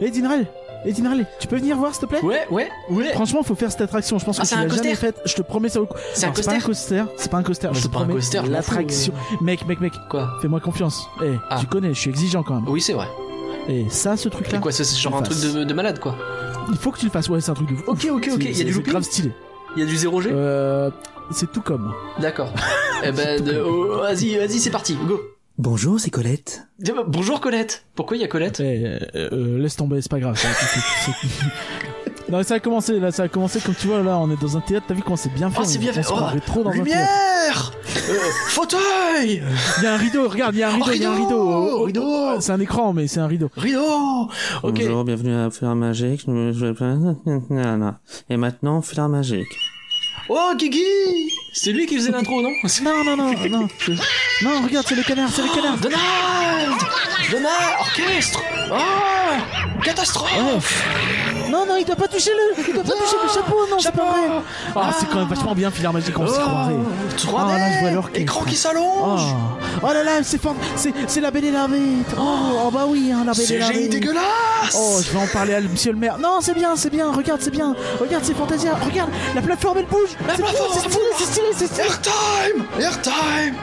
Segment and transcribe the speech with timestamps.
[0.00, 0.46] Eh Dinrel
[0.86, 2.22] Eh Dinrel, tu peux venir voir s'il te plaît?
[2.22, 3.12] Ouais, ouais, ouais.
[3.12, 4.18] Franchement, faut faire cette attraction.
[4.18, 5.20] Je pense Ah, que tu l'as jamais faite.
[5.26, 6.00] Je te promets, ça vaut le coup.
[6.14, 7.04] C'est un Alors, pas un coaster.
[7.16, 7.68] C'est pas un coaster.
[7.72, 8.14] Je c'est te pas un promets.
[8.14, 9.12] coaster, je L'attraction.
[9.42, 9.92] Mec, mec, mec.
[10.08, 10.30] Quoi?
[10.40, 11.06] Fais-moi confiance.
[11.22, 11.58] Eh, Ah.
[11.60, 12.68] tu connais, je suis exigeant quand même.
[12.68, 13.08] Oui, c'est vrai.
[13.68, 14.58] Et ça, ce truc-là.
[14.58, 16.16] Quoi, c'est genre un truc de, de malade, quoi?
[16.70, 17.28] Il faut que tu le fasses.
[17.28, 17.84] Ouais, c'est un truc de fou.
[17.86, 18.44] Ok, ok, ok.
[18.44, 19.32] Il y a du looping grave stylé.
[19.76, 20.90] Il y a du 0G Euh,
[21.30, 21.92] c'est tout comme.
[22.18, 22.52] D'accord.
[23.04, 25.20] eh ben, de- oh, vas-y, vas-y, c'est parti, go.
[25.64, 26.66] Bonjour, c'est Colette.
[27.08, 27.84] Bonjour Colette.
[27.94, 28.60] Pourquoi il y a Colette?
[28.60, 30.42] Eh, euh, euh, laisse tomber, c'est pas grave.
[32.30, 32.98] non, ça a commencé.
[32.98, 33.60] Là, ça a commencé.
[33.60, 34.86] Comme tu vois, là, on est dans un théâtre.
[34.88, 36.02] T'as vu comment c'est bien fait Oh, c'est on- bien on fait.
[36.02, 36.84] se Oh, trop dans un théâtre.
[36.84, 37.72] Lumière
[38.08, 38.14] Euh,
[38.48, 39.42] Fauteuil
[39.78, 40.30] Il y a un rideau.
[40.30, 40.92] Regarde, il y a un rideau.
[40.94, 41.50] Il y a un rideau, rideau.
[41.50, 42.02] Oh, oh, rideau.
[42.06, 43.50] oh, C'est un écran, mais c'est un rideau.
[43.54, 44.30] Rideau
[44.62, 44.76] Ok.
[44.80, 46.26] Bonjour, bienvenue à Fleur Magique.
[48.30, 49.46] Et maintenant, Fleur Magique.
[50.28, 52.52] Oh, Guigui C'est lui qui faisait l'intro, non?
[52.82, 53.68] Non, non, non, non.
[54.42, 55.76] Non, regarde, c'est le canard, c'est le canard.
[55.78, 56.80] Donald!
[57.30, 57.76] Donald!
[57.80, 58.40] Orchestre!
[58.70, 60.84] Oh Catastrophe
[61.50, 63.92] Non, non, il doit pas toucher le, il doit pas toucher le chapeau, non, c'est
[63.92, 64.42] pas vrai.
[64.76, 66.74] Ah, c'est quand même vachement bien, Filar Magique, on s'y croirait.
[66.76, 68.10] Oh, 3D Ah, là, je vois.
[68.14, 69.34] Écran qui s'allonge
[69.82, 71.80] oh là là, c'est fort, c'est, c'est la Belle et la Bête.
[72.18, 72.22] Oh,
[72.66, 73.90] oh bah oui, hein, la Belle et la Bête.
[73.90, 76.18] dégueulasse Oh, je vais en parler à monsieur le maire.
[76.18, 77.10] Non, c'est bien, c'est bien.
[77.12, 77.74] Regarde, c'est bien.
[77.98, 78.74] Regarde, c'est Fantasia.
[78.84, 80.10] Regarde, la plateforme elle bouge.
[80.26, 81.86] La C'est plateforme, c'est stylé, c'est stylé, c'est stylé.
[81.88, 83.54] Airtime Airtime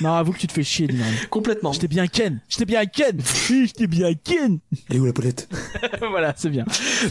[0.00, 1.12] Non, avoue que tu te fais chier, Dylan.
[1.30, 1.72] Complètement.
[1.72, 2.40] J'étais bien Ken.
[2.48, 3.20] J'étais bien Ken.
[3.50, 4.58] Oui, J'étais bien Ken.
[4.90, 5.48] Elle est où la poulette?
[6.10, 6.64] Voilà, c'est bien.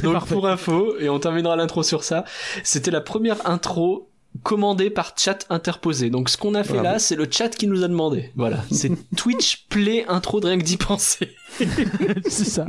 [0.04, 0.34] Donc parfait.
[0.36, 2.26] pour info, et on terminera l'intro sur ça,
[2.64, 4.10] c'était la première intro
[4.44, 6.10] commandée par chat interposé.
[6.10, 6.84] Donc ce qu'on a fait Bravo.
[6.86, 8.32] là, c'est le chat qui nous a demandé.
[8.36, 11.30] Voilà, c'est Twitch Play intro de rien que d'y penser.
[11.60, 12.66] c'est ça.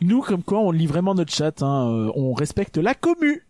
[0.00, 1.62] Nous, comme quoi, on lit vraiment notre chat.
[1.62, 1.90] Hein.
[1.90, 3.44] euh, on respecte la commu.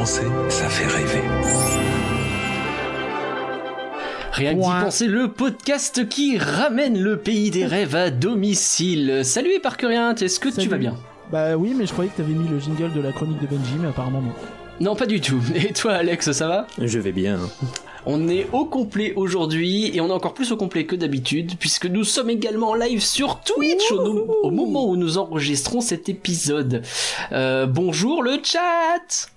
[0.00, 1.20] Penser, ça fait rêver.
[4.32, 9.20] Rien que d'y penser, le podcast qui ramène le pays des rêves à domicile.
[9.24, 10.96] Salut Éparcurien, est-ce que tu vas bien?
[11.30, 13.74] Bah oui, mais je croyais que t'avais mis le jingle de la chronique de Benji,
[13.78, 14.32] mais apparemment non.
[14.80, 15.42] Non, pas du tout.
[15.54, 16.66] Et toi Alex, ça va?
[16.78, 17.38] Je vais bien.
[18.06, 21.84] On est au complet aujourd'hui et on est encore plus au complet que d'habitude puisque
[21.84, 26.80] nous sommes également en live sur Twitch au moment où nous enregistrons cet épisode.
[27.32, 29.28] Euh, bonjour le chat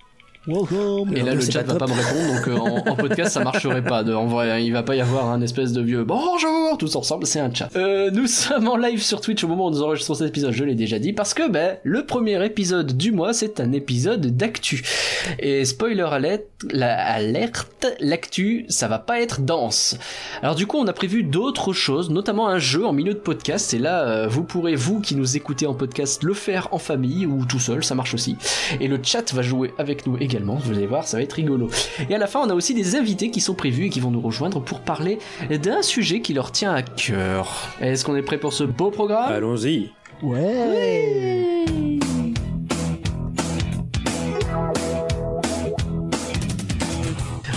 [0.46, 1.16] Welcome.
[1.16, 1.78] Et là le chat va top.
[1.78, 4.02] pas me répondre donc euh, en, en podcast ça marcherait pas.
[4.04, 7.26] De- en vrai il va pas y avoir un espèce de vieux bonjour tous ensemble
[7.26, 7.70] c'est un chat.
[7.76, 10.64] Euh, nous sommes en live sur Twitch au moment où nous enregistrons cet épisode je
[10.64, 14.82] l'ai déjà dit parce que ben le premier épisode du mois c'est un épisode d'actu.
[15.38, 16.06] Et spoiler
[16.70, 19.96] la alerte, l'actu, ça va pas être dense.
[20.42, 23.72] Alors du coup, on a prévu d'autres choses, notamment un jeu en milieu de podcast.
[23.74, 27.26] Et là, euh, vous pourrez, vous qui nous écoutez en podcast, le faire en famille
[27.26, 28.36] ou tout seul, ça marche aussi.
[28.80, 31.68] Et le chat va jouer avec nous également, vous allez voir, ça va être rigolo.
[32.08, 34.10] Et à la fin, on a aussi des invités qui sont prévus et qui vont
[34.10, 35.18] nous rejoindre pour parler
[35.62, 37.68] d'un sujet qui leur tient à cœur.
[37.80, 39.32] Est-ce qu'on est prêt pour ce beau programme?
[39.32, 39.90] Allons-y.
[40.22, 41.64] Ouais.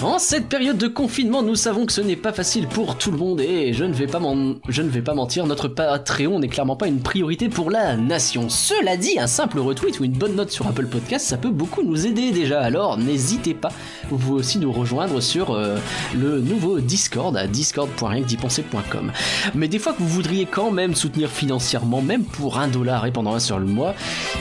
[0.03, 3.17] En cette période de confinement, nous savons que ce n'est pas facile pour tout le
[3.17, 4.21] monde et je ne vais pas,
[4.69, 8.47] je ne vais pas mentir, notre Patreon n'est clairement pas une priorité pour la nation.
[8.47, 11.81] Cela dit, un simple retweet ou une bonne note sur Apple Podcast, ça peut beaucoup
[11.81, 12.61] nous aider déjà.
[12.61, 13.71] Alors n'hésitez pas,
[14.09, 15.77] vous pouvez aussi nous rejoindre sur euh,
[16.15, 19.11] le nouveau Discord à discord.rienquedipenser.com.
[19.55, 23.11] Mais des fois que vous voudriez quand même soutenir financièrement, même pour un dollar et
[23.11, 23.95] pendant un seul mois,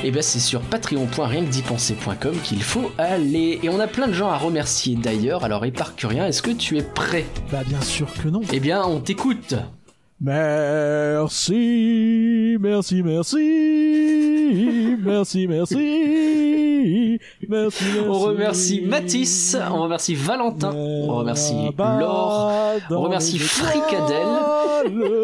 [0.04, 3.58] et ben c'est sur patreon.rienquedipenser.com qu'il faut aller.
[3.62, 5.45] Et on a plein de gens à remercier d'ailleurs.
[5.46, 7.24] Alors Éparcurien, est-ce que tu es prêt?
[7.52, 8.40] Bah bien sûr que non.
[8.52, 9.54] Eh bien, on t'écoute.
[10.20, 11.52] Merci,
[12.58, 13.36] merci, merci,
[15.04, 17.18] merci, merci,
[17.48, 22.50] merci, On remercie Mathis, on remercie Valentin, on remercie Laure,
[22.90, 24.26] on remercie Fricadelle,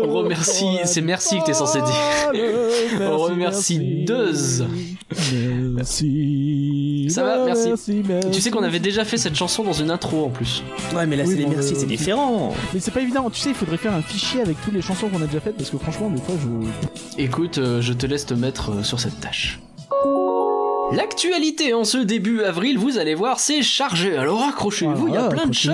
[0.04, 3.00] on remercie- c'est merci que t'es censé dire.
[3.00, 4.66] On remercie Deuse.
[5.74, 6.51] Merci.
[7.12, 7.68] Ça va, merci.
[8.06, 8.30] merci.
[8.32, 10.62] Tu sais qu'on avait déjà fait cette chanson dans une intro en plus.
[10.94, 12.54] Ouais, mais là, Oui, c'est des merci, euh, c'est différent.
[12.74, 15.08] Mais c'est pas évident, tu sais, il faudrait faire un fichier avec toutes les chansons
[15.08, 17.22] qu'on a déjà faites parce que franchement, des fois, je.
[17.22, 19.60] Écoute, euh, je te laisse te mettre euh, sur cette tâche.
[20.94, 24.16] L'actualité en ce début avril, vous allez voir, c'est chargé.
[24.16, 25.70] Alors accrochez-vous, il y a Ah, plein de choses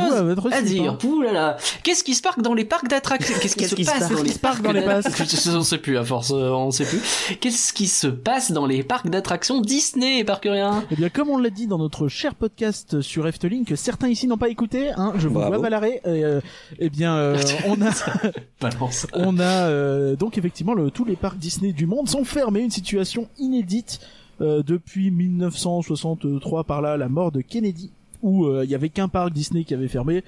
[0.52, 0.92] à dire.
[0.92, 0.98] hein.
[1.06, 1.56] Ouh là là.
[1.82, 3.34] Qu'est-ce qui se passe dans les parcs d'attractions?
[3.40, 5.52] Qu'est-ce qui Qu'est-ce se qui se passe dans les parcs dans les d'attractions?
[5.58, 7.00] On sait plus, à force, euh, on sait plus.
[7.40, 10.84] Qu'est-ce qui se passe dans les parcs d'attractions Disney, Parcurien?
[10.90, 14.26] Eh bien, comme on l'a dit dans notre cher podcast sur Efteling, que certains ici
[14.26, 16.40] n'ont pas écouté, hein, je vous vois balarer, euh,
[16.78, 17.36] eh bien, euh,
[17.66, 17.90] on a,
[19.14, 22.70] on a euh, donc effectivement le, tous les parcs Disney du monde sont fermés, une
[22.70, 24.00] situation inédite
[24.40, 27.90] euh, depuis 1963 par là, la mort de Kennedy,
[28.22, 30.22] où euh, il y avait qu'un parc Disney qui avait fermé.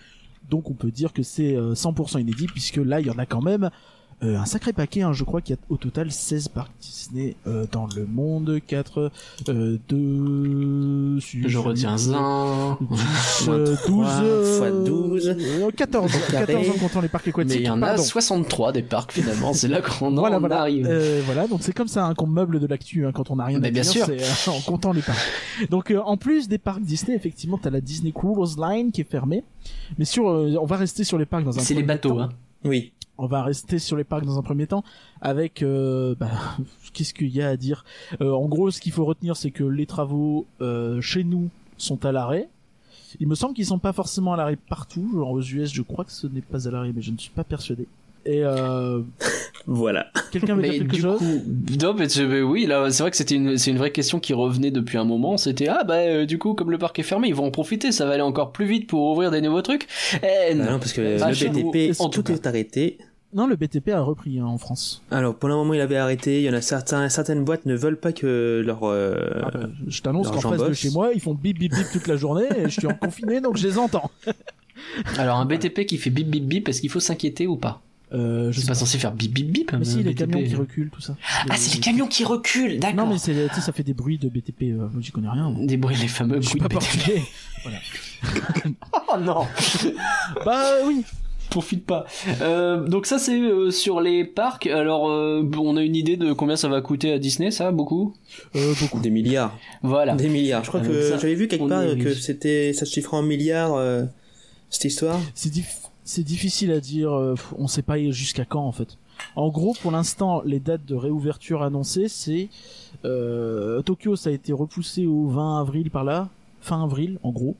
[0.49, 3.27] Donc on peut dire que c'est euh, 100% inédit puisque là il y en a
[3.27, 3.71] quand même
[4.23, 5.03] euh, un sacré paquet.
[5.03, 5.13] hein.
[5.13, 9.11] Je crois qu'il y a au total 16 parcs Disney euh, dans le monde, 4,
[9.49, 12.77] euh, 2, Je retiens un.
[12.81, 15.29] 10, euh, 12, trois euh, fois 12.
[15.39, 16.47] euh, 14, carré.
[16.55, 17.55] 14 en comptant les parcs aquatiques.
[17.57, 18.03] Mais il y en a Pardon.
[18.03, 20.61] 63 des parcs finalement, c'est là qu'on en Voilà, voilà.
[20.61, 20.87] arrive.
[20.89, 23.45] Euh, voilà, donc c'est comme ça hein, qu'on meuble de l'actu hein, quand on n'a
[23.47, 24.09] rien Mais à bien dire, sûr.
[24.11, 25.19] euh, en comptant les parcs.
[25.71, 29.11] Donc euh, en plus des parcs Disney, effectivement, t'as la Disney Cruise Line qui est
[29.11, 29.45] fermée.
[29.99, 32.21] Mais sur, euh, on va rester sur les parcs dans un C'est les bateaux, temps.
[32.21, 32.29] hein.
[32.65, 32.93] Oui.
[33.23, 34.83] On va rester sur les parcs dans un premier temps
[35.21, 36.31] avec euh, bah,
[36.95, 37.85] qu'est-ce qu'il y a à dire?
[38.23, 42.05] Euh, En gros, ce qu'il faut retenir, c'est que les travaux euh, chez nous sont
[42.07, 42.49] à l'arrêt.
[43.19, 45.07] Il me semble qu'ils sont pas forcément à l'arrêt partout.
[45.15, 47.31] Genre aux US, je crois que ce n'est pas à l'arrêt, mais je ne suis
[47.31, 47.87] pas persuadé.
[48.27, 49.01] Et euh,
[49.67, 50.07] Voilà.
[50.31, 51.19] quelqu'un veut dire Mais quelque du chose?
[51.19, 51.43] coup,
[51.83, 54.33] non, mais mais oui, là, c'est vrai que c'était une, c'est une vraie question qui
[54.33, 55.37] revenait depuis un moment.
[55.37, 57.93] C'était ah bah euh, du coup, comme le parc est fermé, ils vont en profiter,
[57.93, 59.87] ça va aller encore plus vite pour ouvrir des nouveaux trucs.
[60.23, 60.71] Eh Bah non.
[60.73, 62.99] non, parce que Pas le BTP, en tout tout est arrêté.
[63.33, 65.03] Non, le BTP a repris hein, en France.
[65.13, 66.41] Alors, pendant un moment, il avait arrêté.
[66.41, 68.81] Il y en a certains, certaines boîtes ne veulent pas que leur.
[68.83, 71.87] euh, Ah bah, je t'annonce qu'en face de chez moi, ils font bip bip bip
[71.93, 74.11] toute la journée et je suis en confiné donc je les entends.
[75.19, 77.83] Alors un BTP qui fait bip bip bip, est-ce qu'il faut s'inquiéter ou pas?
[78.13, 78.73] Euh, je Je sais suis pas.
[78.73, 79.73] pas censé faire bip bip bip.
[79.79, 80.17] Mais si, les BTP.
[80.33, 81.17] camions qui reculent, tout ça.
[81.49, 83.05] Ah, c'est les camions qui reculent, d'accord.
[83.07, 84.63] Non, mais c'est, tu sais, ça fait des bruits de BTP.
[84.63, 85.53] Euh, moi, j'y connais rien.
[85.61, 86.73] Des bruits, les fameux Je bruits de BTP.
[86.73, 87.23] portugais.
[89.13, 89.47] Oh non
[90.45, 91.05] bah oui.
[91.51, 92.07] Profite pas.
[92.43, 94.67] Euh, donc ça c'est euh, sur les parcs.
[94.69, 98.15] Alors euh, on a une idée de combien ça va coûter à Disney, ça beaucoup?
[98.57, 99.01] Euh, beaucoup.
[99.01, 99.57] Des milliards.
[99.83, 100.15] Voilà.
[100.15, 100.63] Des milliards.
[100.65, 103.23] Je crois Avec que ça, j'avais vu quelque part que c'était, ça se chiffrait en
[103.23, 104.05] milliards, euh,
[104.71, 105.19] cette histoire.
[105.35, 107.11] C'est dif- c'est difficile à dire.
[107.59, 108.97] on sait pas jusqu'à quand en fait.
[109.37, 112.49] En gros, pour l'instant, les dates de réouverture annoncées, c'est
[113.05, 116.29] euh, Tokyo, ça a été repoussé au 20 avril par là,
[116.61, 117.55] fin avril, en gros.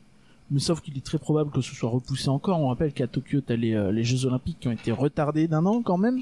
[0.51, 2.59] Mais sauf qu'il est très probable que ce soit repoussé encore.
[2.61, 5.65] On rappelle qu'à Tokyo, t'as les, euh, les Jeux Olympiques qui ont été retardés d'un
[5.67, 6.19] an quand même.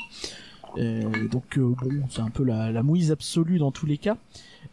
[0.77, 4.17] Euh, donc euh, bon, c'est un peu la, la mouise absolue dans tous les cas.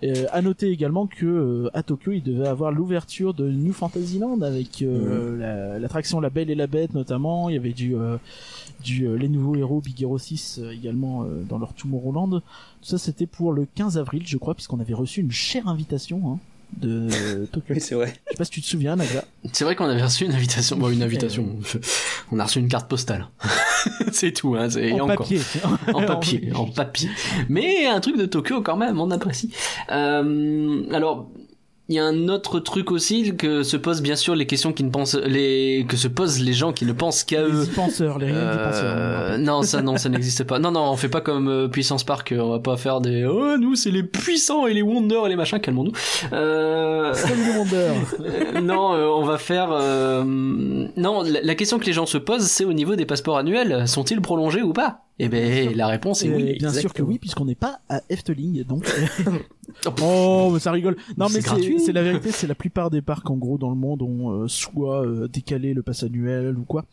[0.03, 4.81] Euh, à noter également que à Tokyo, il devait avoir l'ouverture de New Fantasyland avec
[4.81, 7.47] la- l'attraction la, Belle et la Bête notamment.
[7.49, 7.95] Il y avait du,
[8.83, 12.29] du les nouveaux héros Big Hero 6 euh, également dans leur Tomorrowland.
[12.41, 12.41] Tout
[12.81, 16.39] ça, c'était pour le 15 avril, je crois, puisqu'on avait reçu une chère invitation hein,
[16.77, 17.73] de Tokyo.
[17.75, 18.13] Oui, c'est vrai.
[18.25, 19.23] Je sais pas si tu te souviens, Naga.
[19.53, 20.77] C'est vrai qu'on avait reçu une invitation.
[20.77, 21.57] Bon, une invitation.
[22.31, 23.27] On a reçu une carte postale.
[24.11, 24.55] c'est tout.
[24.55, 24.69] Hein.
[24.69, 25.39] c'est- en papier.
[25.93, 27.09] en papier, en papier.
[27.49, 29.51] Mais un truc de Tokyo quand même, on apprécie.
[29.91, 31.29] Euh, alors,
[31.87, 34.83] il y a un autre truc aussi que se posent bien sûr les questions qui
[34.83, 37.61] ne pensent, les que se posent les gens qui ne pensent qu'à eux.
[37.61, 38.95] les penseurs, les penseurs.
[38.97, 40.57] Euh, non, ça non, ça n'existe pas.
[40.57, 42.33] Non, non, on fait pas comme euh, Puissance Park.
[42.37, 43.23] On va pas faire des.
[43.25, 45.59] Oh, nous, c'est les puissants et les Wonder et les machins.
[45.59, 45.91] Calmons-nous.
[46.33, 47.13] Euh...
[47.13, 47.91] Comme le Wonder.
[48.55, 49.69] Euh, non, euh, on va faire.
[49.71, 53.87] euh, Non, la question que les gens se posent, c'est au niveau des passeports annuels.
[53.87, 55.04] Sont-ils prolongés ou pas?
[55.17, 56.57] Eh ben, la réponse est oui.
[56.57, 57.07] bien sûr que exactement.
[57.07, 58.85] oui, puisqu'on n'est pas à Efteling, donc.
[60.01, 60.97] oh, mais ça rigole.
[61.17, 64.01] Non, mais c'est la vérité, c'est la plupart des parcs en gros dans le monde
[64.01, 66.85] ont euh, soit euh, décalé le pass annuel ou quoi.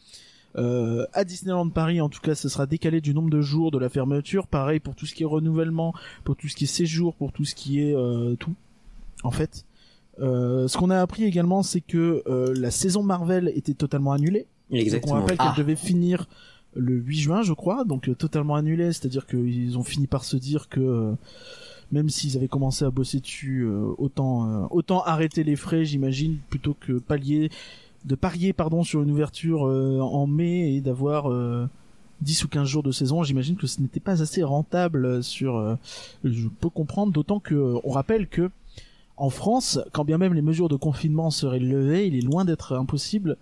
[0.56, 3.78] Euh, à Disneyland Paris, en tout cas, ce sera décalé du nombre de jours de
[3.78, 4.46] la fermeture.
[4.46, 5.94] Pareil pour tout ce qui est renouvellement,
[6.24, 8.54] pour tout ce qui est séjour, pour tout ce qui est euh, tout.
[9.24, 9.64] En fait,
[10.20, 14.46] euh, ce qu'on a appris également, c'est que euh, la saison Marvel était totalement annulée.
[14.70, 15.14] Donc on Exactement.
[15.16, 15.52] rappelle Ah.
[15.56, 16.28] qu'elle devait finir
[16.74, 20.36] le 8 juin, je crois, donc euh, totalement annulée, c'est-à-dire qu'ils ont fini par se
[20.36, 21.12] dire que euh,
[21.90, 26.74] même s'ils avaient commencé à bosser dessus, euh, autant autant arrêter les frais, j'imagine, plutôt
[26.78, 27.50] que pallier
[28.04, 31.68] de parier pardon sur une ouverture en mai et d'avoir euh,
[32.22, 35.78] 10 ou 15 jours de saison, j'imagine que ce n'était pas assez rentable sur
[36.24, 38.50] je peux comprendre d'autant que on rappelle que
[39.16, 42.74] en France, quand bien même les mesures de confinement seraient levées, il est loin d'être
[42.74, 43.36] impossible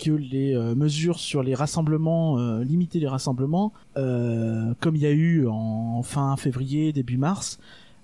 [0.00, 5.06] que les euh, mesures sur les rassemblements, euh, limiter les rassemblements, euh, comme il y
[5.06, 7.58] a eu en fin février, début mars,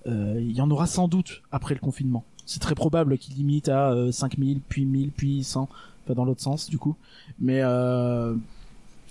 [0.06, 2.24] euh, il y en aura sans doute après le confinement.
[2.44, 5.68] C'est très probable qu'ils limitent à euh, 5000, puis 1000, puis 100,
[6.04, 6.94] enfin dans l'autre sens du coup.
[7.40, 7.62] Mais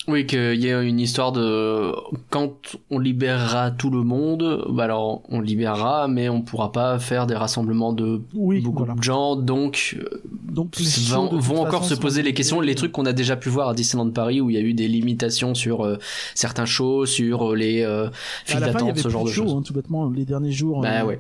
[0.08, 1.92] Oui, qu'il y ait une histoire de
[2.30, 7.26] quand on libérera tout le monde, bah alors on libérera, mais on pourra pas faire
[7.26, 8.94] des rassemblements de oui, beaucoup voilà.
[8.94, 10.22] de gens, donc euh,
[10.52, 13.36] Donc les vont, vont encore façon, se poser les questions, les trucs qu'on a déjà
[13.36, 15.98] pu voir à Disneyland Paris où il y a eu des limitations sur euh,
[16.36, 18.08] certains shows, sur euh, les euh,
[18.46, 19.54] files d'attente, ce genre de choses.
[19.54, 20.82] hein, tout bêtement, les derniers jours.
[20.82, 21.20] Bah euh, ouais.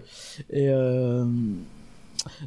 [0.52, 1.26] Et euh,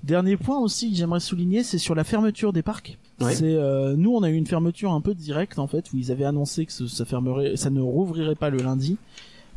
[0.04, 2.96] dernier point aussi que j'aimerais souligner, c'est sur la fermeture des parcs.
[3.20, 3.34] Ouais.
[3.34, 6.12] C'est euh, nous, on a eu une fermeture un peu directe en fait, où ils
[6.12, 8.96] avaient annoncé que ça fermerait, ça ne rouvrirait pas le lundi.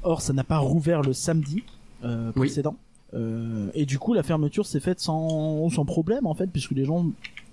[0.04, 1.64] Or, ça n'a pas rouvert le samedi
[2.04, 2.48] euh, Oui.
[2.48, 2.76] précédent.
[3.14, 6.86] Euh, et du coup, la fermeture s'est faite sans, sans problème en fait, puisque les
[6.86, 7.06] gens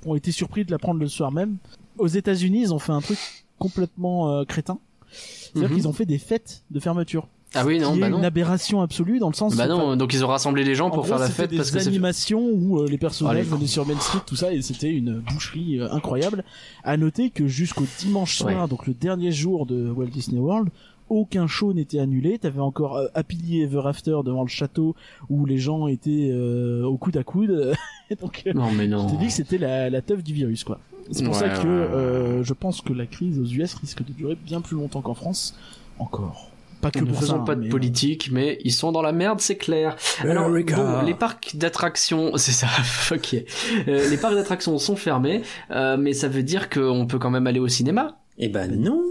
[0.06, 1.56] ont été surpris de la prendre le soir même.
[1.98, 3.18] Aux États-Unis, ils ont fait un truc
[3.58, 4.78] complètement euh, crétin.
[5.10, 5.74] C'est-à-dire Mhm.
[5.76, 7.26] qu'ils ont fait des fêtes de fermeture.
[7.54, 8.22] Ah oui, non, qui est bah une non.
[8.22, 10.90] aberration absolue dans le sens Bah où, non, donc ils ont rassemblé les gens en
[10.90, 13.66] pour gros, faire la fête des parce que c'est animations où euh, les personnages venaient
[13.66, 16.44] sur Main Street, tout ça, et c'était une boucherie euh, incroyable.
[16.84, 18.68] À noter que jusqu'au dimanche soir, Ouais.
[18.68, 20.68] donc le dernier jour de Walt Disney World,
[21.08, 22.38] aucun show n'était annulé.
[22.38, 24.94] T'avais encore euh, Happily Ever After devant le château
[25.30, 27.72] où les gens étaient euh, au coude à coude.
[28.20, 29.06] Donc, euh, Non mais je non.
[29.06, 30.80] t'ai dit que c'était la, la teuf du virus, quoi.
[31.10, 34.12] C'est pour Ouais, ça que ouais, je pense que la crise aux US risque de
[34.12, 35.56] durer bien plus longtemps qu'en France.
[35.98, 36.50] Encore.
[36.80, 39.02] Pas que Nous ne pour faisons ça, pas de mais, politique, mais ils sont dans
[39.02, 39.96] la merde, c'est clair.
[40.20, 43.42] Alors, bon, les parcs d'attractions, c'est ça, fuck yeah.
[43.88, 47.46] Euh, les parcs d'attractions sont fermés, euh, mais ça veut dire qu'on peut quand même
[47.46, 48.18] aller au cinéma.
[48.38, 49.02] Eh ben non.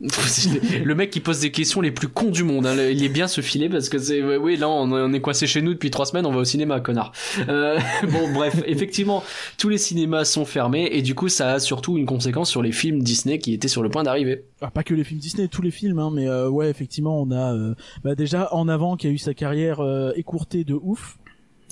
[0.84, 3.28] le mec qui pose des questions les plus cons du monde, hein, il est bien
[3.28, 6.06] se filer parce que c'est, oui, là on, on est coincé chez nous depuis trois
[6.06, 7.12] semaines, on va au cinéma, connard.
[7.48, 7.78] Euh,
[8.10, 9.22] bon, bref, effectivement,
[9.58, 12.72] tous les cinémas sont fermés et du coup ça a surtout une conséquence sur les
[12.72, 14.44] films Disney qui étaient sur le point d'arriver.
[14.62, 17.30] Ah, pas que les films Disney, tous les films, hein, mais euh, ouais, effectivement, on
[17.30, 21.18] a euh, bah, déjà en avant qui a eu sa carrière euh, écourtée de ouf.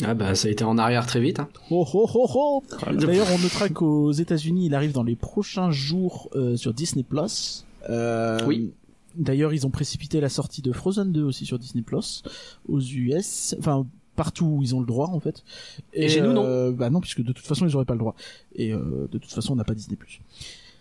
[0.05, 1.41] Ah bah ça a été en arrière très vite.
[1.41, 1.49] Hein.
[1.71, 2.63] Oh, oh, oh, oh.
[2.93, 7.65] D'ailleurs, on notera qu'aux États-Unis, il arrive dans les prochains jours sur Disney Plus.
[7.89, 8.73] Euh, Oui.
[9.17, 12.23] D'ailleurs, ils ont précipité la sortie de Frozen 2 aussi sur Disney Plus
[12.69, 15.45] aux US, enfin partout où ils ont le droit en fait.
[15.93, 18.01] Et chez nous, non euh, Bah non, puisque de toute façon ils auraient pas le
[18.01, 18.15] droit.
[18.55, 20.21] Et euh, de toute façon, on n'a pas Disney Plus.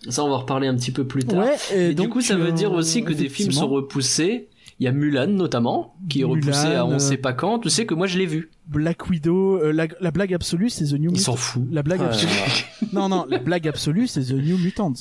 [0.10, 1.46] Ça on va en reparler un petit peu plus tard.
[1.46, 1.56] Ouais.
[1.76, 4.48] Et, donc du coup, ça veut dire aussi que des films sont repoussés.
[4.80, 7.58] Il y a Mulan notamment, qui est repoussé à Mulan, on sait pas quand.
[7.60, 8.52] Tu sais que moi je l'ai vu.
[8.68, 11.42] Black Widow, euh, la, la blague absolue, c'est The New Il s'en Mutants.
[11.42, 11.64] fout.
[11.72, 12.06] La blague Ouais.
[12.08, 12.32] absolue.
[12.94, 14.94] non, non, la blague absolue, c'est The New Mutants.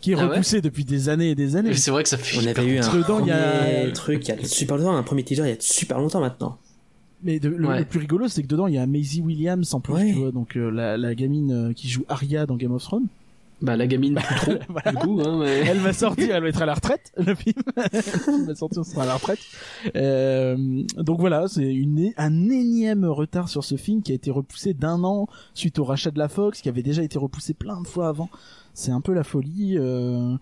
[0.00, 1.70] Qui est Ah ouais repoussé depuis des années et des années.
[1.70, 2.38] Mais C'est vrai que ça fait.
[2.38, 4.44] On avait eu un Parce que dedans, il y premier a- truc il y a
[4.46, 6.58] super longtemps, un premier teaser il y a super longtemps maintenant.
[7.22, 7.80] Mais de- le, Ouais.
[7.80, 10.06] le plus rigolo, c'est que dedans, il y a Maisie Williams en plus, Ouais.
[10.12, 13.08] tu vois, donc euh, la, la gamine euh, qui joue Arya dans Game of Thrones.
[13.62, 14.52] Bah la gamine plus trop.
[14.68, 14.92] Voilà.
[14.92, 15.58] Du coup, hein, mais...
[15.66, 17.62] Elle va sortir, elle va être à la retraite, le film.
[17.76, 19.38] elle va sortir, elle sera à la retraite.
[19.96, 20.56] Euh,
[20.96, 25.04] donc voilà, c'est une, un énième retard sur ce film qui a été repoussé d'un
[25.04, 28.08] an suite au rachat de la Fox, qui avait déjà été repoussé plein de fois
[28.08, 28.30] avant.
[28.74, 29.76] C'est un peu la folie.
[29.78, 30.36] euh,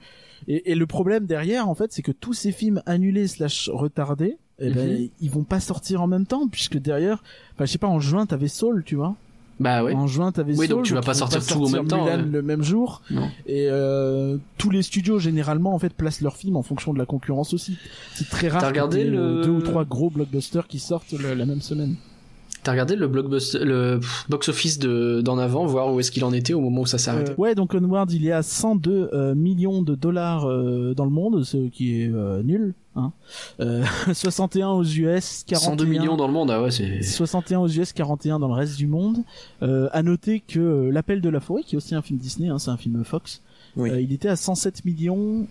[0.47, 4.39] Et, et le problème derrière, en fait, c'est que tous ces films annulés slash retardés,
[4.61, 5.09] eh ben, Mhm.
[5.21, 7.23] ils vont pas sortir en même temps, puisque derrière,
[7.55, 9.17] enfin, je sais pas, en juin, t'avais Soul, tu vois.
[9.61, 9.93] Bah ouais.
[9.95, 10.77] En juin, t'avais Oui, Soul.
[10.77, 12.23] donc tu vas pas sortir tout en même temps, Mulan ouais.
[12.23, 13.03] le même jour.
[13.11, 13.29] Non.
[13.47, 17.07] Et euh, tous les studios généralement en fait placent leurs films en fonction de la
[17.07, 17.77] concurrence aussi.
[18.15, 18.61] C'est très rare.
[18.61, 21.97] T'as regardé euh, le- deux ou trois gros blockbusters qui sortent le- la même semaine.
[22.69, 26.23] T'as regardé le blockbuster, le pff, box office de d'en avant, voir où est-ce qu'il
[26.23, 27.33] en était au moment où ça s'est arrêté.
[27.33, 31.11] Euh, ouais, donc Onward, il est à 102 euh, millions de dollars euh, dans le
[31.11, 32.75] monde, ce qui est euh, nul.
[32.95, 33.13] Hein.
[33.61, 37.01] Euh, 61 aux US, 41 102 millions dans le monde, ah ouais, c'est.
[37.01, 39.21] 61 aux US, 41 dans le reste du monde.
[39.63, 42.59] Euh, à noter que L'appel de la forêt, qui est aussi un film Disney, hein,
[42.59, 43.41] c'est un film Fox,
[43.79, 43.89] Oui.
[43.89, 45.47] euh, il était à 107 millions.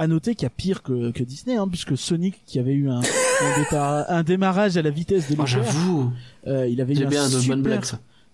[0.00, 2.88] À noter qu'il y a pire que, que Disney, hein, puisque Sonic, qui avait eu
[2.88, 6.12] un, un, départ- un démarrage à la vitesse de Oh, j'avoue,
[6.46, 7.82] euh, il avait eu un bien super,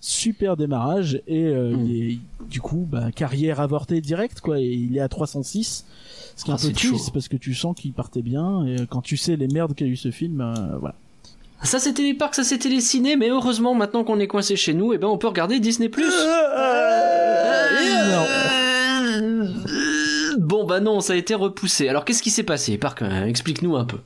[0.01, 1.87] super démarrage et euh, Mm.
[1.87, 2.19] il est,
[2.51, 4.61] du coup, bah, carrière avortée directe, quoi.
[4.61, 5.87] Et il est à 306.
[6.37, 8.67] Ce qui est Ah, un peu c'est triste parce que tu sens qu'il partait bien
[8.67, 10.95] et euh, quand tu sais les merdes qu'a eu ce film, euh, voilà.
[11.63, 14.75] Ça c'était les parcs, ça c'était les ciné, mais heureusement maintenant qu'on est coincé chez
[14.75, 16.05] nous, et ben on peut regarder Disney Plus.
[20.39, 21.89] Bon bah non, ça a été repoussé.
[21.89, 23.99] Alors qu'est-ce qui s'est passé Parc, euh, explique-nous un peu.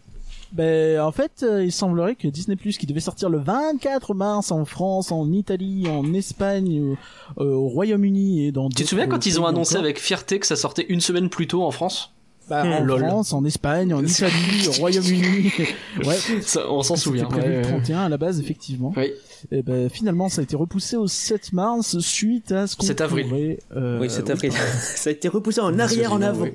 [0.53, 4.51] Ben, en fait, euh, il semblerait que Disney Plus, qui devait sortir le 24 mars
[4.51, 6.97] en France, en Italie, en Espagne,
[7.39, 8.71] euh, au Royaume-Uni et dans.
[8.71, 11.29] Tu te souviens quand ils ont annoncé encore, avec fierté que ça sortait une semaine
[11.29, 12.13] plus tôt en France?
[12.49, 13.01] Bah, en Lol.
[13.01, 15.53] France, en Espagne, en Italie, au Royaume-Uni.
[16.07, 16.17] ouais.
[16.41, 17.27] Ça, On s'en souvient.
[17.27, 17.63] prévu ouais, le ouais.
[17.69, 18.95] 31 à la base, effectivement.
[18.97, 19.13] Oui.
[19.51, 23.01] Et ben, finalement, ça a été repoussé au 7 mars suite à ce qu'on 7
[23.01, 23.29] avril.
[23.29, 24.53] pourrait, euh, oui, c'est avril.
[24.81, 26.45] ça a été repoussé en arrière, en avant.
[26.45, 26.53] oui.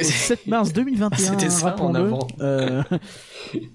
[0.00, 1.18] au 7 mars 2021.
[1.18, 2.26] C'était ça, en avant.
[2.40, 2.82] Euh,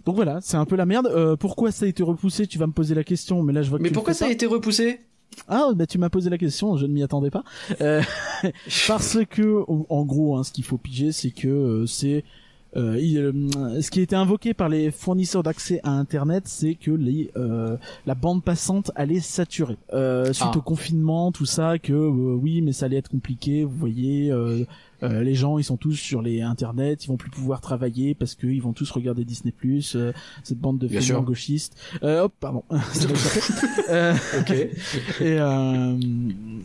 [0.06, 1.08] donc voilà, c'est un peu la merde.
[1.08, 2.48] Euh, pourquoi ça a été repoussé?
[2.48, 4.30] Tu vas me poser la question, mais là je vois que Mais pourquoi ça a
[4.30, 5.00] été repoussé?
[5.48, 7.44] Ah, bah tu m'as posé la question, je ne m'y attendais pas.
[7.82, 8.02] Euh,
[8.88, 12.24] parce que, en gros, hein, ce qu'il faut piger, c'est que euh, c'est
[12.76, 16.76] euh, il, euh, ce qui a été invoqué par les fournisseurs d'accès à Internet, c'est
[16.76, 20.58] que les, euh, la bande passante allait saturer euh, suite Ah.
[20.58, 21.78] au confinement, tout ça.
[21.80, 23.64] Que oui, mais ça allait être compliqué.
[23.64, 24.66] Vous voyez, euh,
[25.04, 28.36] euh, les gens, ils sont tous sur les Internet, ils vont plus pouvoir travailler parce
[28.36, 29.54] qu'ils vont tous regarder Disney+.
[29.96, 30.14] Euh,
[30.44, 31.22] cette bande de sûr.
[31.24, 31.76] gauchistes.
[32.04, 32.64] Euh, hop, pardon.
[32.94, 33.40] Ça m'a échappé.
[33.90, 34.50] Euh, Ok.
[35.22, 35.98] et, euh,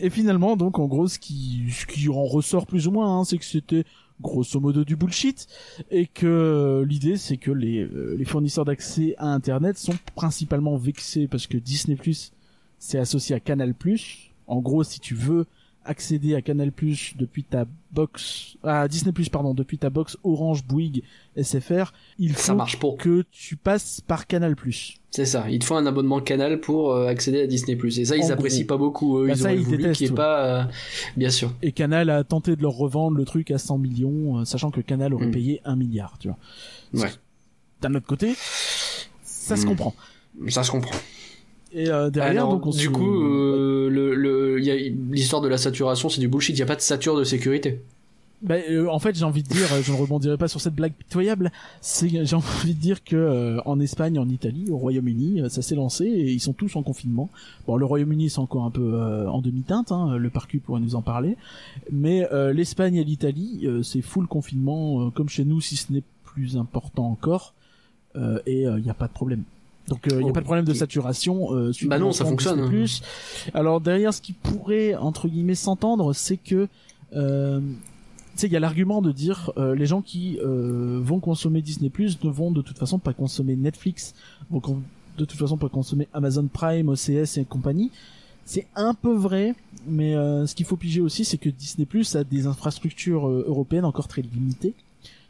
[0.00, 3.25] et finalement, donc en gros, ce qui, ce qui en ressort plus ou moins, hein,
[3.25, 3.85] c'est que c'était
[4.21, 5.47] grosso modo du bullshit
[5.91, 11.29] et que l'idée c'est que les, euh, les fournisseurs d'accès à internet sont principalement vexés
[11.29, 12.33] parce que Disney Plus
[12.79, 15.47] c'est associé à Canal Plus en gros si tu veux
[15.85, 20.65] accéder à Canal Plus depuis ta box à Disney Plus pardon depuis ta box Orange
[20.65, 21.03] Bouygues
[21.41, 22.97] SFR il Ça faut marche pour.
[22.99, 25.47] que tu passes par Canal Plus C'est ça.
[25.49, 27.79] Il te faut un abonnement canal pour euh, accéder à Disney+.
[27.83, 28.69] Et ça, ils En apprécient gros.
[28.69, 29.19] pas beaucoup.
[29.21, 29.27] eux.
[29.29, 30.15] Bah, ils ça, auraient ils voulu qu'il ouais.
[30.17, 30.45] pas...
[30.45, 30.65] euh,
[31.17, 31.50] Bien sûr.
[31.62, 34.81] et Canal a tenté de leur revendre le truc à 100 millions euh, sachant que
[34.83, 35.31] Canal aurait Mm.
[35.33, 36.37] payé un milliard tu vois
[37.05, 37.11] Ouais.
[37.81, 38.35] d'un autre côté
[39.23, 39.69] ça se Mm.
[39.69, 39.95] comprend
[40.49, 40.95] Ça se comprend.
[41.73, 44.57] et euh, derrière Alors, donc on du coup, euh, le, le,
[45.11, 46.55] l'histoire de la saturation, c'est du bullshit.
[46.55, 47.81] Il y a pas de sature de sécurité.
[48.40, 50.75] Bah, euh, en fait, j'ai envie de dire, euh, je ne rebondirai pas sur cette
[50.75, 51.50] blague pitoyable.
[51.80, 55.61] C'est, j'ai envie de dire que euh, en Espagne, en Italie, au Royaume-Uni, euh, ça
[55.61, 57.30] s'est lancé et ils sont tous en confinement.
[57.66, 60.95] Bon, le Royaume-Uni c'est encore un peu euh, en demi-teinte, hein, le parcu pourrait nous
[60.95, 61.37] en parler,
[61.90, 65.92] mais euh, l'Espagne et l'Italie, euh, c'est full confinement, euh, comme chez nous, si ce
[65.92, 67.54] n'est plus important encore,
[68.14, 69.42] euh, et il n'y a pas de problème.
[69.88, 71.54] Donc il n'y a Oh, pas de problème de saturation.
[71.54, 72.85] Euh, suite Bah non, ça fonctionne, hein.
[73.54, 76.68] Alors derrière, ce qui pourrait entre guillemets s'entendre, c'est que
[77.16, 77.61] euh,
[78.40, 81.90] sais, il y a l'argument de dire euh, les gens qui euh, vont consommer Disney
[81.90, 84.14] Plus ne vont de toute façon pas consommer Netflix,
[84.50, 84.61] vont
[85.18, 87.90] de toute façon pas consommer Amazon Prime, OCS et compagnie.
[88.49, 89.54] C'est un peu vrai,
[89.87, 93.45] mais euh, ce qu'il faut piger aussi, c'est que Disney Plus a des infrastructures euh,
[93.47, 94.75] européennes encore très limitées.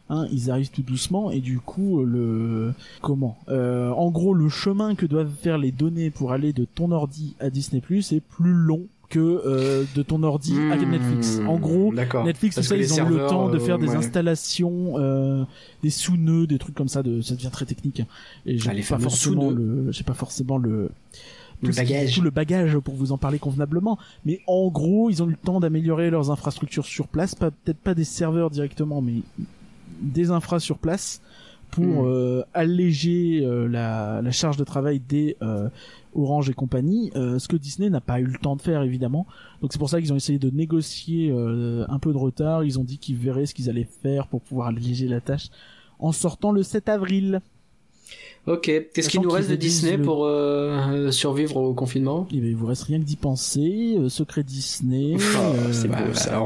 [0.08, 2.72] Hein, ils arrivent tout doucement et du coup le
[3.02, 6.92] comment Euh, En gros, le chemin que doivent faire les données pour aller de ton
[6.92, 11.40] ordi à Disney Plus est plus long que euh, de ton ordi à Hmm, Netflix.
[11.46, 11.92] En gros.
[11.94, 13.96] Netflix, tout Parce ça, ils ont eu le temps de euh, faire des ouais.
[13.96, 15.44] installations, euh,
[15.82, 17.02] des sous-nœuds, des trucs comme ça.
[17.02, 18.02] De, ça devient très technique.
[18.44, 20.90] Et j'ai Ah, pas fameux forcément le, j'ai pas forcément le,
[21.64, 22.14] tout bagage.
[22.16, 23.98] tout le bagage pour vous en parler convenablement.
[24.26, 27.78] Mais en gros, ils ont eu le temps d'améliorer leurs infrastructures sur place, pas peut-être
[27.78, 29.22] pas des serveurs directement, mais
[30.02, 31.20] des infras sur place
[31.70, 32.06] pour Hmm.
[32.06, 35.68] euh, alléger euh, la, la charge de travail des euh,
[36.18, 39.26] Orange et compagnie, euh, ce que Disney n'a pas eu le temps de faire évidemment.
[39.62, 42.64] Donc c'est pour ça qu'ils ont essayé de négocier euh, un peu de retard.
[42.64, 45.48] Ils ont dit qu'ils verraient ce qu'ils allaient faire pour pouvoir alléger la tâche
[45.98, 47.40] en sortant le 7 avril.
[48.46, 48.62] Ok.
[48.94, 52.26] Qu'est-ce qu'il nous reste de Disney le- pour euh, survivre au confinement?
[52.33, 53.96] Et ben, il vous reste rien que d'y penser.
[53.98, 55.16] euh, Secret Disney.
[55.18, 56.40] Oh, euh, c'est beau, bah, ça.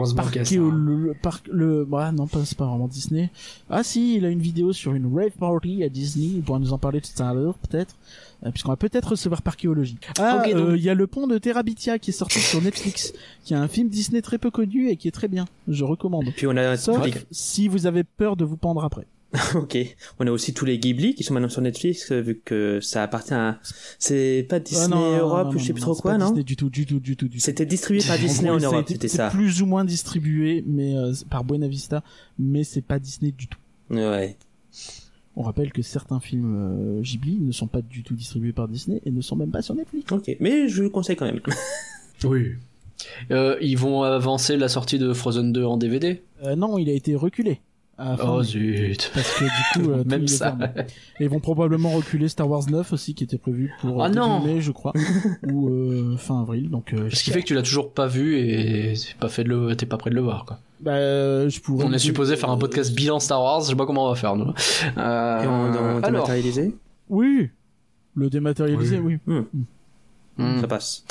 [0.59, 3.31] Au- le, le parc le bah non pas c'est pas vraiment Disney
[3.71, 6.73] ah si il a une vidéo sur une rave party à Disney il pourra nous
[6.73, 7.95] en parler tout à l'heure peut-être
[8.51, 11.99] puisqu'on va peut-être recevoir Parchéologie ah euh, donc- il y a le pont de Terabithia
[11.99, 13.13] qui est sorti sur Netflix
[13.45, 16.27] qui est un film Disney très peu connu et qui est très bien je recommande
[16.37, 19.07] Puis on a sauf si vous avez peur de vous pendre après
[19.55, 19.79] ok.
[20.19, 23.03] On a aussi tous les Ghibli qui sont maintenant sur Netflix euh, vu que ça
[23.03, 23.59] appartient à.
[23.99, 26.03] C'est pas Disney Ah, non, non, Europe non, ou je sais plus non, trop c'est
[26.03, 28.19] quoi, pas non Disney du tout du tout du tout du tout C'était distribué par
[28.19, 29.31] Disney En Europe, c'était ça.
[29.31, 32.03] plus ou moins distribué mais euh, par Buena Vista
[32.39, 34.37] mais c'est pas Disney du tout Ouais.
[35.37, 39.01] On rappelle que certains films euh, Ghibli ne sont pas du tout distribués par Disney
[39.07, 40.11] et ne sont même pas sur Netflix.
[40.13, 40.37] Ok.
[40.41, 41.41] Mais je vous le conseille quand même.
[42.25, 42.53] Oui.
[43.33, 46.23] Euh, ils vont avancer la sortie de Frozen 2 en DVD.
[46.45, 47.61] Euh, non, il a été reculé.
[47.99, 49.11] Oh zut.
[49.15, 50.57] parce que du coup, euh, tout Même ça.
[51.21, 54.21] Et ils vont probablement reculer Star Wars 9 aussi, qui était prévu pour Ah début
[54.21, 54.45] non.
[54.45, 54.93] mai, je crois,
[55.51, 56.69] ou euh, fin avril.
[56.71, 59.45] Donc, euh, Ce qui fait que tu l'as toujours pas vu et t'es pas fait
[59.45, 60.59] de le, t'es pas prêt de le voir quoi.
[60.83, 61.85] Bah, euh, je pourrais.
[61.85, 64.17] On est supposé faire un podcast bilan Star Wars, je sais pas comment on va
[64.17, 64.53] faire nous.
[64.99, 66.75] Euh, Et on, on alors, dématérialisé
[67.09, 67.49] Oui,
[68.17, 69.19] le dématérialisé, oui.
[69.27, 70.61] Hmm.
[70.61, 71.05] Ça passe.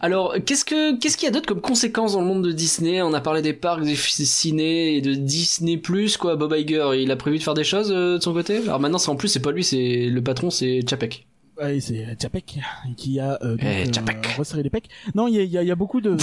[0.00, 3.02] Alors, qu'est-ce que qu'est-ce qu'il y a d'autre comme conséquences dans le monde de Disney?
[3.02, 6.36] On a parlé des parcs, des ciné et de Disney Plus quoi.
[6.36, 8.58] Bob Iger, il a prévu de faire des choses euh, de son côté?
[8.58, 11.26] Alors maintenant, c'est en plus, c'est pas lui, c'est le patron, c'est Chapek.
[11.66, 12.60] Et c'est Chapek
[12.96, 14.88] qui a euh, donc, Eh, euh, resserré les pecs.
[15.14, 16.16] Non, il y a, y a- y a beaucoup de,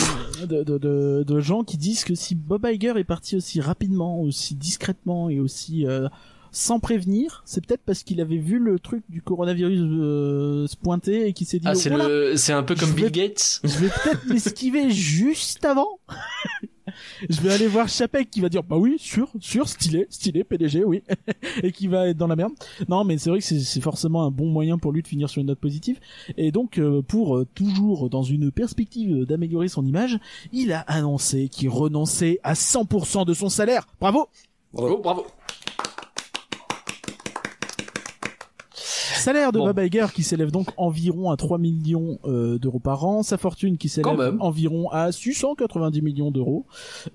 [0.45, 4.21] de, de, de, de gens qui disent que si Bob Iger est parti aussi rapidement,
[4.21, 6.07] aussi discrètement et aussi euh,
[6.51, 11.27] sans prévenir, c'est peut-être parce qu'il avait vu le truc du coronavirus euh, se pointer
[11.27, 13.59] et qu'il s'est dit Ah, c'est le, c'est un peu comme Bill vais- Gates.
[13.65, 15.99] je vais peut-être m'esquiver juste avant.
[17.29, 20.83] Je vais aller voir Chapek qui va dire bah oui, sûr, sûr, stylé, stylé, PDG,
[20.83, 21.03] oui,
[21.63, 22.53] et qui va être dans la merde.
[22.89, 25.41] Non, mais c'est vrai que c'est- forcément un bon moyen pour lui de finir sur
[25.41, 25.99] une note positive.
[26.37, 30.17] Et donc, euh, pour euh, toujours dans une perspective d'améliorer son image,
[30.51, 33.87] il a annoncé qu'il renonçait à 100% de son salaire.
[33.99, 34.27] Bravo
[34.73, 35.25] Oh, bravo.
[39.25, 39.65] Salaire de Bon.
[39.65, 43.77] Bob Iger qui s'élève donc environ à 3 millions euh, d'euros par an, sa fortune
[43.77, 46.65] qui s'élève environ à 690 millions d'euros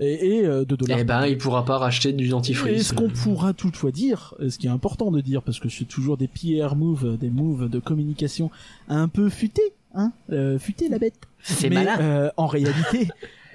[0.00, 0.98] et, et, euh, de dollars.
[1.00, 2.88] Eh ben, il pourra pas racheter du Et dentifrice.
[2.88, 5.84] ce qu'on pourra toutefois dire, et ce qui est important de dire, parce que c'est
[5.84, 8.50] toujours des PR moves, des moves de communication
[8.88, 11.14] un peu futés, hein, euh, futés la bête.
[11.42, 11.96] C'est malin.
[12.00, 13.08] euh, en réalité,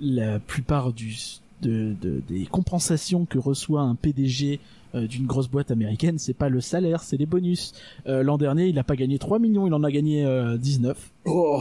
[0.00, 1.16] la plupart du
[1.62, 4.60] de, de- des compensations que reçoit un PDG
[4.94, 7.72] d'une grosse boîte américaine, c'est pas le salaire, c'est les bonus.
[8.06, 10.96] Euh, L'an dernier, il a pas gagné 3 millions, il en a gagné euh, 19.
[11.26, 11.58] Oh.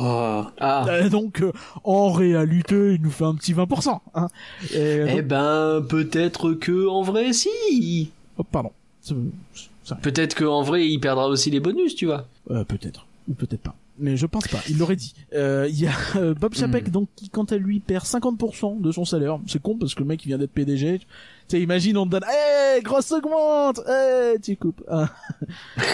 [0.59, 0.85] Ah.
[0.87, 1.51] Euh, donc, euh,
[1.83, 3.99] en réalité, il nous fait un petit 20%.
[4.15, 4.27] Hein.
[4.73, 8.11] Et, Eh ben, peut-être que en vrai, si.
[8.37, 8.71] oh, pardon.
[10.01, 12.27] Peut-être que en vrai, il perdra aussi les bonus, tu vois.
[12.51, 13.05] Euh, peut-être.
[13.29, 13.75] Ou peut-être pas.
[13.99, 14.59] Mais je pense pas.
[14.69, 15.15] Il l'aurait dit.
[15.33, 18.91] Euh, Il y a euh, Bob Chapek, donc, qui, quant à lui, perd 50% de
[18.91, 19.39] son salaire.
[19.47, 21.01] C'est con parce que le mec, il vient d'être PDG.
[21.47, 23.79] Sais, imagine, on te donne, hey, grosse augmente!
[23.87, 24.83] Hey, tu coupes.
[24.87, 25.09] Ah.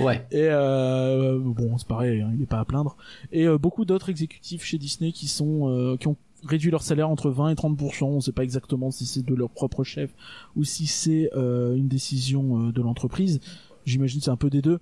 [0.00, 0.26] Ouais.
[0.30, 2.96] Et euh, bon, c'est pareil, hein, il est pas à plaindre.
[3.30, 7.08] Et euh, beaucoup d'autres exécutifs chez Disney qui sont euh, qui ont réduit leur salaire
[7.08, 10.10] entre 20 et 30% On sait pas exactement si c'est de leur propre chef
[10.54, 13.40] ou si c'est euh, une décision euh, de l'entreprise.
[13.86, 14.80] J'imagine que c'est un peu des deux.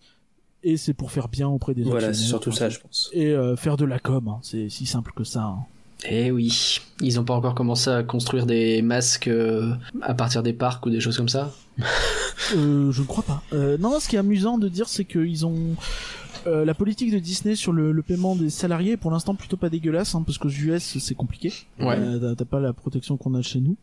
[0.65, 3.09] Et c'est pour faire bien auprès des Voilà, c'est actionnaires, surtout ça, je pense.
[3.13, 5.43] Et euh, faire de la com, hein, c'est si simple que ça.
[5.45, 5.65] hein.
[6.09, 6.79] Eh oui.
[7.01, 10.91] Ils ont pas encore commencé à construire des masques euh, à partir des parcs ou
[10.91, 11.53] des choses comme ça.
[12.57, 13.43] Euh, je ne crois pas.
[13.53, 15.77] Euh, non, ce qui est amusant de dire, c'est qu'ils ont
[16.47, 18.93] euh, la politique de Disney sur le, le paiement des salariés.
[18.93, 21.53] est Pour l'instant, plutôt pas dégueulasse, hein, parce qu'aux US, c'est compliqué.
[21.79, 21.97] Ouais.
[21.99, 23.77] Euh, t'as- pas la protection qu'on a chez nous.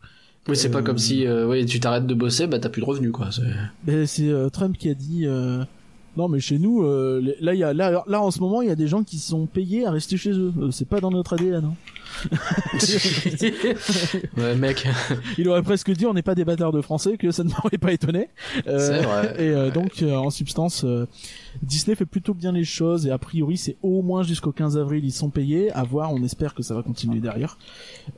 [0.50, 2.86] Oui, c'est pas comme si, euh, oui, tu t'arrêtes de bosser, bah t'as plus de
[2.88, 3.30] revenus, quoi.
[4.06, 5.26] C'est- Trump qui a dit.
[5.26, 5.64] euh,
[6.18, 8.72] non, mais chez nous, euh, là, y a, là, là, en ce moment, il y
[8.72, 10.52] a des gens qui sont payés à rester chez eux.
[10.60, 11.64] Euh, c'est pas dans notre ADN.
[11.64, 11.74] Hein.
[14.38, 14.88] ouais, mec.
[15.38, 17.78] Il aurait presque dit, on n'est pas des bâtards de français, que ça ne m'aurait
[17.78, 18.30] pas étonné.
[18.68, 19.36] Euh, C'est vrai.
[19.38, 20.86] Et euh, donc, euh, en substance,
[21.62, 25.06] Disney fait plutôt bien les choses et a priori, c'est au moins jusqu'au 15 avril,
[25.06, 25.72] ils sont payés.
[25.72, 27.58] À voir, on espère que ça va continuer derrière.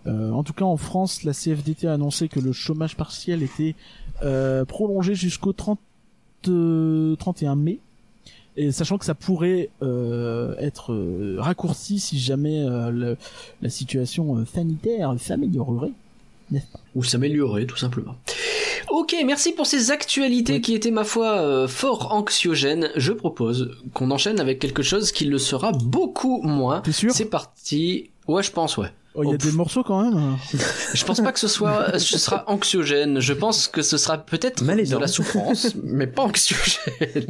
[0.05, 3.75] En tout cas, en France, la CFDT a annoncé que le chômage partiel était
[4.67, 5.79] prolongé jusqu'au 30,
[6.47, 7.79] euh, 31 mai.
[8.61, 13.17] Et sachant que ça pourrait euh, être euh, raccourci si jamais euh, le-
[13.61, 15.91] la situation euh, sanitaire s'améliorerait.
[16.51, 16.79] N'est-ce pas?
[16.95, 18.15] Ou s'améliorer, tout simplement.
[18.91, 20.61] Ok, merci pour ces actualités Oui.
[20.61, 22.89] qui étaient, ma foi, euh, fort anxiogènes.
[22.97, 26.81] Je propose qu'on enchaîne avec quelque chose qui le sera beaucoup moins.
[26.81, 27.11] T'es sûr?
[27.13, 28.09] C'est parti.
[28.27, 28.91] Ouais, je pense, ouais.
[29.15, 30.17] Oh, Il y Oh, a des morceaux quand même.
[30.17, 30.37] hein.
[30.93, 33.19] Je pense pas que ce soit, ce sera anxiogène.
[33.19, 37.25] Je pense que ce sera peut-être de la souffrance, mais pas anxiogène.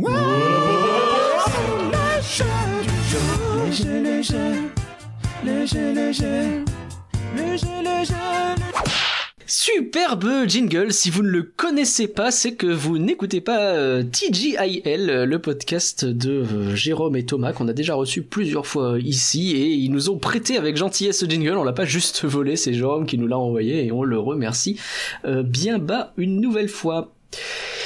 [9.47, 15.09] Superbe jingle, si vous ne le connaissez pas, c'est que vous n'écoutez pas euh, TGIL,
[15.09, 19.55] euh, le podcast de euh, Jérôme et Thomas qu'on a déjà reçu plusieurs fois ici
[19.55, 22.73] et ils nous ont prêté avec gentillesse ce jingle, on l'a pas juste volé, c'est
[22.73, 24.79] Jérôme qui nous l'a envoyé et on le remercie
[25.25, 27.11] euh, bien bas une nouvelle fois.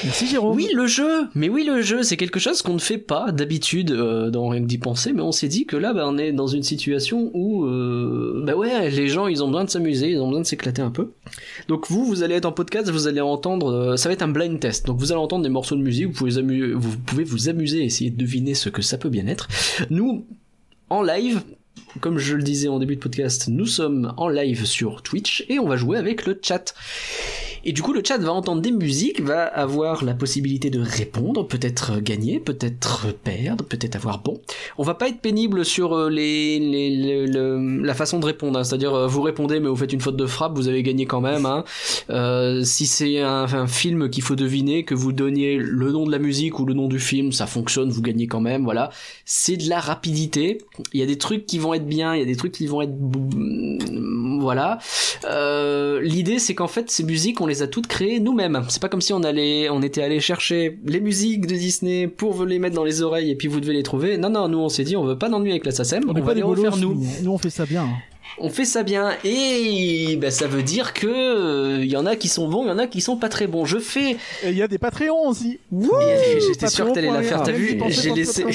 [0.03, 0.37] Merci.
[0.37, 1.27] Oui, le jeu.
[1.33, 4.61] Mais oui, le jeu, c'est quelque chose qu'on ne fait pas d'habitude euh, dans rien
[4.61, 5.13] que d'y penser.
[5.13, 8.55] Mais on s'est dit que là, bah, on est dans une situation où, euh, bah
[8.55, 11.11] ouais, les gens, ils ont besoin de s'amuser, ils ont besoin de s'éclater un peu.
[11.67, 14.27] Donc vous, vous allez être en podcast, vous allez entendre, euh, ça va être un
[14.27, 14.85] blind test.
[14.85, 16.41] Donc vous allez entendre des morceaux de musique, vous pouvez,
[16.73, 19.47] vous pouvez vous amuser, essayer de deviner ce que ça peut bien être.
[19.89, 20.25] Nous,
[20.89, 21.41] en live.
[22.01, 25.59] Comme je le disais en début de podcast, nous sommes en live sur Twitch et
[25.59, 26.73] on va jouer avec le chat.
[27.65, 31.47] Et du coup, le chat va entendre des musiques, va avoir la possibilité de répondre,
[31.47, 34.41] peut-être gagner, peut-être perdre, peut-être avoir bon.
[34.77, 38.59] On va pas être pénible sur euh, les, les, le- le- la façon de répondre,
[38.59, 38.63] hein.
[38.63, 41.21] c'est-à-dire euh, vous répondez mais vous faites une faute de frappe, vous avez gagné quand
[41.21, 41.45] même.
[41.45, 41.63] Hein.
[42.09, 46.11] Euh, si c'est un, un film qu'il faut deviner, que vous donniez le nom de
[46.11, 48.63] la musique ou le nom du film, ça fonctionne, vous gagnez quand même.
[48.63, 48.89] Voilà,
[49.25, 50.57] c'est de la rapidité.
[50.93, 52.67] Il y a des trucs qui vont être bien, il y a des trucs qui
[52.67, 52.93] vont être
[54.39, 54.79] voilà.
[55.25, 58.63] Euh, L'idée, c'est qu'en fait, ces musiques, on les a toutes créées nous-mêmes.
[58.69, 62.33] C'est pas comme si on allait, on était allé chercher les musiques de Disney pour
[62.33, 64.17] vous les mettre dans les oreilles et puis vous devez les trouver.
[64.17, 66.21] Non, non, nous on s'est dit, on veut pas d'ennui avec la SACEM, on, On
[66.21, 66.95] va les refaire nous.
[67.21, 67.31] nous.
[67.31, 67.87] On fait ça bien.
[68.39, 72.27] On fait ça bien et ben, ça veut dire que il y en a qui
[72.27, 73.65] sont bons, il y en a qui sont pas très bons.
[73.65, 74.11] Je fais.
[74.43, 75.59] Et il y a des Patreons aussi.
[75.71, 77.43] J'étais sûr que t'allais la faire.
[77.43, 78.45] T'as vu J'ai laissé.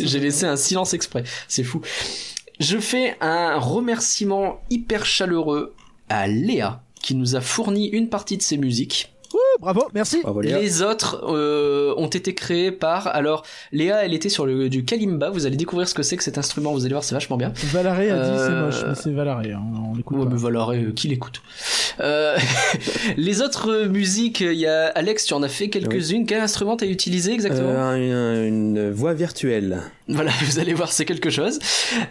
[0.00, 1.22] J'ai laissé un silence exprès.
[1.46, 1.80] C'est fou.
[2.58, 5.74] Je fais un remerciement hyper chaleureux
[6.08, 9.12] à Léa qui nous a fourni une partie de ses musiques.
[9.60, 10.20] Bravo, merci.
[10.22, 10.40] Bravo.
[10.40, 13.06] Les autres euh, ont été créés par.
[13.08, 15.30] Alors, Léa, elle était sur le du kalimba.
[15.30, 16.72] Vous allez découvrir ce que c'est que cet instrument.
[16.72, 17.52] Vous allez voir, c'est vachement bien.
[17.72, 19.52] Valaré a dit Euh, c'est moche, mais c'est Valaré.
[19.52, 20.30] hein, On l'écoute Ouais, pas.
[20.30, 21.40] mais voilà, euh, qui l'écoute
[22.00, 22.36] euh,
[23.16, 26.26] Les autres musiques, il y a Alex, tu en as fait quelques-unes.
[26.26, 29.82] Quel instrument t'as utilisé exactement Euh, une, une voix virtuelle.
[30.08, 31.58] Voilà, vous allez voir, c'est quelque chose.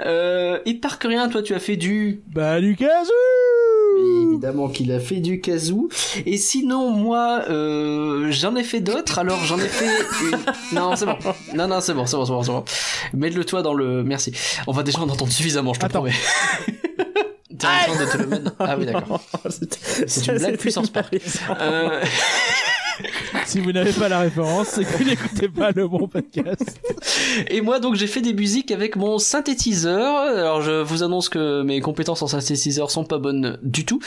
[0.06, 2.88] Euh, et par que rien, toi, tu as fait du Bah Lucas
[4.30, 5.90] Évidemment qu'il a fait du kazoo.
[6.26, 9.20] Et sinon, moi, euh, j'en ai fait d'autres.
[9.20, 9.88] Alors, j'en ai fait
[10.24, 10.38] une...
[10.74, 11.18] Non, c'est bon.
[11.54, 12.64] Non, non, c'est bon, c'est bon, c'est bon, c'est bon.
[13.14, 14.04] Mets-le toi dans le...
[14.04, 14.34] Merci.
[14.68, 16.00] On va déjà en entendre suffisamment, je te Attends.
[16.00, 16.16] promets.
[17.64, 18.52] En train de te le mettre.
[18.60, 19.22] Ah oui, d'accord.
[19.50, 21.06] C'est une blague puissance par.
[21.62, 22.02] Euh...
[23.46, 26.80] Si vous n'avez pas la référence, c'est que vous n'écoutez pas le bon podcast.
[27.50, 30.16] Et moi, donc, j'ai fait des musiques avec mon synthétiseur.
[30.18, 34.00] Alors, je vous annonce que mes compétences en synthétiseur sont pas bonnes du tout.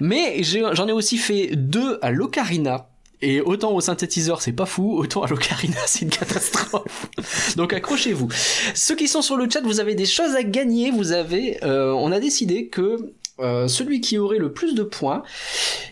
[0.00, 2.88] Mais j'en ai aussi fait deux à l'ocarina.
[3.22, 7.08] Et autant au synthétiseur c'est pas fou, autant à l'ocarina c'est une catastrophe.
[7.56, 8.28] Donc accrochez-vous.
[8.74, 10.90] Ceux qui sont sur le chat, vous avez des choses à gagner.
[10.90, 15.22] Vous avez, euh, on a décidé que euh, celui qui aurait le plus de points,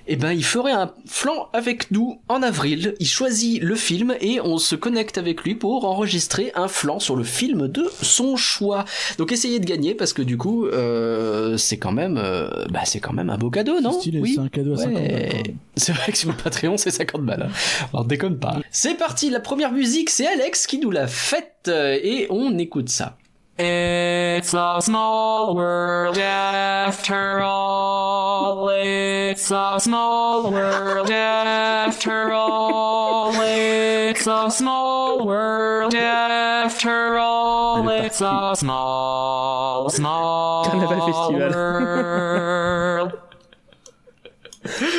[0.07, 2.95] eh ben il ferait un flanc avec nous en avril.
[3.01, 7.17] Il choisit le film et on se connecte avec lui pour enregistrer un flanc sur
[7.17, 8.85] le film de son choix.
[9.19, 13.01] Donc essayez de gagner parce que du coup euh, c'est quand même, euh, bah c'est
[13.01, 13.93] quand même un beau cadeau, non?
[13.93, 14.33] C'est stylé, Oui.
[14.37, 15.29] c'est un cadeau à 50 balles, Ouais.
[15.31, 15.57] quand même.
[15.77, 17.49] C'est vrai que sur le Patreon c'est 50 balles.
[17.51, 17.87] hein.
[17.93, 18.61] Alors déconne pas.
[18.71, 23.17] C'est parti, la première musique c'est Alex qui nous l'a faite et on écoute ça.
[23.57, 28.69] It's a small world after all.
[28.69, 33.33] It's a small world after all.
[33.41, 37.89] It's a small world after all.
[37.89, 43.13] It's a small, small world.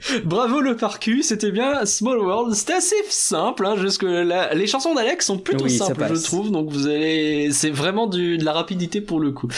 [0.24, 2.54] Bravo le parcu, c'était bien Small World.
[2.54, 4.54] C'était assez simple, hein, jusque là.
[4.54, 6.50] Les chansons d'Alex sont plutôt Oui, simples, je trouve.
[6.50, 9.48] Donc vous allez, c'est vraiment du, de la rapidité pour le coup.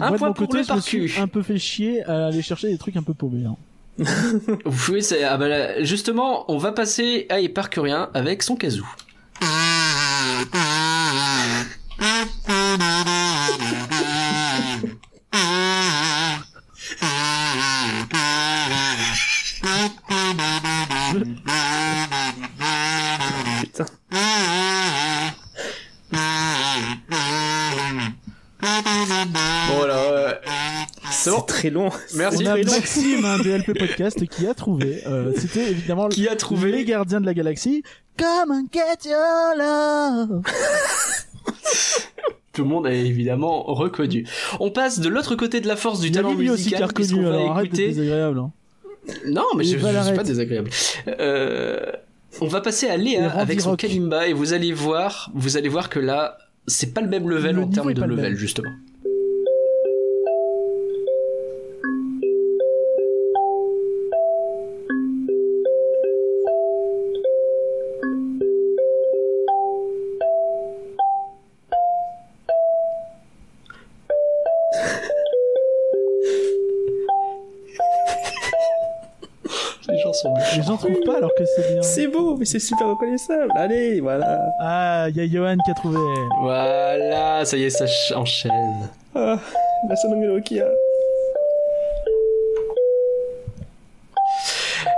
[0.00, 1.12] Un Moi, point pour côté, le parcu.
[1.18, 3.46] un peu fait chier à aller chercher des trucs un peu paumés.
[3.46, 3.56] hein.
[4.90, 8.84] Oui, c'est, ah bah là, justement, on va passer à Éparcurien avec son kazoo.
[23.60, 23.86] Putain.
[29.90, 30.32] Euh,
[31.10, 31.40] C'est bon.
[31.42, 31.90] très long.
[32.16, 32.44] Merci.
[32.46, 32.56] On a.
[32.56, 35.02] Maxime, un DLP podcast, qui a trouvé.
[35.06, 37.82] euh, C'était évidemment qui a les trouvé gardiens de la galaxie.
[38.16, 40.42] Come and get your love.
[42.52, 44.26] Tout le monde a évidemment reconnu.
[44.58, 47.04] On passe de l'autre côté de la force du talent Lily aussi qui a musical
[47.04, 47.86] reconnu, alors arrête écouter.
[47.88, 48.38] désagréable.
[48.40, 48.50] hein.
[49.26, 50.70] Non, mais je, suis pas désagréable.
[51.08, 51.92] Euh,
[52.40, 55.88] on va passer à Léa avec son kalimba et vous allez voir, vous allez voir
[55.88, 58.70] que là, c'est pas le même level Le en termes de level justement.
[80.24, 81.82] Les gens sont Les gens trouvent pas alors que c'est bien.
[81.82, 83.52] C'est beau, mais c'est super reconnaissable.
[83.56, 84.40] Allez, voilà.
[84.60, 85.98] Ah, il y a Johan qui a trouvé.
[86.40, 88.52] Voilà, ça y est, ça ch- enchaîne.
[89.14, 89.36] Ah,
[89.88, 90.64] la sonnerie Nokia.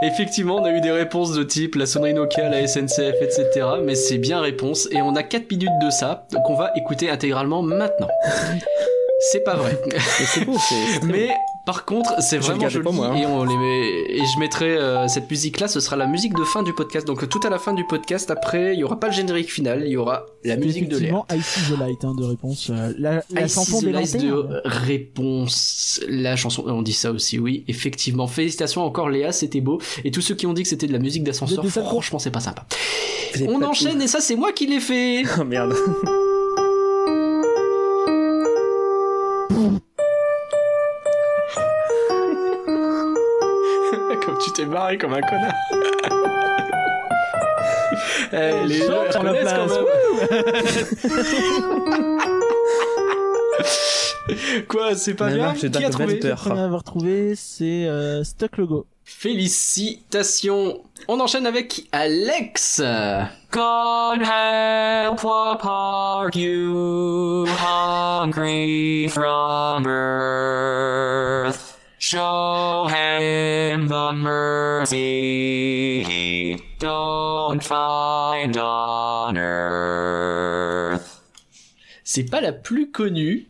[0.03, 3.67] Effectivement, on a eu des réponses de type la sonnerie Nokia, la SNCF, etc.
[3.85, 4.89] Mais c'est bien réponse.
[4.93, 8.09] Et on a 4 minutes de ça, donc on va écouter intégralement maintenant.
[9.33, 9.79] C'est pas vrai.
[9.87, 10.57] Mais c'est beau,
[11.05, 11.29] Mais
[11.67, 13.17] par contre, c'est vraiment joli moi, hein.
[13.17, 16.35] et on les met et je mettrai euh, cette musique là, ce sera la musique
[16.35, 17.07] de fin du podcast.
[17.07, 19.83] Donc tout à la fin du podcast après, il y aura pas le générique final,
[19.85, 21.25] il y aura la musique de l'air.
[21.27, 22.71] effectivement I See the Light hein, de réponse.
[22.71, 26.01] Euh, la la I chanson See the de réponse.
[26.09, 28.27] La chanson, on dit ça aussi, oui, effectivement.
[28.27, 29.81] Félicitations encore Léa, c'était beau.
[30.05, 32.41] Et tous ceux qui ont dit que c'était de la musique d'ascenseur, franchement, c'est pas
[32.41, 32.65] sympa.
[33.47, 35.23] On pas enchaîne et ça, c'est moi qui l'ai fait.
[35.41, 35.75] Oh merde.
[44.61, 45.55] t'es marré comme un connard.
[48.33, 49.73] Eh, les gens sur la place.
[54.69, 56.21] Quoi, c'est pas bien Qui a trouvé.
[56.23, 58.87] Le premier à avoir trouvé, c'est euh, Stuck Logo.
[59.05, 60.81] Félicitations.
[61.09, 62.81] On enchaîne avec Alex.
[63.51, 71.70] God help what are you hungry from earth?
[72.15, 81.23] Show him the mercy he don't find on earth.
[82.03, 83.47] C'est pas la plus connue,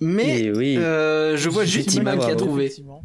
[0.00, 0.76] mais Eh oui.
[0.76, 2.44] euh, je vois juste Iman qui a bravo.
[2.44, 2.64] trouvé.
[2.66, 3.02] Effectivement.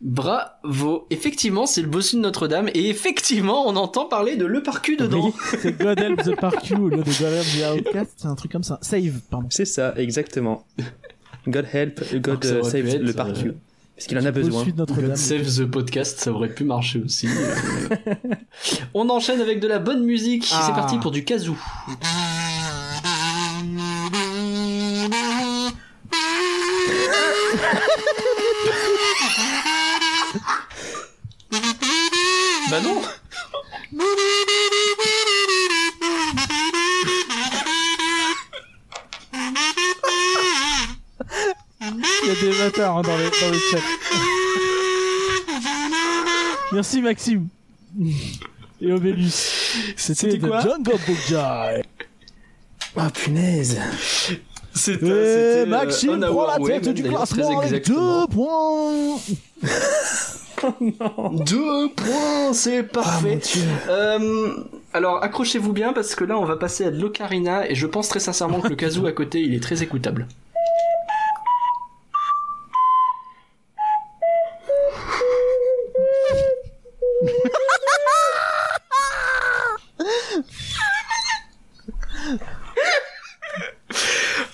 [0.00, 1.06] Bravo.
[1.10, 5.30] Effectivement, c'est le bossu de Notre-Dame et effectivement, on entend parler de Le Parcu dedans.
[5.60, 8.34] C'est God Help the Park You au lieu de God Help the Outcast, c'est un
[8.34, 8.78] truc comme ça.
[8.80, 9.46] Save, pardon.
[9.50, 10.64] C'est ça, exactement.
[11.46, 13.10] God help, God euh, save être, le.
[13.10, 13.52] Euh...
[13.96, 14.64] Parce qu'il en a besoin.
[14.64, 17.28] God save the podcast, ça aurait pu marcher aussi.
[18.94, 20.48] On enchaîne avec de la bonne musique.
[20.52, 20.64] Ah.
[20.66, 21.56] C'est parti pour du kazoo.
[32.70, 33.02] bah non
[41.80, 43.78] Il y a des bâtards hein, dans le, dans le chat.
[46.72, 47.48] Merci Maxime.
[48.80, 49.94] Et Obélus.
[49.96, 51.82] C'était quoi Jungle Book Guy.
[52.96, 53.80] Ah punaise.
[54.74, 58.26] C'était euh, Maxime prend la tête du classement très avec exactement.
[58.26, 59.20] deux points.
[61.44, 63.36] Deux points, c'est Ah parfait.
[63.36, 63.62] dieu.
[63.88, 64.54] Euh,
[64.92, 68.08] alors accrochez-vous bien parce que là on va passer à de l'ocarina et je pense
[68.08, 70.28] très sincèrement que le kazoo à côté il est très écoutable.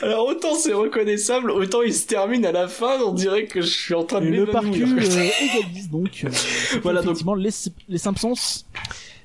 [0.00, 3.66] Alors autant c'est reconnaissable, autant il se termine à la fin, on dirait que je
[3.68, 5.08] suis en train de le parcours m'évanouir.
[5.18, 5.28] euh,
[5.60, 6.22] égalise donc.
[6.24, 7.50] euh, c'était Voilà, donc- les,
[7.88, 8.34] les Simpsons.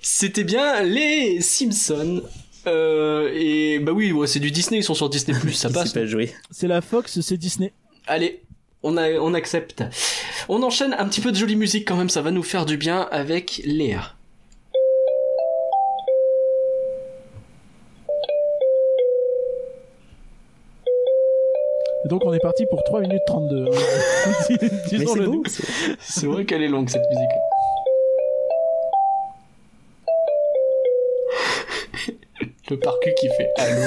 [0.02, 2.22] C'était bien les Simpsons.
[2.68, 5.92] Euh, et bah oui, ouais, c'est du Disney, ils sont sur Disney Plus, ça passe.
[5.92, 6.34] s'est pas joué.
[6.52, 7.74] C'est la Fox, c'est Disney.
[8.08, 8.42] Allez,
[8.84, 9.84] on, a, on accepte.
[10.50, 12.78] On enchaîne un petit peu de jolie musique quand même, ça va nous faire du
[12.78, 14.14] bien avec Léa.
[22.06, 23.66] Et donc on est parti pour 3 minutes 32.
[23.66, 23.70] hein.
[24.50, 25.32] Mais c'est Disons-le beau.
[25.36, 25.44] nous.
[25.48, 25.64] c'est-
[26.00, 27.30] C'est vrai qu'elle est longue cette musique.
[32.70, 33.82] Le parcu qui fait allô.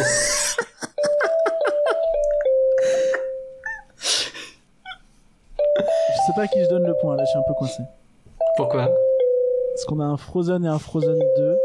[5.78, 7.82] Je sais pas à qui je donne le point là, je suis un peu coincé.
[8.56, 8.88] Pourquoi?
[9.74, 11.56] Parce qu'on a un Frozen et un Frozen 2.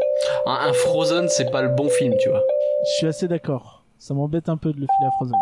[0.46, 2.42] un, un Frozen, c'est pas le bon film, tu vois.
[2.84, 3.84] Je suis assez d'accord.
[3.98, 5.36] Ça m'embête un peu de le filer à Frozen.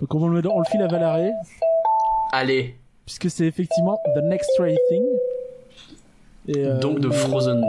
[0.00, 1.30] Donc on, va le, on le file à Valaré,
[2.32, 5.02] Allez, puisque c'est effectivement The Next Right Thing.
[6.48, 7.66] Et, euh, donc de Frozen 2.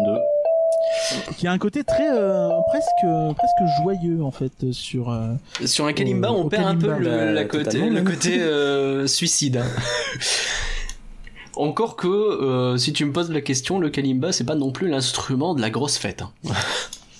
[1.37, 5.09] Qui a un côté très euh, presque presque joyeux en fait sur.
[5.09, 5.33] euh,
[5.65, 8.39] Sur un Kalimba, Au- on perd un peu le, bah, la côté, totalement, le côté
[8.41, 9.63] euh, suicide.
[11.55, 14.89] Encore que, euh, si tu me poses la question, le Kalimba, c'est pas non plus
[14.89, 16.21] l'instrument de la grosse fête.
[16.21, 16.31] hein.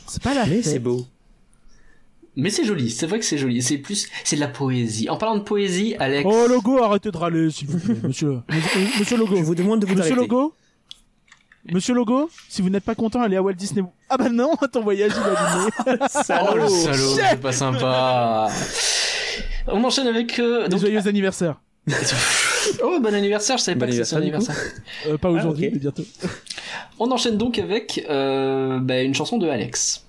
[0.05, 0.73] C'est pas la Mais fête.
[0.73, 1.05] c'est beau.
[2.39, 3.61] Mais c'est joli, c'est vrai que c'est joli.
[3.63, 5.09] C'est plus, c'est de la poésie.
[5.09, 6.23] En parlant de poésie, Alex.
[6.31, 8.37] Oh Logo, arrêtez de râler s'il vous plaît, monsieur.
[8.49, 9.35] Monsieur, monsieur Logo.
[9.37, 10.27] Je vous demande de vous Monsieur arrêter.
[10.29, 10.53] Logo
[11.69, 13.83] Monsieur Logo, si vous n'êtes pas content, allez à Walt Disney.
[14.09, 15.71] Ah bah non, ton voyage il est annulé.
[16.51, 18.47] oh le salaud, c'est pas sympa.
[19.67, 20.39] On enchaîne avec.
[20.39, 21.59] euh, Donc, joyeux anniversaire.
[22.83, 24.55] oh, bon anniversaire, je savais Bon pas que c'était son anniversaire.
[25.07, 25.73] Euh, pas aujourd'hui, ok.
[25.73, 26.03] mais bientôt.
[26.99, 30.05] On enchaîne donc avec euh, bah, une chanson de Alex.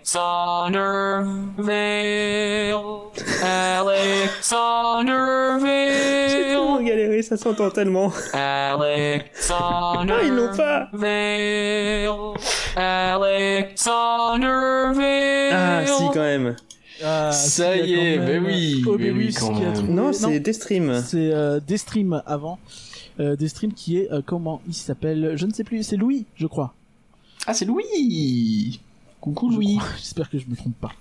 [0.00, 1.22] Alexander
[1.56, 2.74] Vale.
[3.42, 5.12] Alexander
[6.28, 6.84] J'ai tellement Vale.
[6.84, 8.12] galéré, ça s'entend tellement.
[8.34, 10.88] Alexander Ah, ils l'ont pas.
[10.92, 12.10] Vale.
[12.76, 14.46] Alexander
[14.94, 15.52] Vale.
[15.52, 16.56] Ah, si, quand même.
[17.02, 19.72] Ah, Ça y est, même mais oui, mais Obélus oui, quand même.
[19.72, 21.00] trouvé- Non, c'est Destream.
[21.02, 22.58] C'est euh, Destream avant.
[23.18, 25.32] Euh, Destream qui est, euh, comment il s'appelle?
[25.36, 26.74] Je ne sais plus, c'est Louis, je crois.
[27.46, 28.80] Ah, c'est Louis
[29.20, 29.78] Coucou Louis.
[29.98, 30.92] J'espère que je me trompe pas.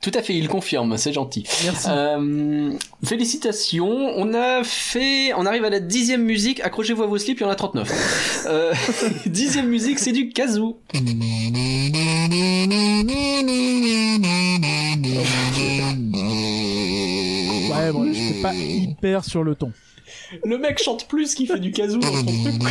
[0.00, 1.44] Tout à fait, il confirme, c'est gentil.
[1.64, 1.88] Merci.
[1.90, 2.70] Euh,
[3.04, 7.42] félicitations, on a fait, on arrive à la dixième musique, accrochez-vous à vos slips, il
[7.42, 8.44] y en a 39.
[8.46, 8.72] Euh,
[9.26, 10.78] dixième musique, c'est du kazoo.
[10.94, 11.00] Ouais,
[17.92, 19.72] bon, j'étais pas hyper sur le ton.
[20.44, 22.62] Le mec chante plus qu'il fait du kazoo dans son truc.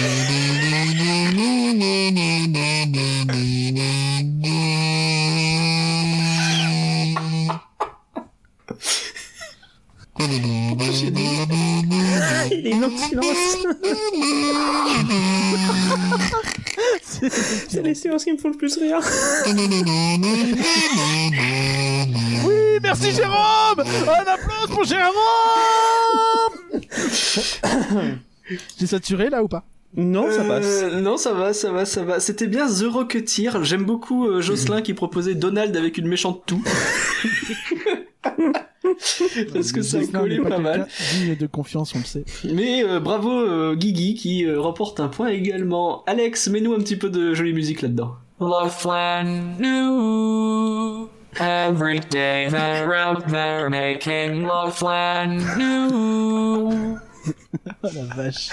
[10.19, 10.25] Il
[12.67, 13.58] est long silence.
[17.67, 18.99] C'est les silences qui me font le plus rire.
[22.45, 25.13] Oui, merci Jérôme Un applause pour Jérôme
[28.79, 29.63] J'ai saturé là ou pas?
[29.96, 30.65] Non, ça passe.
[30.65, 32.19] Euh, non, ça va, ça va, ça va.
[32.19, 33.63] C'était bien The Rocketeer.
[33.63, 36.62] J'aime beaucoup euh, Jocelyn qui proposait Donald avec une méchante toux.
[39.54, 40.88] Parce que ça collait n'est pas mal.
[41.13, 42.23] Digne de confiance, on le sait.
[42.46, 46.04] Mais euh, bravo euh, Guigui qui euh, remporte un point également.
[46.06, 48.15] Alex, mets-nous un petit peu de jolie musique là-dedans.
[49.60, 51.10] New.
[51.40, 56.98] Every day they're out there making Loveland new.
[57.83, 58.50] Oh la vache.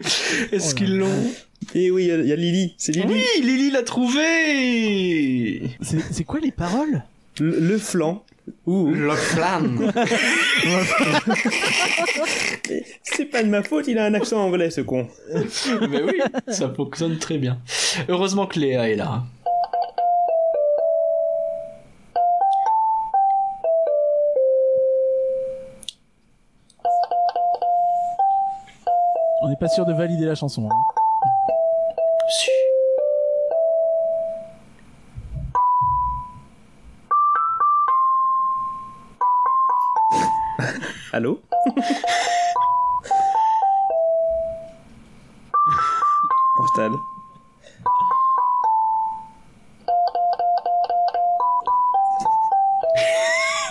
[0.52, 1.30] Est-ce Oh qu'ils l'ont
[1.74, 2.74] Et oui, il y a- il y, a Lily.
[2.76, 3.06] C'est Lily.
[3.14, 7.02] Oui, Lily l'a trouvé C'est c'est quoi les paroles?
[7.40, 8.24] Le, le flanc.
[8.66, 9.62] Ouh, Love Flan.
[13.02, 15.08] c'est pas de ma faute, il a un accent anglais, ce con.
[15.88, 17.58] Mais oui, ça fonctionne très bien.
[18.08, 19.22] Heureusement que Léa est là.
[29.42, 30.68] On n'est pas sûr de valider la chanson.
[30.70, 32.65] hein.
[41.16, 41.40] Allô?
[46.56, 46.92] Portal.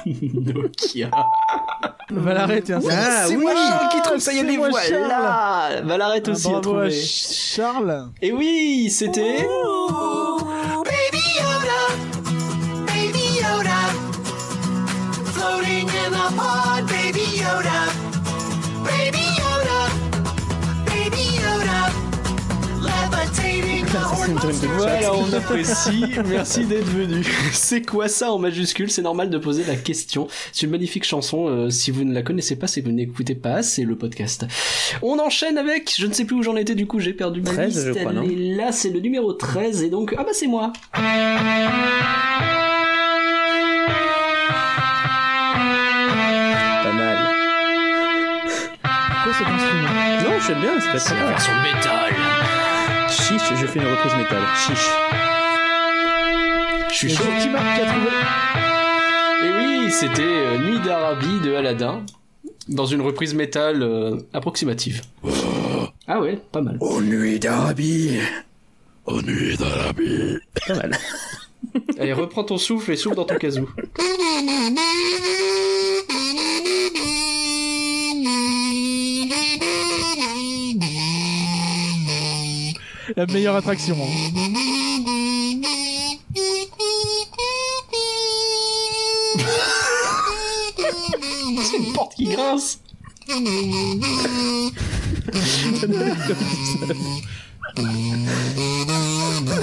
[0.34, 1.10] Nokia.
[2.10, 2.80] Valaret, tiens.
[2.90, 3.44] Ah, c'est oui.
[3.44, 5.82] moi Charles qui trouve ça y est, C'est les moi, voilà.
[5.84, 6.90] Valaret Ah, aussi a trouvé.
[6.92, 8.10] Charles.
[8.24, 9.38] Et oui, c'était.
[9.38, 9.48] Baby
[25.52, 27.24] Merci d'être venu.
[27.54, 28.90] C'est quoi ça en majuscule?
[28.90, 30.28] C'est normal de poser la question.
[30.52, 31.48] C'est une magnifique chanson.
[31.48, 33.62] euh, si vous ne la connaissez pas, c'est que vous n'écoutez pas.
[33.64, 34.46] C'est le podcast.
[35.02, 35.94] On enchaîne avec.
[35.98, 36.76] Je ne sais plus où j'en étais.
[36.76, 37.88] Du coup, j'ai perdu ma 13, liste.
[37.88, 39.84] je crois, non est là, c'est le numéro 13.
[39.84, 40.74] Et donc, ah bah c'est moi.
[46.84, 47.18] Pas mal.
[49.24, 49.90] Quoi cet instrument?
[50.24, 51.30] Non, j'aime bien, c'est C'est pas la mal.
[51.34, 52.14] version métal.
[53.10, 54.42] Chiche, je fais une reprise métal.
[54.68, 54.90] Chiche.
[56.96, 57.24] Je suis chaud.
[57.24, 58.16] Qui a trouvé.
[59.44, 62.06] Et oui, c'était euh, Nuit d'Arabie de Aladdin.
[62.70, 65.02] Dans une reprise métal euh, approximative.
[66.08, 66.78] Ah ouais, pas mal.
[66.80, 68.18] Oh, nuit d'Arabie.
[69.06, 70.38] Au nuit d'Arabie.
[70.68, 70.98] Pas mal.
[72.00, 73.70] Allez, reprends ton souffle et souffle dans ton casou.
[83.16, 83.96] La meilleure attraction.
[84.02, 84.65] hein.
[91.66, 92.80] C'est une porte qui grince.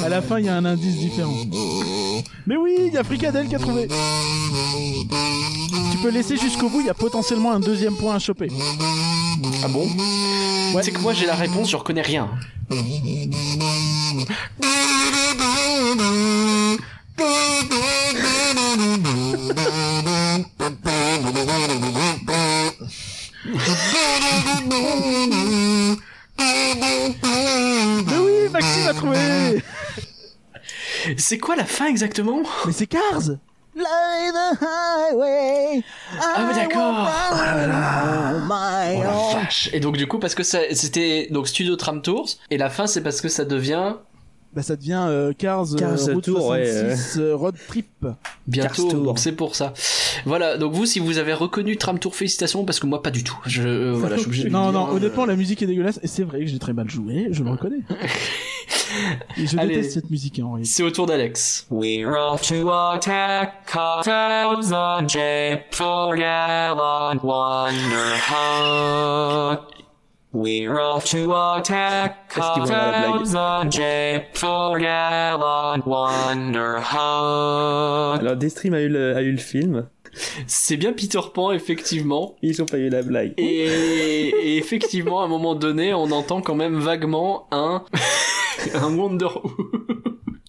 [0.05, 1.35] À la fin, il y a un indice différent.
[2.47, 3.89] Mais oui, il y a Fricadelle qui a trouvé.
[5.93, 8.49] Tu peux laisser jusqu'au bout, il y a potentiellement un deuxième point à choper.
[9.63, 9.89] Ah bon
[10.75, 10.83] Ouais.
[10.83, 12.31] C'est que moi j'ai la réponse, je reconnais rien.
[28.07, 29.63] Mais oui, Maxime a trouvé.
[31.17, 32.43] C'est quoi la fin exactement?
[32.67, 33.31] Mais c'est Cars.
[34.61, 35.83] Highway.
[36.21, 37.09] Ah mais d'accord.
[37.09, 37.35] Oh
[38.47, 39.71] my Oh la vache.
[39.73, 42.29] Et donc du coup parce que ça- c'était donc Studio Tram Tours.
[42.51, 43.95] Et la fin c'est parce que ça devient
[44.55, 47.87] Bah ça devient euh, Cars, euh, Cars Route Tour, ouais, 66 euh, Road Trip.
[48.47, 49.73] bientôt c'est pour ça.
[50.27, 53.25] Voilà donc vous si vous avez reconnu Tram Tour félicitations parce que moi pas du
[53.25, 53.39] tout.
[53.47, 54.93] Je euh, voilà je suis obligé de le Non, dire, non, hein.
[54.93, 57.51] honnêtement, la musique est dégueulasse et c'est vrai que j'ai très mal joué, je le
[57.51, 57.81] reconnais.
[59.39, 59.77] Et je Allez.
[59.77, 60.71] déteste cette musique hein, en réalité.
[60.71, 61.67] C'est au tour d'Alex.
[61.71, 65.19] We're off to attack Thousand J
[65.71, 68.13] for Gallant Wonderhut.
[70.35, 73.19] We're off to attack Est-ce qu'ils vont avoir la blague?
[73.25, 73.81] Thousand J
[74.33, 76.87] for Gallant Wonderhut.
[78.21, 79.87] Alors, Destream a eu le, a eu le film.
[80.47, 82.37] C'est bien Peter Pan effectivement.
[82.43, 83.35] Ils ont pas eu la blague.
[83.37, 87.85] Et, et effectivement, à un moment donné, on entend quand même vaguement un
[88.75, 89.29] un Wonder.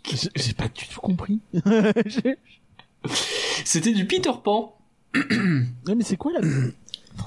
[0.05, 1.39] J'ai j'ai pas du tout compris.
[3.65, 4.77] C'était du Peter Pan.
[5.85, 6.39] Ouais, mais c'est quoi la...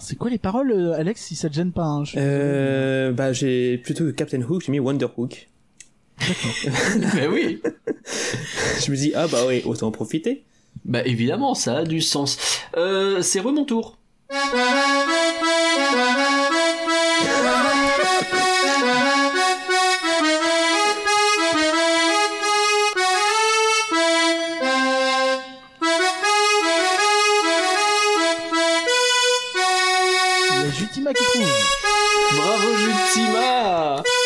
[0.01, 3.33] C'est quoi les paroles, euh, Alex, si ça te gêne pas hein, je Euh, bah,
[3.33, 5.49] j'ai plutôt que Captain Hook, j'ai mis Wonder Hook.
[7.13, 7.61] Mais oui.
[8.85, 10.45] Je me dis, ah bah oui, autant en profiter.
[10.85, 12.39] Bah évidemment, ça a du sens.
[12.77, 13.99] Euh, c'est re mon tour.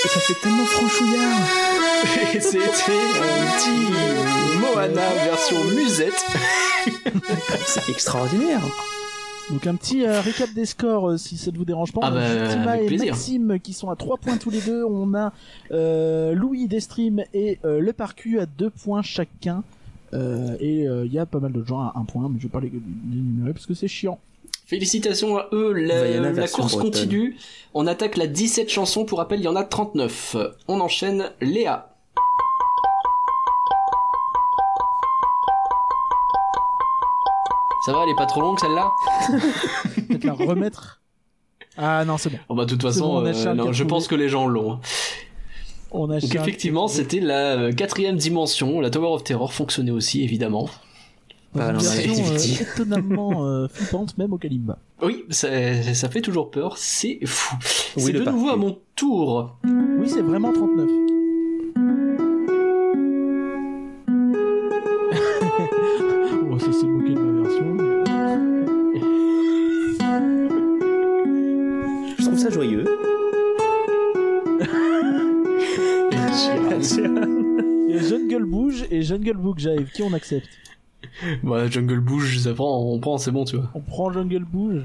[0.03, 1.41] Et ça fait tellement franchouillard.
[2.35, 6.25] Et c'était un petit Moana version musette.
[7.67, 8.63] C'est extraordinaire.
[9.51, 12.01] Donc un petit euh, récap des scores, euh, si ça ne vous dérange pas.
[12.05, 13.13] Ah On a bah, avec et plaisir.
[13.13, 14.85] Maxime qui sont à 3 points tous les deux.
[14.85, 15.33] On a
[15.73, 19.65] euh, Louis Destream et euh, le Parcu à 2 points chacun.
[20.13, 22.45] Euh, et euh, il y a pas mal de gens à un point, mais je
[22.45, 24.19] vais pas les les énumérer parce que c'est chiant.
[24.71, 26.93] Félicitations à eux, la, course bretonne.
[26.93, 27.37] continue.
[27.75, 30.37] On attaque la 17 chansons, pour rappel, il y en a 39.
[30.69, 31.93] On enchaîne Léa.
[37.85, 38.93] Ça va, elle est pas trop longue celle-là
[40.09, 41.01] Peut-être la remettre.
[41.77, 42.39] Ah non, c'est bon.
[42.51, 44.75] Bon bah de toute façon, bon, euh, non, je pense que les gens l'ont.
[44.75, 44.81] hein.
[45.91, 48.81] On a Donc effectivement, c'était la euh, quatrième dimension.
[48.81, 50.71] La Tower of Terror fonctionnait aussi, évidemment.
[51.55, 54.79] Une Paranormal version euh, étonnamment euh, flippante, même au Kalimba.
[55.03, 55.49] Oui, ça,
[55.95, 57.57] ça fait toujours peur, c'est fou.
[57.97, 59.57] Oui, c'est de nouveau à mon tour.
[59.65, 60.87] Oui, c'est vraiment 39.
[66.49, 67.77] bon, ça s'est moqué de ma version.
[72.17, 72.85] Je trouve ça joyeux.
[77.91, 79.91] Il y a Jungle Bouge et Jungle Book Jive.
[79.93, 80.49] Qui on accepte?
[81.43, 83.71] Voilà, Jungle Bouge, ça prend, on prend, c'est bon, tu vois.
[83.75, 84.83] On prend Jungle Bouge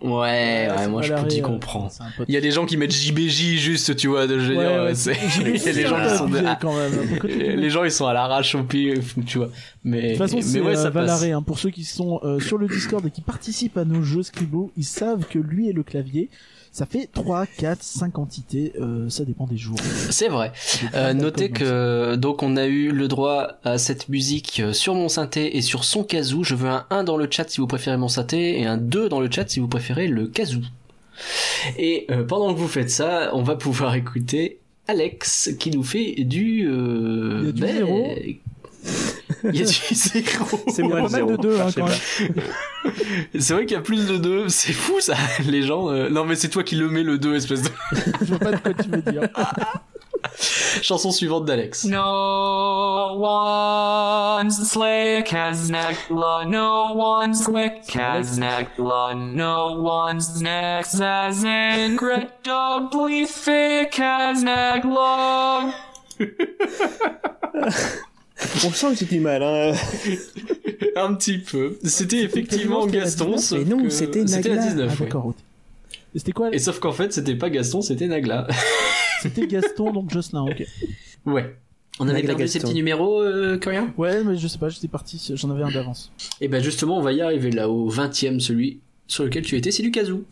[0.00, 2.26] Ouais, ouais, moi je peux c'est un pote.
[2.28, 5.14] Il y a des gens qui mettent JBJ juste, tu vois, de veux Ouais, dire,
[5.40, 7.58] il y a des gens qui sont de- quand même.
[7.58, 8.94] Les gens ils sont à l'arrache au pied,
[9.26, 9.48] tu vois.
[9.82, 11.06] Mais, De toute façon, mais ouais, euh, ça passe.
[11.06, 14.02] Valaré, hein, pour ceux qui sont euh, sur le Discord et qui participent à nos
[14.02, 16.28] jeux Scribble, ils savent que lui et le clavier,
[16.74, 19.76] ça fait 3, 4, 5 entités, euh, ça dépend des jours.
[20.10, 20.52] C'est vrai.
[20.94, 25.08] Euh, notez que donc on a eu le droit à cette musique euh, sur mon
[25.08, 26.42] synthé et sur son kazoo.
[26.42, 29.08] Je veux un 1 dans le chat si vous préférez mon synthé et un 2
[29.08, 30.62] dans le chat si vous préférez le kazoo.
[31.78, 34.58] Et euh, pendant que vous faites ça, on va pouvoir écouter
[34.88, 36.68] Alex qui nous fait du...
[36.68, 38.36] Euh, Il y a du ben.
[39.44, 40.60] Il y a du zéro.
[40.68, 42.44] C'est Il y a moi pas le mal de deux, hein, quand même.
[43.38, 44.48] C'est vrai qu'il y a plus de 2.
[44.48, 45.14] C'est fou ça.
[45.46, 45.90] Les gens...
[45.90, 47.70] euh, Non mais c'est toi qui le mets le 2 espèce de...
[48.22, 49.22] Je vois pas de quoi tu veux dire.
[50.82, 51.84] Chanson suivante d'Alex.
[51.84, 63.26] No one's slick as Nekla, no one's quick as Nekla, no one's next as incredibly
[63.26, 65.72] thick as Nekla.
[68.64, 69.72] On sent que du mal, hein.
[70.96, 71.78] Un petit peu.
[71.84, 73.24] C'était effectivement C'était Gaston.
[73.36, 74.70] 19, sauf mais non, que- c'était C'était la Nagla.
[74.70, 75.02] 19.
[75.12, 75.32] Ah, ouais.
[76.14, 78.46] c'était quoi Et sauf qu'en fait, c'était pas Gaston, c'était Nagla.
[79.22, 80.64] C'était Gaston, donc Jocelyn, ok.
[81.24, 81.56] ouais.
[81.98, 83.58] On avait perdu ces petits numéros, euh,
[83.96, 86.12] Ouais, mais je sais pas, j'étais parti, j'en avais un d'avance.
[86.42, 89.56] Et ben justement, on va y arriver là, au 20 e celui sur lequel tu
[89.56, 90.24] étais, c'est du kazoo.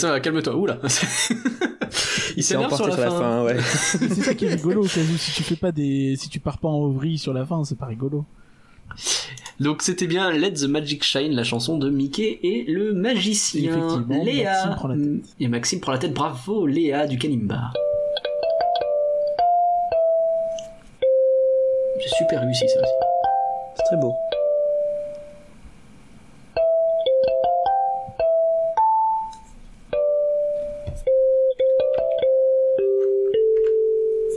[0.00, 0.56] Ça va, calme-toi.
[0.56, 0.78] Oula.
[2.36, 3.42] Il s'est s'énerve emporté sur la fin.
[3.44, 3.54] ouais.
[3.54, 6.28] Mais c'est ça qui est rigolo, au cas où si tu fais pas des, si
[6.28, 8.24] tu pars pas en vrille sur la fin, c'est pas rigolo.
[9.58, 14.04] Donc c'était bien Let the Magic Shine, la chanson de Mickey et le magicien.
[14.08, 14.52] Léa.
[14.52, 15.34] Maxime prend la tête.
[15.38, 16.14] Et Maxime prend la tête.
[16.14, 17.70] Bravo, Léa du Kalimba.
[22.02, 22.92] C'est super réussi ça aussi.
[23.76, 24.14] C'est très beau.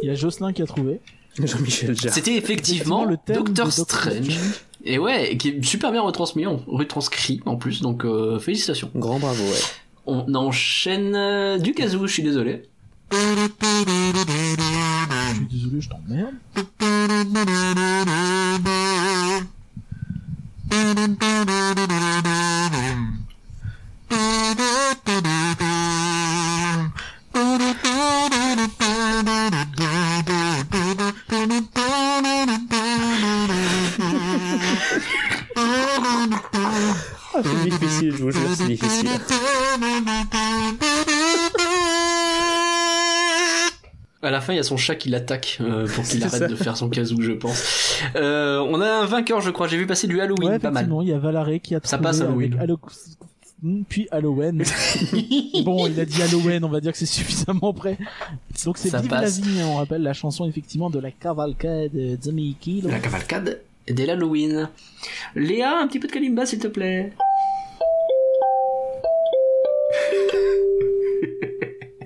[0.03, 0.99] Il y a Jocelyn qui a trouvé.
[1.41, 2.13] Jean-Michel Jarre.
[2.13, 4.37] C'était effectivement le thème Doctor Strange.
[4.83, 8.91] Et ouais, qui est super bien retransmis, en- retranscrit en plus, donc euh, félicitations.
[8.95, 9.61] Grand bravo, ouais.
[10.05, 12.63] On enchaîne euh, du kazoo, je suis désolé.
[13.13, 13.17] Je
[15.35, 16.33] suis désolé, je t'emmerde.
[37.35, 39.09] Ah, c'est difficile, je vous jure, c'est difficile.
[44.63, 46.47] À son chat qui l'attaque euh, pour qu'il arrête ça.
[46.47, 47.97] de faire son kazoo, je pense.
[48.15, 49.67] Euh, on a un vainqueur, je crois.
[49.67, 50.89] J'ai vu passer du Halloween, Ouais, pas mal.
[51.01, 52.57] il y a Valaré qui a Ça passe, Halloween.
[52.57, 52.77] avec
[53.61, 54.63] Hmm, puis Halloween.
[55.63, 57.97] bon, il a dit Halloween, on va dire que c'est suffisamment près.
[58.65, 59.39] Donc c'est Vive passe.
[59.39, 62.81] la vie, on rappelle la chanson effectivement de la cavalcade de Mickey.
[62.81, 62.91] donc.
[62.91, 64.69] La cavalcade dès l'Halloween.
[65.35, 67.11] Léa, un petit peu de kalimba, s'il te plaît.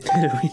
[0.43, 0.49] oui,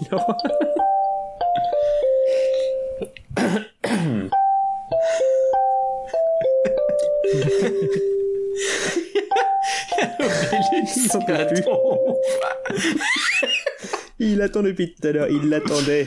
[14.18, 16.06] Il attend depuis tout à l'heure, il l'attendait.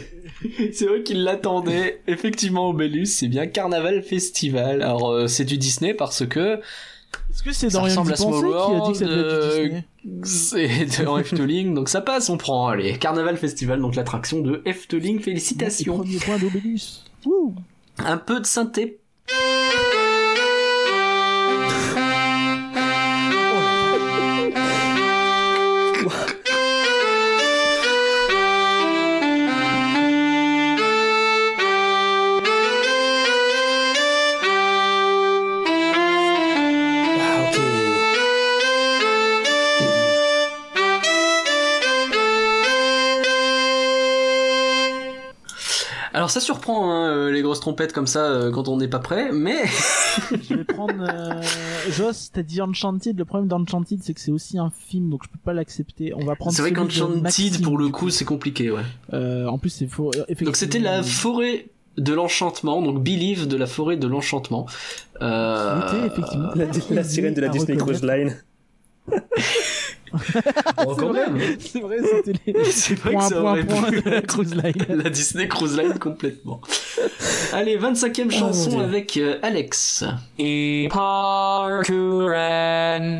[0.71, 2.01] C'est vrai qu'il l'attendait.
[2.07, 4.81] Effectivement, Obélus, c'est bien Carnaval Festival.
[4.81, 6.59] Alors, euh, c'est du Disney parce que
[7.29, 9.19] Est-ce que c'est dans rien ressemble à Small penser qui a dit que ça devait
[9.19, 12.69] être World, du Disney c'est en Efteling, donc ça passe, on prend.
[12.69, 15.19] Allez, Carnaval Festival, donc l'attraction de Efteling.
[15.19, 15.97] Félicitations.
[15.97, 17.03] Premier point d'Obélus.
[17.99, 18.99] Un peu de synthé.
[46.27, 48.99] Alors ça surprend hein, euh, les grosses trompettes comme ça euh, quand on n'est pas
[48.99, 49.63] prêt, mais
[50.29, 50.95] Je vais prendre.
[50.99, 51.41] Euh...
[51.89, 53.17] Joss, t'as dit Enchanted.
[53.17, 56.13] Le problème d'Enchanted, c'est que c'est aussi un film, donc je peux pas l'accepter.
[56.13, 56.53] On va prendre.
[56.53, 58.81] c'est vrai qu'Enchanted pour le coup c'est compliqué, ouais.
[59.13, 60.11] Euh, en plus, c'est faux.
[60.41, 64.65] Donc c'était la forêt de l'enchantement, donc Believe de la forêt de l'enchantement.
[65.21, 65.79] Euh...
[65.87, 66.49] C'était effectivement.
[66.55, 68.03] La, la sirène de la Disney Cruise.
[68.03, 68.35] Line.
[70.11, 71.37] Quand même.
[71.59, 74.73] C'est vrai, c'était les C'est vrai que ça aurait pu la être cruise line.
[75.03, 76.61] la Disney Cruise Line complètement.
[77.53, 78.81] Allez, 25e chanson Dieu.
[78.81, 80.03] avec euh, Alex.
[80.39, 81.85] E parkuren,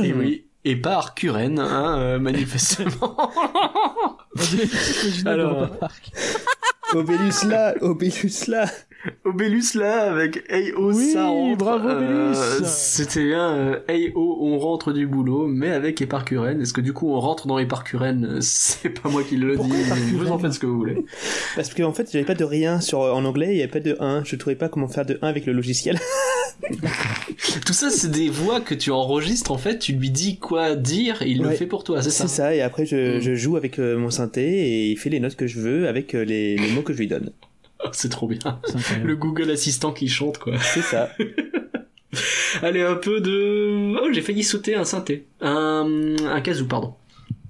[0.02, 0.44] Et oui.
[0.64, 3.16] Et par Kuren, hein, euh, manifestement.
[5.24, 5.70] Alors.
[5.78, 6.12] Park.
[6.92, 8.66] Obélus là, Obélus là.
[9.24, 11.56] Obélus là, avec Hey oh, Oui, ça rentre.
[11.58, 12.36] bravo, Obélus.
[12.64, 16.60] C'était bien euh, Hey oh, on rentre du boulot, mais avec Eparkuren.
[16.60, 19.72] Est-ce que du coup on rentre dans Eparkuren euh, C'est pas moi qui le dis,
[20.14, 21.04] vous en faites ce que vous voulez.
[21.56, 23.96] Parce qu'en fait, j'avais pas de rien sur en anglais, il y avait pas de
[24.00, 24.24] 1.
[24.24, 25.98] Je trouvais pas comment faire de 1 avec le logiciel.
[27.66, 31.22] Tout ça, c'est des voix que tu enregistres, en fait, tu lui dis quoi dire,
[31.22, 32.28] et il le fait pour toi, c'est ça?
[32.28, 33.20] C'est ça, et après je, Mm.
[33.20, 36.14] je joue avec euh, mon synthé et il fait les notes que je veux avec
[36.14, 37.30] euh, les, les mots que je lui donne.
[37.92, 38.60] C'est trop bien.
[39.02, 40.54] Le Google Assistant qui chante, quoi.
[40.60, 41.10] C'est ça.
[42.62, 43.94] Allez, un peu de...
[44.00, 45.26] Oh, j'ai failli sauter un synthé.
[45.40, 46.94] Un, un kazoo, pardon.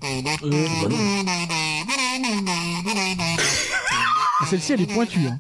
[0.05, 0.97] Euh, Bah non.
[4.49, 5.21] Celle-ci, elle est pointue.
[5.27, 5.39] Hein.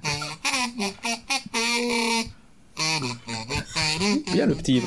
[4.32, 4.82] Bien le petit.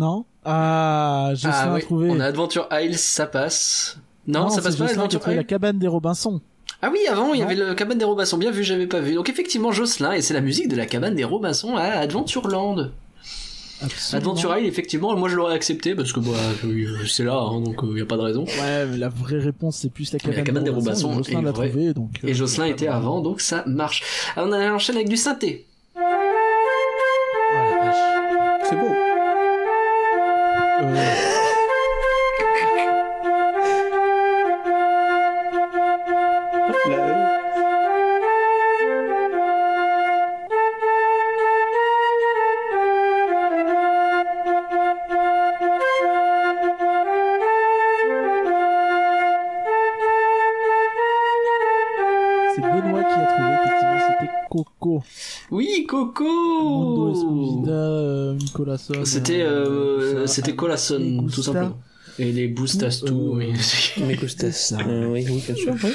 [0.00, 2.08] Non Ah, je sais Ah oui, trouver.
[2.10, 3.98] on a Adventure Isles, ça passe.
[4.26, 6.40] Non, ça passe pas, Adventure trouvé la cabane des Robinson.
[6.80, 8.38] Ah oui, avant, il y avait le cabane des Robinson.
[8.38, 9.14] Bien vu, j'avais pas vu.
[9.14, 12.88] Donc effectivement, Jocelyn, et c'est la musique de la cabane des Robinson à Adventureland.
[13.82, 14.18] Absolument.
[14.30, 16.30] Adventure Isle, effectivement, moi je l'aurais accepté parce que bah,
[16.64, 18.44] euh, c'est là, hein, donc il y a pas de raison.
[18.44, 21.52] Ouais, mais la vraie réponse, c'est plus la cabane, la cabane des Robinson Jocelyn l'a
[21.52, 22.20] trouvé, donc.
[22.24, 24.02] euh, Et Jocelyn était avant, donc ça marche.
[24.36, 25.66] Alors, on a enchaîné avec du synthé.
[59.04, 61.78] C'était euh, euh, c'était Ah, Colasson, tout simplement.
[62.18, 63.52] Et les Boostas, Tout, euh, oui.
[63.54, 64.04] oui.
[64.06, 64.74] Mais Costas.
[64.86, 65.74] Euh, oui, oui, bien sûr.
[65.82, 65.90] oui.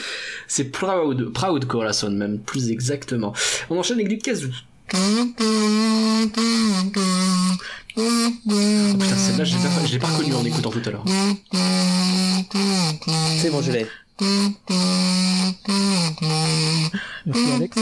[0.48, 3.34] C'est Proud, Proud Corazon même, plus exactement.
[3.70, 4.50] On enchaîne avec du kazoo.
[7.98, 8.02] Oh
[9.00, 9.56] putain, celle-là, je
[9.94, 11.06] l'ai pas, pas reconnue en écoutant tout à l'heure.
[13.40, 13.88] C'est bon, je l'ai.
[17.26, 17.78] Merci Alex.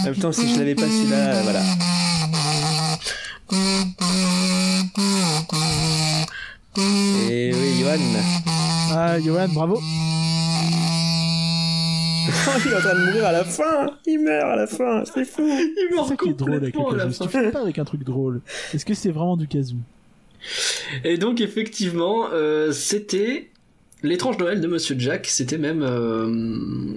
[0.00, 1.60] En même temps, si je l'avais pas celui-là, euh, voilà.
[7.28, 7.98] Et oui, Johan.
[8.92, 9.80] Ah, Johan, bravo.
[12.64, 13.90] il est en train de mourir à la fin.
[14.06, 15.04] Il meurt à la fin.
[15.04, 15.42] C'est fou.
[15.46, 17.12] Il C'est ça qui est drôle avec le kazoo.
[17.12, 17.26] fin.
[17.26, 18.40] Tu fais pas avec un truc drôle.
[18.72, 19.76] Est-ce que c'est vraiment du kazoo
[21.04, 23.50] Et donc effectivement, euh, c'était
[24.02, 25.26] l'étrange Noël de Monsieur Jack.
[25.26, 26.94] C'était même euh,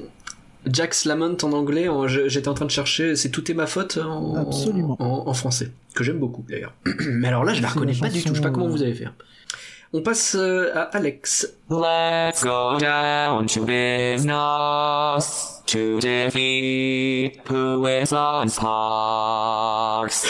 [0.68, 1.88] Jack's Lament en anglais.
[2.28, 3.16] J'étais en train de chercher.
[3.16, 4.96] C'est tout est ma faute en, Absolument.
[5.00, 6.74] en, en français, que j'aime beaucoup d'ailleurs.
[7.08, 8.30] Mais alors là, je la reconnais pas du tout.
[8.30, 9.08] Je sais pas comment euh, vous avez fait.
[9.92, 11.52] On passe euh, à Alex.
[11.70, 20.28] Let's go down to business to defeat who is on sparks.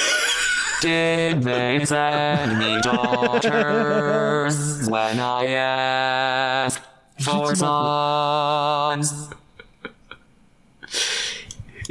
[0.81, 4.55] Did they send me daughters
[4.89, 6.81] when I asked
[7.19, 9.29] for sons?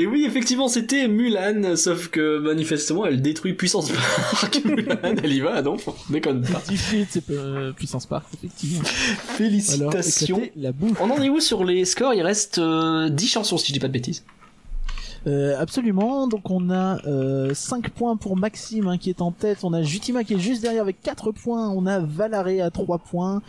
[0.00, 4.62] Et oui, effectivement, c'était Mulan, sauf que manifestement, elle détruit Puissance Park.
[4.64, 6.62] Mulan, elle y va, donc, on déconne pas.
[6.64, 8.84] C'est euh, puissance park, effectivement.
[8.84, 10.40] Félicitations.
[10.56, 10.96] la bouffe.
[11.00, 12.14] On en est où sur les scores?
[12.14, 14.24] Il reste euh, 10 chansons, si je dis pas de bêtises.
[15.26, 16.26] Euh, absolument.
[16.28, 19.58] Donc on a euh, 5 points pour Maxime hein, qui est en tête.
[19.62, 21.68] On a Jutima qui est juste derrière avec 4 points.
[21.70, 23.42] On a Valaré à 3 points.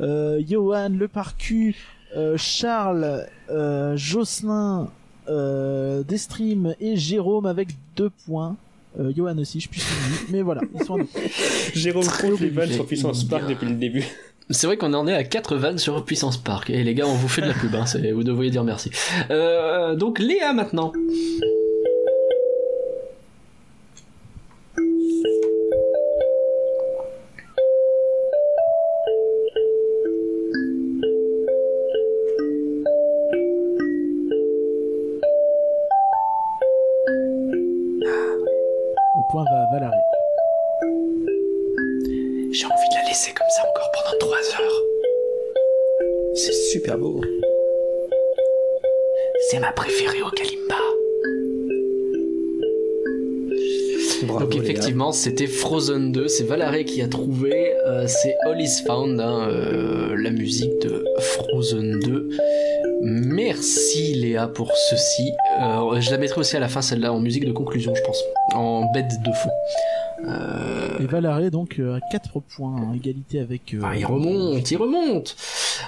[0.00, 1.74] Euh, Johan, Le Parcu,
[2.16, 4.88] euh, Charles, euh, Jocelyn,
[5.28, 8.56] euh, Destream et Jérôme avec 2 points.
[8.98, 10.16] Euh, Johan aussi, je suis suivi.
[10.30, 11.06] Mais voilà, ils sont en
[11.74, 14.04] Jérôme compte les vannes sur Puissance Park depuis le début.
[14.50, 16.70] C'est vrai qu'on en est à 4 vannes sur Puissance Park.
[16.70, 17.84] Et les gars, on vous fait de la pub, hein,
[18.14, 18.90] vous devriez dire merci.
[19.30, 20.92] Euh, donc Léa maintenant.
[49.56, 50.74] C'est ma préférée au Kalimba.
[54.24, 58.82] Bravo, Donc effectivement, c'était Frozen 2, c'est Valaré qui a trouvé, euh, c'est All is
[58.86, 62.28] Found, hein, euh, la musique de Frozen 2.
[63.00, 65.32] Merci Léa pour ceci.
[65.58, 68.22] Euh, je la mettrai aussi à la fin celle-là en musique de conclusion, je pense,
[68.52, 69.50] en bête de fond.
[70.28, 73.74] Euh, Et Valaré donc euh, à 4 points, en égalité avec.
[73.74, 75.36] euh, ah, il remonte, il remonte.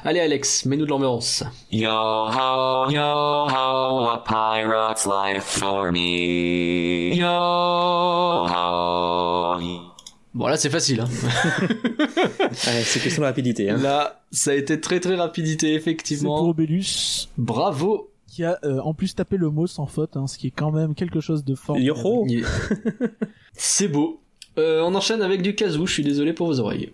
[0.04, 1.42] Allez Alex, mets-nous de l'ambiance.
[1.72, 7.14] Yo ho, yo ho, a pirate's life for me.
[7.14, 8.46] Yo ho.
[10.34, 11.00] Bon là c'est facile.
[11.00, 11.08] Hein.
[12.66, 13.70] Ouais, c'est question de rapidité.
[13.70, 13.76] Hein.
[13.78, 16.38] Là, ça a été très très rapidité C'est effectivement.
[16.38, 18.10] pour Obélus Bravo.
[18.26, 20.70] qui a euh, en plus tapé le mot sans faute, hein, ce qui est quand
[20.70, 21.76] même quelque chose de fort.
[21.78, 22.26] Yoho
[23.52, 24.20] C'est beau.
[24.58, 26.90] Euh, on enchaîne avec du kazoo, je suis désolé pour vos oreilles.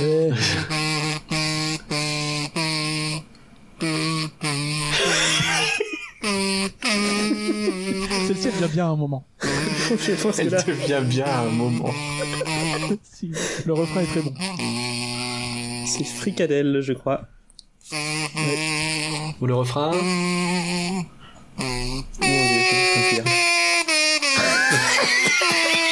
[0.00, 0.30] Eh,
[8.26, 9.26] Celle-ci elle vient bien à un moment.
[9.42, 11.92] Je pense que Elle là, devient bien à un moment.
[13.02, 13.30] Si,
[13.66, 14.32] le refrain est très bon.
[15.86, 17.22] c'est Fricadelle, je crois.
[19.40, 19.90] Ou le refrain?
[19.94, 19.98] Oh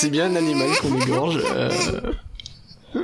[0.00, 1.38] c'est bien un animal qu'on égorge.
[1.54, 1.70] euh.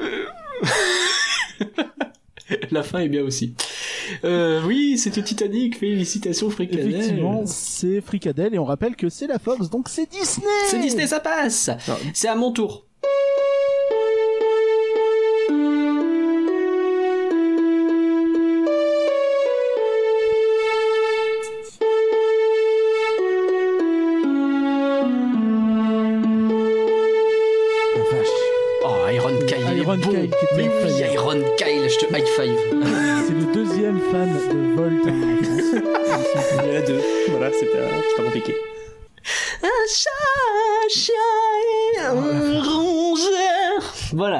[2.70, 3.55] La fin est bien aussi.
[4.24, 6.94] Euh, oui, c'était Titanic, félicitations Fricadelle.
[6.94, 10.47] Effectivement, c'est Fricadelle et on rappelle que c'est la Fox, donc c'est Disney.
[10.68, 11.97] C'est Disney, ça passe Non.
[12.14, 12.86] C'est à mon tour.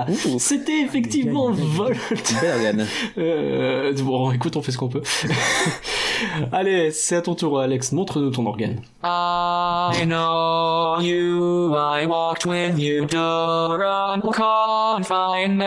[0.05, 1.51] Voilà, c'était effectivement.
[1.51, 1.99] Volt.
[3.19, 5.03] Euh, bon, écoute, on fait ce qu'on peut.
[6.53, 7.93] Allez, c'est à ton tour, Alex.
[7.93, 8.81] Montre-nous ton organe.
[9.03, 15.65] I know you, I walked with you during confinement.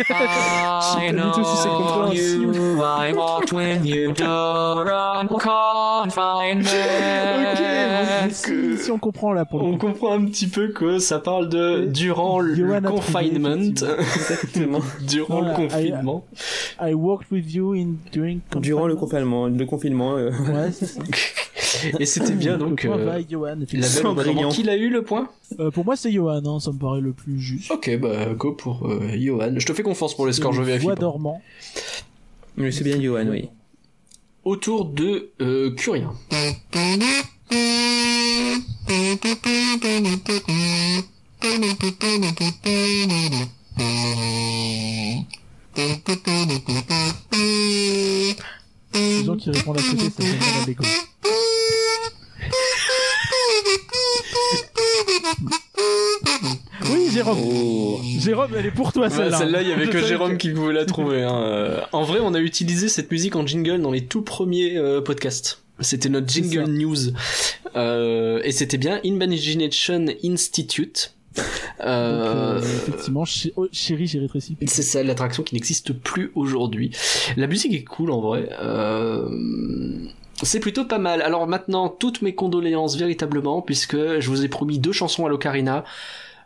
[0.00, 6.66] I pas du tout si c'est know you, I walked with you during confinement.
[8.30, 11.48] si, si on comprend là pour le On comprend un petit peu que ça parle
[11.48, 14.80] de durant le confinement, Exactement.
[15.08, 16.24] durant le confinement.
[16.80, 19.46] I worked with you in during Durant le confinement.
[19.48, 21.02] le confinement, euh, Ouais, c'est ça.
[21.98, 24.48] Et c'était bien donc Le point euh, Johan, la.
[24.50, 25.28] Qui l'a eu le point
[25.58, 27.70] Euh, pour moi, c'est Johan, hein, ça me paraît le plus juste.
[27.70, 29.54] Ok, bah go pour euh, Johan.
[29.56, 30.84] Je te fais confiance pour les scores, je vérifie.
[30.84, 31.40] Voix dormant.
[32.56, 33.48] mais c'est bien Johan, oui.
[34.44, 36.12] Autour de euh, Curien.
[48.94, 50.24] Les gens qui répondent à côté,
[50.66, 50.84] Lego.
[56.90, 57.38] Oui, Jérôme.
[57.42, 58.00] Oh.
[58.18, 59.38] Jérôme, elle est pour toi celle-là.
[59.38, 61.22] Celle-là, il y avait que Jérôme qui pouvait la trouver.
[61.22, 61.42] hein.
[61.44, 65.00] Euh, En vrai, on a utilisé cette musique en jingle dans les tout premiers euh,
[65.00, 65.62] podcasts.
[65.80, 66.96] C'était notre C'est jingle news.
[67.76, 71.14] Euh, et c'était bien Imagination Institute.
[71.36, 71.44] Donc,
[71.80, 73.24] Euh, euh, effectivement,
[73.56, 74.56] oh, chérie, j'ai rétréci.
[74.66, 76.90] C'est ça, l'attraction qui n'existe plus aujourd'hui.
[77.36, 78.48] La musique est cool en vrai.
[78.60, 79.28] Euh,
[80.42, 81.22] C'est plutôt pas mal.
[81.22, 85.84] Alors maintenant, toutes mes condoléances véritablement, puisque je vous ai promis deux chansons à l'Ocarina.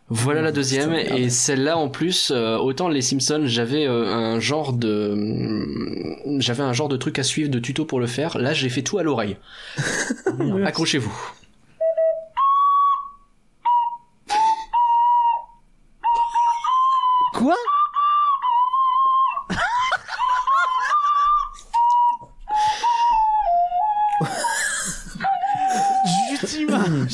[0.08, 4.38] Voilà la deuxième putain, et celle-là en plus euh, autant les Simpsons j'avais euh, un
[4.38, 8.52] genre de j'avais un genre de truc à suivre de tuto pour le faire là
[8.52, 9.36] j'ai fait tout à l'oreille
[10.64, 11.12] accrochez-vous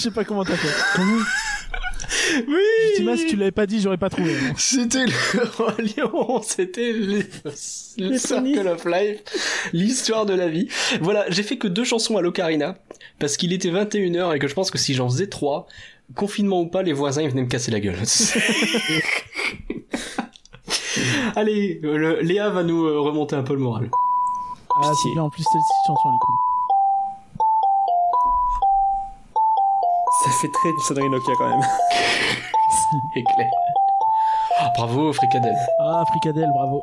[0.03, 1.01] sais pas comment t'as fait.
[2.47, 4.35] oui Jutima, si tu l'avais pas dit, j'aurais pas trouvé.
[4.37, 4.53] hein.
[4.57, 5.13] C'était le
[5.57, 7.23] Roi Lion, c'était le,
[7.99, 9.21] le Circle of Life,
[9.73, 10.69] l'histoire de la vie.
[11.01, 12.77] Voilà, j'ai fait que deux chansons à l'Ocarina,
[13.19, 15.67] parce qu'il était 21h et que je pense que si j'en faisais trois,
[16.15, 17.97] confinement ou pas, les voisins ils venaient me casser la gueule.
[21.37, 23.89] Allez, le- Léa va nous euh, remonter un peu le moral.
[24.83, 26.37] Ah, c'est bien, en plus, celle-ci, chanson, elle est cool.
[30.43, 31.61] Fait très du sonnerie Nokia quand même.
[33.15, 33.51] Éclair.
[34.59, 35.57] Ah, bravo, Fricadelle.
[35.81, 36.83] Ah, Fricadelle, bravo.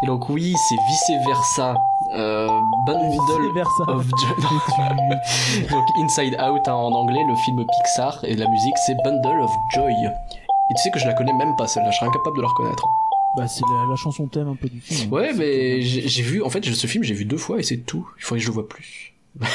[0.00, 1.74] Et donc oui, c'est vice versa.
[2.14, 2.46] Euh,
[2.86, 3.82] bundle Vice-versa.
[3.88, 5.66] of Joy.
[5.70, 9.50] donc Inside Out hein, en anglais, le film Pixar et la musique c'est Bundle of
[9.74, 9.92] Joy.
[9.92, 12.48] Et tu sais que je la connais même pas celle-là, je serais incapable de la
[12.48, 12.84] reconnaître.
[13.36, 15.08] Bah, c'est la, la chanson thème un peu du film.
[15.12, 15.14] hein.
[15.16, 18.08] Ouais, mais j'ai vu, en fait, ce film j'ai vu deux fois et c'est tout.
[18.18, 19.14] Il faudrait que je le vois plus.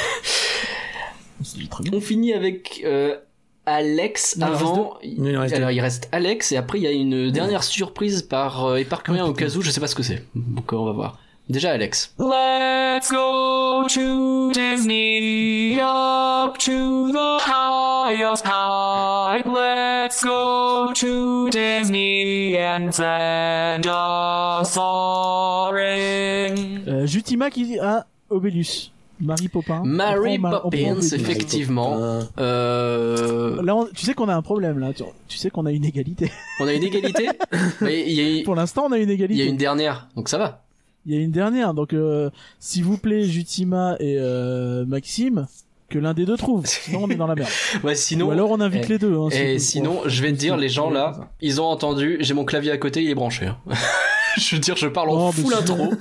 [1.43, 1.91] C'est très bien.
[1.93, 3.17] On finit avec euh,
[3.65, 4.97] Alex Non, il reste avant.
[5.03, 8.75] Il Alors il reste Alex et après il y a une dernière surprise par euh,
[8.77, 10.23] Éparcurien au cas où, je sais pas ce que c'est.
[10.35, 11.19] Donc euh, on va voir.
[11.49, 12.13] Déjà Alex.
[12.19, 19.43] Let's go to Disney, up to the highest high.
[19.45, 26.81] Let's go to Disney and send a soaring.
[26.87, 28.91] Euh, Jutima qui dit ah, Obélus.
[29.19, 29.83] Marie Popin.
[29.85, 31.97] Mary prend Poppins, effectivement.
[32.39, 33.61] Euh...
[33.61, 34.91] Là, on- tu sais qu'on a un problème là.
[34.93, 36.31] Tu, tu sais qu'on a une égalité.
[36.59, 37.29] On a une égalité
[37.81, 39.43] Mais il y, a- Pour l'instant, on a une il égalité.
[39.43, 40.61] y a une dernière, donc ça va.
[41.05, 41.73] Il y a une dernière.
[41.73, 42.29] Donc, euh,
[42.59, 45.47] s'il vous plaît, Jutima et euh, Maxime,
[45.89, 46.65] que l'un des deux trouve.
[46.65, 47.49] Sinon, on est dans la merde.
[47.83, 48.27] Ouais, sinon.
[48.27, 49.15] Ou alors, on invite eh, les deux.
[49.17, 52.33] hein, Et vous- sinon, je vais te dire, les gens là, ils ont entendu, j'ai
[52.33, 53.47] mon clavier à côté, il est branché.
[53.47, 53.57] hein.
[54.37, 55.91] je veux dire, je parle en full intro.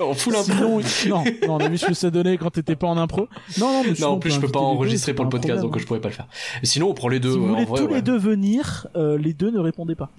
[0.00, 0.34] en full.
[0.34, 3.28] Sinon, non, non, on a vu ce que ça donnait quand t'étais pas en impro.
[3.58, 5.58] Non, non, mais sinon, Non, en plus, je peux pas deux, enregistrer pour le podcast,
[5.60, 5.70] problème.
[5.72, 6.26] donc je pourrais pas le faire.
[6.64, 7.32] Sinon, on prend les deux.
[7.32, 10.10] Si vous voulez tous les deux venir, euh, les deux ne répondez pas.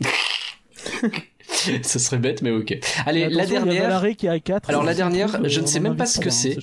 [1.84, 2.78] Ça serait bête, mais ok.
[3.06, 4.70] Allez, la il y a dernière, Valaré qui est à 4.
[4.70, 6.58] Alors, la dernière, je ne sais même pas ce que hein, c'est.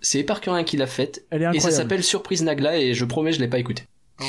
[0.00, 1.24] c'est Éparcurien qui l'a faite.
[1.30, 3.84] Elle est Et ça s'appelle Surprise Nagla, et je promets, je l'ai pas écouté.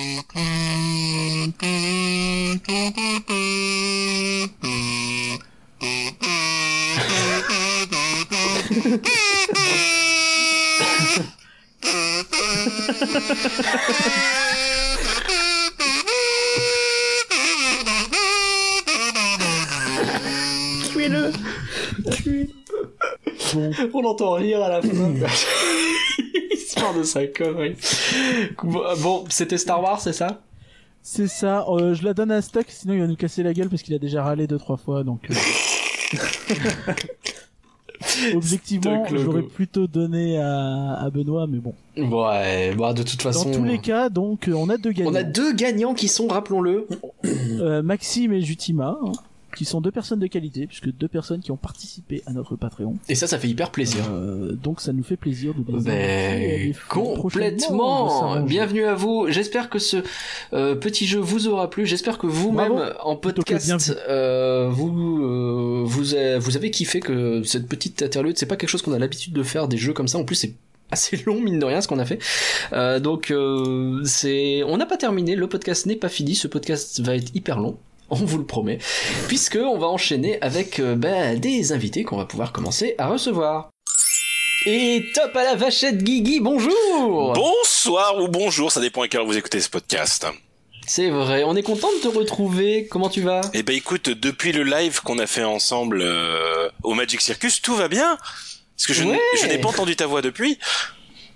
[20.92, 21.38] Tuez-le Bon,
[23.94, 24.90] On entend rire à la fin.
[26.52, 27.76] Histoire de sa connerie.
[28.64, 30.42] Bon, c'était Star Wars, c'est ça?
[31.02, 31.66] C'est ça.
[31.68, 33.94] Euh, je la donne à Stuck, sinon il va nous casser la gueule parce qu'il
[33.94, 35.04] a déjà râlé deux trois fois.
[35.04, 35.34] Donc, euh,
[38.36, 41.74] objectivement, j'aurais plutôt donné à, à Benoît, mais bon.
[41.98, 43.52] Ouais, bah de toute Dans façon.
[43.52, 45.12] tous les cas, donc, euh, on a deux gagnants.
[45.12, 46.88] On a deux gagnants qui sont, rappelons-le.
[47.26, 49.12] Euh, Maxime et Jutima, hein,
[49.56, 52.98] qui sont deux personnes de qualité, puisque deux personnes qui ont participé à notre Patreon.
[53.10, 54.04] Et ça, ça fait hyper plaisir.
[54.12, 58.42] Euh, donc ça nous fait plaisir de à Ben, complètement.
[58.42, 59.28] Bienvenue à vous.
[59.30, 59.98] J'espère que ce
[60.54, 61.86] euh, petit jeu vous aura plu.
[61.86, 67.68] J'espère que vous-même en podcast, euh, vous euh, vous avez, vous avez kiffé que cette
[67.68, 68.38] petite interlude.
[68.38, 70.18] C'est pas quelque chose qu'on a l'habitude de faire des jeux comme ça.
[70.18, 70.54] En plus, c'est
[70.92, 72.20] assez long mine de rien ce qu'on a fait.
[72.72, 75.36] Euh, donc euh, c'est, on n'a pas terminé.
[75.36, 76.36] Le podcast n'est pas fini.
[76.36, 77.78] Ce podcast va être hyper long.
[78.16, 78.78] On vous le promet,
[79.28, 83.72] puisque on va enchaîner avec euh, ben, des invités qu'on va pouvoir commencer à recevoir.
[84.68, 89.26] Et top à la vachette Guigui, bonjour Bonsoir ou bonjour, ça dépend à quelle heure
[89.26, 90.28] vous écoutez ce podcast.
[90.86, 93.42] C'est vrai, on est content de te retrouver, comment tu vas?
[93.56, 97.74] Eh ben écoute, depuis le live qu'on a fait ensemble euh, au Magic Circus, tout
[97.76, 98.16] va bien
[98.78, 99.20] Parce que je, Ouais.
[99.48, 100.60] n'ai pas entendu ta voix depuis.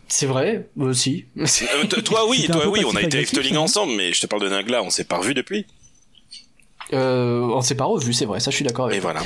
[0.07, 1.25] C'est vrai, moi aussi.
[1.39, 3.63] Euh, t- toi oui, toi oui, on a été non?
[3.63, 5.65] ensemble, mais je te parle de Nagla, on s'est pas revu depuis.
[6.93, 9.11] Euh, on s'est pas revu, c'est vrai, ça je suis d'accord avec Et toi.
[9.11, 9.25] voilà.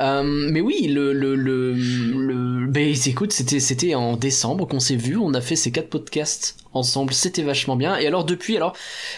[0.00, 2.66] Euh, mais oui, le le le, le...
[2.68, 6.56] Ben, écoute, c'était c'était en décembre qu'on s'est vu, on a fait ces quatre podcasts
[6.72, 7.96] ensemble, c'était vachement bien.
[7.98, 8.74] Et alors depuis, alors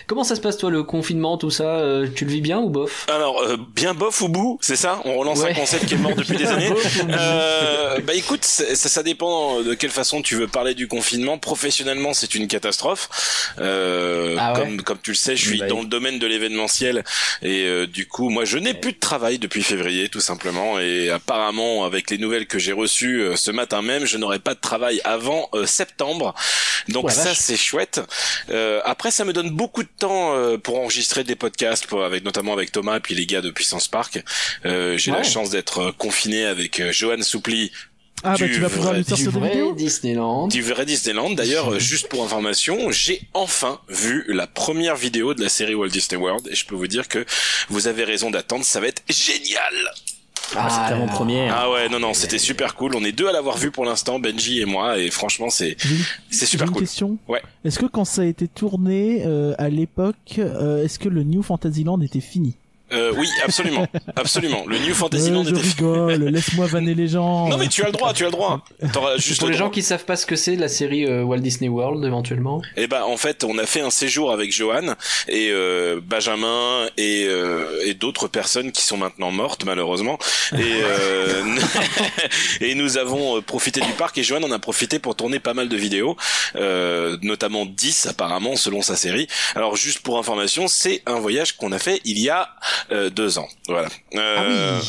[0.06, 2.68] comment ça se passe toi le confinement, tout ça, euh, tu le vis bien ou
[2.70, 3.06] bof?
[3.08, 5.00] Alors, euh, bien bof ou bout, c'est ça?
[5.04, 5.50] On relance Ouais.
[5.50, 6.70] un concept qui est mort depuis des années.
[7.10, 11.38] Euh, bah écoute, ça, ça dépend de quelle façon tu veux parler du confinement.
[11.38, 13.08] Professionnellement, c'est une catastrophe.
[13.58, 14.60] Euh, Ah ouais?
[14.60, 17.04] comme, comme tu le sais, je suis Bah, dans le domaine de l'événementiel
[17.42, 20.78] et euh, du coup, moi, je n'ai plus de travail depuis février, tout simplement.
[20.78, 24.54] Et apparemment, avec les nouvelles que j'ai reçues euh, ce matin même, je n'aurai pas
[24.54, 26.34] de travail avant euh, septembre.
[26.88, 27.34] Donc ça.
[27.42, 28.00] C'est chouette.
[28.48, 32.24] Euh, après, ça me donne beaucoup de temps euh, pour enregistrer des podcasts, pour, avec
[32.24, 34.22] notamment avec Thomas et puis les gars de Puissance Park.
[34.64, 37.70] Euh, j'ai la chance d'être euh, confiné avec euh, Johan Soupli
[38.24, 40.46] Ah bah Du tu vas pouvoir vrai- nous Du sortir des vrai vidéos Disneyland.
[40.48, 41.30] du vrai Disneyland.
[41.30, 45.88] D'ailleurs, euh, juste pour information, j'ai enfin vu la première vidéo de la série Walt
[45.88, 47.24] Disney World et je peux vous dire que
[47.68, 49.74] vous avez raison d'attendre, ça va être génial.
[50.56, 51.06] Ah, là.
[51.06, 51.54] première.
[51.56, 52.94] Ah ouais, non non, c'était super cool.
[52.94, 55.76] On est deux à l'avoir vu pour l'instant, Benji et moi, et franchement c'est
[56.30, 56.82] c'est j'ai super une cool.
[56.82, 57.18] question.
[57.28, 57.42] Ouais.
[57.64, 61.42] Est-ce que quand ça a été tourné euh, à l'époque, euh, est-ce que le New
[61.42, 62.56] Fantasyland était fini?
[62.92, 63.86] Euh, oui, absolument,
[64.16, 64.64] absolument.
[64.66, 65.60] Le New Euh, Fantasyland Je était.
[65.60, 67.48] rigole, laisse-moi vanner les gens.
[67.48, 68.64] Non mais tu as le droit, tu as le droit.
[68.92, 71.22] T'auras juste Pour le les gens qui savent pas ce que c'est la série euh,
[71.22, 72.60] Walt Disney World éventuellement.
[72.76, 74.94] Eh ben en fait, on a fait un séjour avec Johan
[75.28, 80.18] et euh, Benjamin et, euh, et d'autres personnes qui sont maintenant mortes malheureusement.
[80.52, 81.42] Et euh,
[82.60, 85.54] et nous avons euh, profité du parc et Johan en a profité pour tourner pas
[85.54, 86.16] mal de vidéos,
[86.56, 89.26] euh, notamment 10 apparemment selon sa série.
[89.54, 92.50] Alors juste pour information, c'est un voyage qu'on a fait il y a
[92.90, 93.48] euh, deux ans.
[93.68, 93.88] Voilà.
[94.14, 94.44] Euh, Ah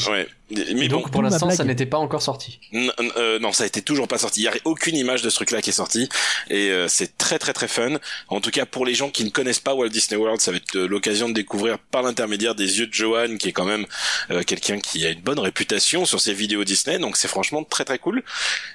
[0.09, 0.11] oui.
[0.13, 0.27] Ouais.
[0.51, 2.59] Mais Et bon, donc pour l'instant ça n'était pas encore sorti.
[2.73, 4.41] N- euh, non, ça été toujours pas sorti.
[4.41, 6.07] Il y a aucune image de ce truc-là qui est sortie
[6.49, 7.97] et euh, c'est très très très fun.
[8.27, 10.57] En tout cas, pour les gens qui ne connaissent pas Walt Disney World, ça va
[10.57, 13.87] être euh, l'occasion de découvrir par l'intermédiaire des yeux de Johan, qui est quand même
[14.29, 16.99] euh, quelqu'un qui a une bonne réputation sur ses vidéos Disney.
[16.99, 18.21] Donc c'est franchement très très cool.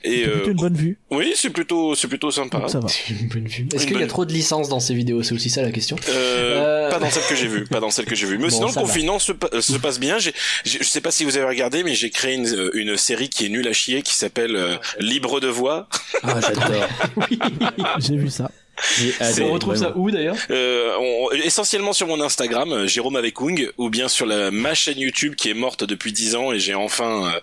[0.03, 0.99] Et C'est plutôt euh, une bonne vue.
[1.12, 2.59] oui, c'est plutôt c'est plutôt sympa.
[2.59, 2.89] Donc ça va.
[2.89, 3.69] C'est une bonne vue.
[3.73, 5.23] Est-ce qu'il y a trop de licences dans ces vidéos?
[5.23, 5.97] C'est aussi ça la question.
[6.09, 8.39] Euh, Euh, Pas dans celle que j'ai vue, pas dans celle que j'ai vue.
[8.39, 8.73] Mais Bon, sinon, le.
[8.99, 10.19] Confinement se, pa- euh, se passe bien.
[10.19, 10.33] J'ai,
[10.65, 13.29] j'ai- je sais pas si vous avez regardé, mais j'ai créé une, euh, une série
[13.29, 15.89] qui est nulle à chier, qui s'appelle euh, Libre de voix.
[16.23, 16.89] Ah, j'adore.
[18.01, 18.51] J'ai vu ça.
[19.43, 20.37] On retrouve ça où d'ailleurs?
[20.51, 24.74] Euh, on- essentiellement sur mon Instagram, euh, Jérôme avec Ung, ou bien sur la ma
[24.74, 27.41] chaîne YouTube qui est morte depuis 10 ans et j'ai enfin, euh,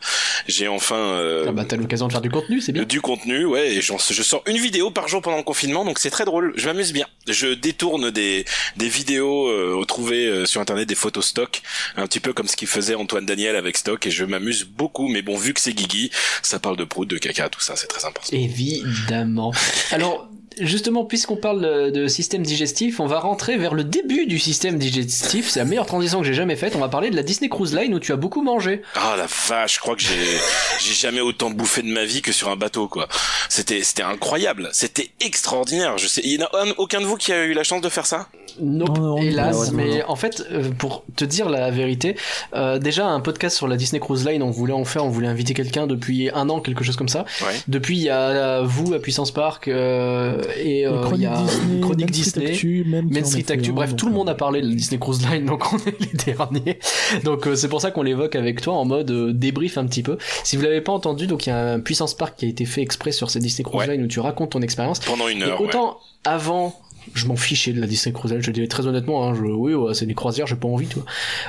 [0.48, 2.84] j'ai enfin euh, Ah bah t'as l'occasion de faire du contenu, c'est bien.
[2.84, 3.74] du contenu, ouais.
[3.76, 6.54] Et j'en- je sors une vidéo par jour pendant le confinement, donc c'est très drôle.
[6.56, 7.06] Je m'amuse bien.
[7.28, 8.46] Je détourne des
[8.78, 11.62] des vidéos euh, retrouvées euh, sur internet, des photos stock,
[11.98, 15.08] un petit peu comme ce qu'il faisait Antoine Daniel avec stock, et je m'amuse beaucoup.
[15.08, 16.12] Mais bon, vu que c'est Guigui,
[16.42, 18.36] ça parle de prout, de caca, tout ça, c'est très important.
[18.36, 19.52] Évidemment.
[19.92, 20.30] Alors,
[20.60, 24.78] justement, puisqu'on parle de, de système digestif, on va rentrer vers le début du système
[24.78, 25.50] digestif.
[25.50, 26.74] C'est la meilleure transition que j'ai jamais faite.
[26.76, 28.82] On va parler de la Disney Cruise Line où tu as beaucoup mangé.
[28.96, 30.16] Ah la vache, je crois que j'ai
[30.82, 33.08] j'ai jamais autant bouffé de ma vie que sur un bateau quoi.
[33.50, 35.98] C'était c'était incroyable, c'était extraordinaire.
[35.98, 37.82] Je sais, il y en a un- aucun de vous qui a eu la chance
[37.82, 38.28] de faire ça?
[38.62, 39.56] Nope, Non, non, hélas.
[39.58, 40.04] non, non, mais non.
[40.10, 42.16] en fait, euh, pour te dire la vérité,
[42.54, 45.28] euh, déjà un podcast sur la Disney Cruise Line, on voulait en faire, on voulait
[45.28, 47.26] inviter quelqu'un depuis un an, quelque chose comme ça.
[47.42, 47.54] Ouais.
[47.68, 51.30] Depuis, il y a vous à Puissance Park euh, et euh, il y Les chroniques
[51.30, 52.52] a Disney, Chronique Main Street Disney.
[52.52, 54.76] Actu, même Main Street Actu, bref, donc, tout le monde euh, a parlé de la
[54.76, 56.80] Disney Cruise Line, donc on est les derniers.
[57.24, 60.04] Donc euh, c'est pour ça qu'on l'évoque avec toi en mode euh, débrief un petit
[60.04, 60.18] peu.
[60.44, 62.66] Si vous l'avez pas entendu, donc il y a un Puissance Park qui a été
[62.66, 63.96] fait exprès sur cette Disney Cruise Ouais.
[63.96, 65.00] Line où tu racontes ton expérience.
[65.00, 65.60] pendant une Et heure.
[65.60, 65.68] ouais.
[65.68, 66.74] autant avant,
[67.14, 69.74] je m'en fichais de la Disney Cruise je le dirais très honnêtement, hein, je, oui,
[69.74, 71.06] ouais, c'est des croisières, j'ai pas envie, tu vois.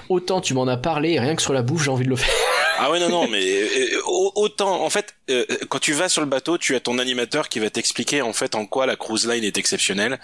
[0.09, 2.35] Autant tu m'en as parlé, rien que sur la bouffe, j'ai envie de le faire.
[2.79, 6.21] Ah ouais non non mais euh, au- autant en fait euh, quand tu vas sur
[6.21, 9.27] le bateau tu as ton animateur qui va t'expliquer en fait en quoi la cruise
[9.27, 10.19] line est exceptionnelle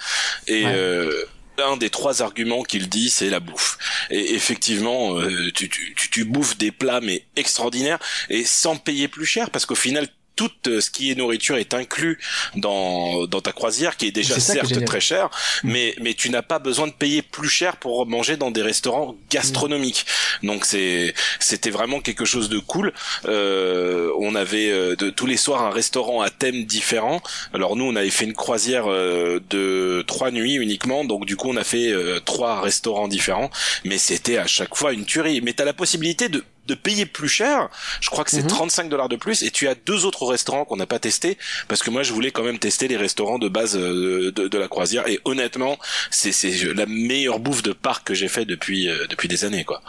[0.46, 0.72] et Ouais.
[0.74, 1.24] euh,
[1.62, 3.76] un des trois arguments qu'il dit, c'est la bouffe.
[4.10, 7.98] Et effectivement, euh, tu, tu, tu, tu bouffes des plats mais extraordinaires
[8.30, 11.74] et sans payer plus cher parce qu'au final tout euh, ce qui est nourriture est
[11.74, 12.18] inclus
[12.56, 15.30] dans, dans ta croisière qui est déjà est certes très cher
[15.64, 19.16] mais mais tu n'as pas besoin de payer plus cher pour manger dans des restaurants
[19.30, 20.06] gastronomiques.
[20.42, 22.92] Donc c'est c'était vraiment quelque chose de cool.
[23.26, 27.20] Euh, on avait euh, de tous les soirs un restaurant à thème différent.
[27.52, 31.04] Alors nous on avait fait une croisière euh, de trois nuits uniquement.
[31.04, 33.50] Donc du coup on a fait euh, trois restaurants différents.
[33.84, 35.40] Mais c'était à chaque fois une tuerie.
[35.42, 37.68] Mais t'as la possibilité de de payer plus cher,
[38.00, 38.48] je crois que c'est Mhm.
[38.48, 41.36] 35 dollars de plus, et tu as deux autres restaurants qu'on n'a pas testés,
[41.68, 44.58] parce que moi je voulais quand même tester les restaurants de base euh, de, de
[44.58, 45.78] la croisière, et honnêtement,
[46.10, 49.64] c'est c'est la meilleure bouffe de parc que j'ai fait depuis euh, depuis des années,
[49.64, 49.82] quoi.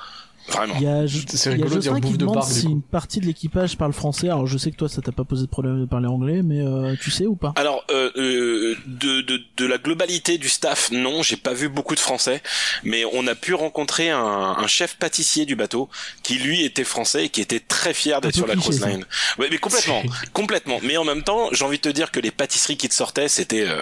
[0.50, 0.76] Vraiment.
[0.78, 2.36] Il y a, C'est il y a rigolo de dire Jocelyn bouffe qui de demande
[2.36, 4.28] parc, du si une partie de l'équipage parle français.
[4.28, 6.62] Alors je sais que toi ça t'a pas posé de problème de parler anglais, mais
[6.62, 7.54] euh, tu sais ou pas?
[7.56, 11.96] Alors euh, euh, de, de de la globalité du staff, non, j'ai pas vu beaucoup
[11.96, 12.42] de Français,
[12.84, 15.90] mais on a pu rencontrer un, un chef pâtissier du bateau
[16.24, 19.06] qui lui était français et qui était très fier d'être sur la cliché, cruise line.
[19.38, 20.80] Ouais, mais complètement, complètement.
[20.84, 23.28] Mais en même temps, j'ai envie de te dire que les pâtisseries qui te sortaient,
[23.30, 23.80] c'était euh,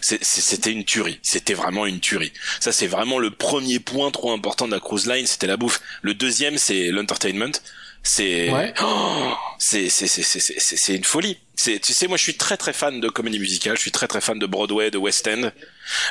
[0.00, 1.18] c'était une tuerie.
[1.22, 2.32] C'était vraiment une tuerie.
[2.60, 5.80] Ça, c'est vraiment le premier point trop important de la cruise line, c'était la bouffe.
[6.02, 7.52] Le deuxième, c'est l'entertainment.
[8.02, 8.72] C'est Ouais.
[8.82, 11.38] Oh, c'est c'est c'est c'est c'est c'est une folie.
[11.56, 14.06] C'est tu sais moi je suis très très fan de comédie musicale, je suis très
[14.06, 15.50] très fan de Broadway, de West End.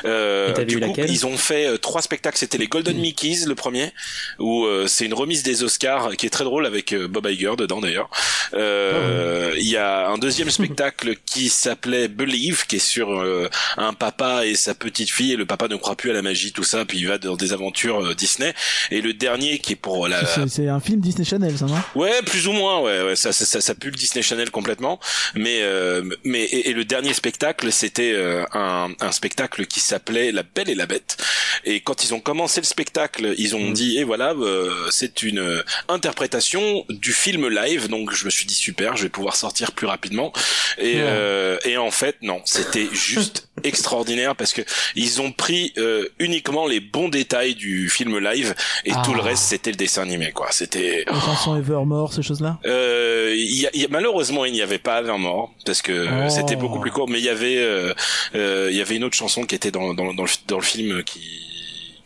[0.04, 3.92] Euh, du coup, ils ont fait euh, trois spectacles, c'était les Golden Mickeys le premier
[4.38, 7.52] où euh, c'est une remise des Oscars qui est très drôle avec euh, Bob Iger
[7.56, 8.08] dedans d'ailleurs.
[8.54, 13.92] Euh, Il y a un deuxième spectacle qui s'appelait Believe qui est sur euh, un
[13.92, 16.64] papa et sa petite fille et le papa ne croit plus à la magie tout
[16.64, 18.54] ça puis il va dans des aventures euh, Disney.
[18.90, 21.76] Et le dernier qui est pour la C'est- C'est un film Disney Channel, ça, non?
[21.94, 24.98] Ouais, plus ou moins, ouais, ouais ça, ça, ça, ça pue le Disney Channel complètement.
[25.34, 30.32] Mais, euh, mais et, et le dernier spectacle, c'était euh, un, un spectacle qui s'appelait
[30.32, 31.16] La Belle et la Bête.
[31.64, 35.62] Et quand ils ont commencé le spectacle, ils ont dit, et voilà, euh, c'est une
[35.88, 37.88] interprétation du film live.
[37.88, 40.32] Donc je me suis dit super, je vais pouvoir sortir plus rapidement.
[40.78, 44.62] Et, euh, et en fait, non, c'était juste extraordinaire parce que
[44.94, 48.54] ils ont pris euh, uniquement les bons détails du film live
[48.84, 49.02] et Ah.
[49.04, 50.48] tout le reste c'était le dessin animé quoi.
[50.50, 52.58] C'était Les chansons Evermore, ces choses-là?
[52.66, 56.26] Euh, il y a, y a- malheureusement, il n'y avait pas Evermore parce que euh,
[56.26, 56.30] Oh.
[56.30, 57.08] c'était beaucoup plus court.
[57.08, 57.92] Mais il y avait, euh,
[58.34, 60.62] euh, il y avait une autre chanson qui était dans dans, dans, le, dans le
[60.64, 61.20] film qui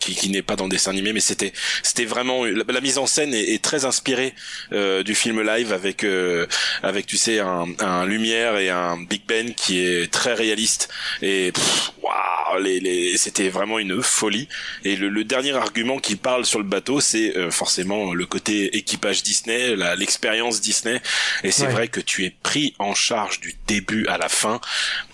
[0.00, 2.98] qui, qui n'est pas dans le dessin animé, mais c'était c'était vraiment la, la mise
[2.98, 4.34] en scène est, est très inspirée
[4.72, 6.46] euh, du film live avec euh,
[6.82, 10.88] avec tu sais un, un lumière et un Big Ben qui est très réaliste.
[11.22, 11.52] Et
[12.02, 14.48] waouh les, les c'était vraiment une folie.
[14.84, 18.76] Et le, le dernier argument qui parle sur le bateau c'est euh, forcément le côté
[18.76, 21.00] équipage Disney la- l'expérience Disney.
[21.44, 21.72] Et c'est Ouais.
[21.72, 24.60] vrai que tu es pris en charge du début à la fin.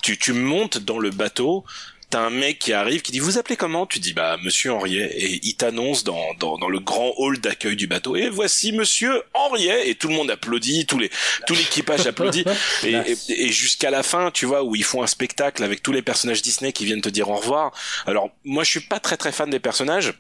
[0.03, 1.65] Tu tu montes dans le bateau
[2.09, 3.85] T'as un mec qui arrive qui dit vous appelez comment?
[3.85, 5.11] Tu dis bah Monsieur Henriet.
[5.17, 8.15] Et il t'annonce dans, dans dans le grand hall d'accueil du bateau.
[8.15, 9.89] Et voici Monsieur Henriet.
[9.89, 11.11] Et tout le monde applaudit tout les
[11.47, 12.45] tout l'équipage applaudit.
[12.85, 15.93] Et, et, et jusqu'à la fin tu vois où ils font un spectacle avec tous
[15.93, 17.73] les personnages Disney qui viennent te dire au revoir.
[18.07, 20.15] Alors moi je suis pas très très fan des personnages.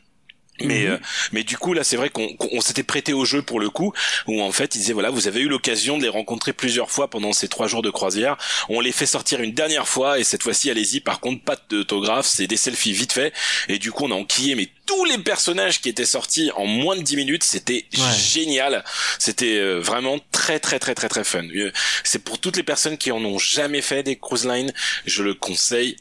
[0.60, 0.98] Mais euh,
[1.32, 3.68] mais du coup là c'est vrai qu'on qu'on- on s'était prêté au jeu pour le
[3.68, 3.92] coup
[4.26, 7.08] où en fait ils disaient voilà vous avez eu l'occasion de les rencontrer plusieurs fois
[7.10, 8.36] pendant ces trois jours de croisière.
[8.68, 11.00] On les fait sortir une dernière fois et cette fois-ci allez-y.
[11.00, 13.32] Par contre pas d'autographe c'est des selfies vite fait.
[13.68, 16.96] Et du coup on a enquillé mais tous les personnages qui étaient sortis en moins
[16.96, 17.84] de 10 minutes c'était
[18.16, 18.84] génial.
[19.18, 21.44] C'était euh, vraiment très très très très très fun.
[21.54, 21.70] Euh,
[22.04, 24.72] c'est pour toutes les personnes qui en ont jamais fait des cruise lines
[25.04, 25.96] je le conseille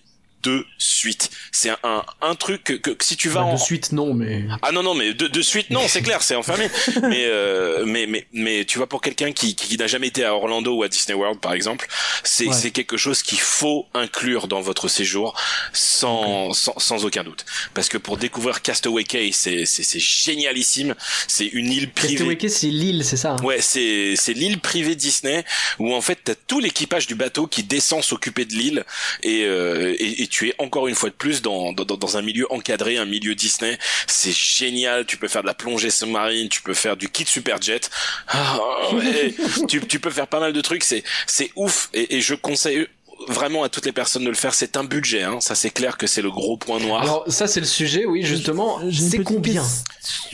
[0.45, 1.29] de suite.
[1.51, 4.13] C'est un, un un truc que, que si tu vas Bah, en de suite, non,
[4.13, 4.43] mais.
[4.61, 6.69] ah non non mais de, de suite non c'est clair c'est enfermé.
[7.09, 10.33] Mais euh, mais mais mais tu vois pour quelqu'un qui qui, n'a jamais été à
[10.35, 11.87] Orlando ou à Disney World par exemple
[12.23, 12.53] c'est Ouais.
[12.53, 15.35] c'est quelque chose qu'il faut inclure dans votre séjour
[15.73, 17.45] sans sans, sans aucun doute.
[17.73, 20.95] Parce que pour découvrir Castaway Cay c'est c'est c'est génialissime.
[21.27, 22.13] C'est une île privée.
[22.15, 23.43] Castaway Cay, c'est l'île, c'est ça hein?
[23.43, 25.43] Ouais, c'est c'est l'île privée Disney
[25.79, 28.83] où en fait t'as tout l'équipage du bateau qui descend s'occuper de l'île
[29.23, 32.21] et, euh, et et tu es encore une fois de plus dans dans, dans un
[32.21, 33.77] milieu encadré, un milieu Disney.
[34.07, 35.05] C'est génial.
[35.05, 37.81] Tu peux faire de la plongée sous-marine, tu peux faire du kit superjet.
[38.27, 38.59] Ah,
[38.93, 39.33] ouais.
[39.67, 40.83] tu tu peux faire pas mal de trucs.
[40.83, 42.87] C'est c'est ouf et, et je conseille
[43.27, 44.53] vraiment à toutes les personnes de le faire.
[44.53, 45.39] C'est un budget, hein.
[45.41, 47.01] Ça c'est clair que c'est le gros point noir.
[47.01, 48.79] Alors, ça, c'est le sujet, oui, justement.
[48.91, 49.63] C'est combien.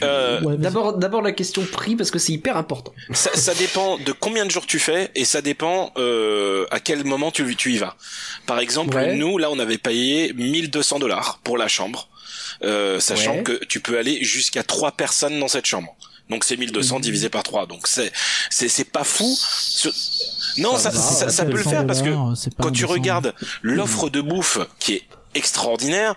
[0.03, 0.57] Euh, Ouais.
[0.57, 2.93] D'abord, d'abord la question prix, parce que c'est hyper important.
[3.13, 7.03] ça, ça dépend de combien de jours tu fais et ça dépend euh, à quel
[7.03, 7.95] moment tu, tu y vas.
[8.47, 9.15] Par exemple, Ouais.
[9.15, 12.09] nous, là, on avait payé 1200 dollars pour la chambre,
[12.63, 13.43] euh, sachant Ouais.
[13.43, 15.95] que tu peux aller jusqu'à trois personnes dans cette chambre.
[16.29, 17.01] Donc c'est 1200 Mhm.
[17.01, 17.65] divisé par 3.
[17.65, 18.11] Donc c'est
[18.49, 19.35] c'est c'est pas fou.
[19.37, 19.89] Ce-
[20.57, 22.09] Non, ça, va, ça, ça Après, peut le 100 faire parce que
[22.61, 22.93] quand tu 200.
[22.93, 25.03] regardes l'offre de bouffe qui est
[25.35, 26.15] extraordinaire,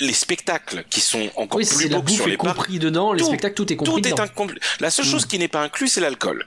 [0.00, 3.28] les spectacles qui sont encore Oui, plus beaux que sur les compris dedans, les Tout-
[3.28, 4.60] spectacles, tout est compris tout est incomplet.
[4.80, 6.46] La seule chose qui n'est pas inclus, c'est l'alcool.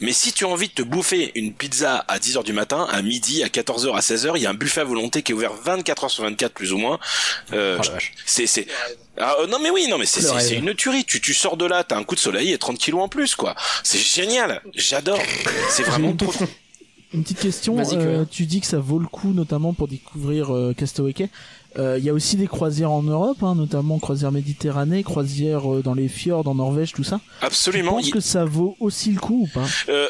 [0.00, 3.00] Mais si tu as envie de te bouffer une pizza à 10h du matin, à
[3.02, 5.52] midi, à 14h, à 16h, il y a un buffet à volonté qui est ouvert
[5.54, 6.98] 24 heures sur 24 plus ou moins.
[7.52, 7.86] Euh, Oh
[8.26, 8.66] c'est c'est
[9.18, 11.04] ah, euh, non mais oui non mais c'est une tuerie.
[11.04, 13.34] Tu tu sors de là, t'as un coup de soleil et 30 kilos en plus
[13.36, 13.54] quoi.
[13.82, 14.60] C'est génial.
[14.74, 15.20] J'adore.
[15.70, 16.32] C'est vraiment trop.
[17.14, 20.74] Une petite question, euh, tu dis que ça vaut le coup notamment pour découvrir euh,
[20.74, 21.30] Castaway Cay.
[21.78, 25.82] Euh, Il y a aussi des croisières en Europe, hein, notamment croisière Méditerranée, croisière euh,
[25.82, 27.20] dans les fjords en Norvège, tout ça.
[27.40, 27.92] Tu Absolument.
[27.92, 29.66] penses Il- que ça vaut aussi le coup ou pas?
[29.88, 30.06] Euh,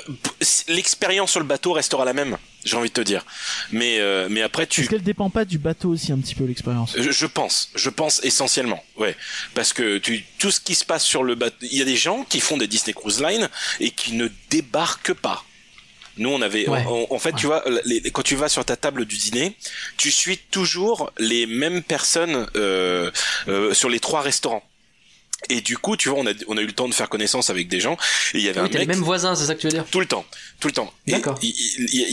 [0.68, 2.36] l'expérience sur le bateau restera la même.
[2.64, 3.24] J'ai envie de te dire.
[3.72, 6.44] Mais euh, mais après tu Est-ce qu'elle dépend pas du bateau aussi un petit peu
[6.44, 6.94] l'expérience?
[6.98, 9.14] Je, je pense, je pense essentiellement, ouais,
[9.54, 11.96] parce que tu, tout ce qui se passe sur le bateau, il y a des
[11.96, 13.48] gens qui font des Disney Cruise Line
[13.80, 15.44] et qui ne débarquent pas.
[16.16, 16.84] Nous, on avait, Ouais.
[16.86, 19.56] on- en fait, tu vois, les- quand tu vas sur ta table du dîner,
[19.96, 23.10] tu suis toujours les mêmes personnes euh,
[23.48, 24.62] euh, sur les trois restaurants.
[25.50, 27.50] Et du coup, tu vois, on a, on a eu le temps de faire connaissance
[27.50, 27.98] avec des gens.
[28.32, 29.66] Et il y avait oui, un t'as les mec mêmes voisins, c'est ça que tu
[29.66, 29.84] veux dire?
[29.90, 30.24] Tout le temps,
[30.60, 30.90] tout le temps.
[31.06, 31.38] D'accord.
[31.42, 31.52] Il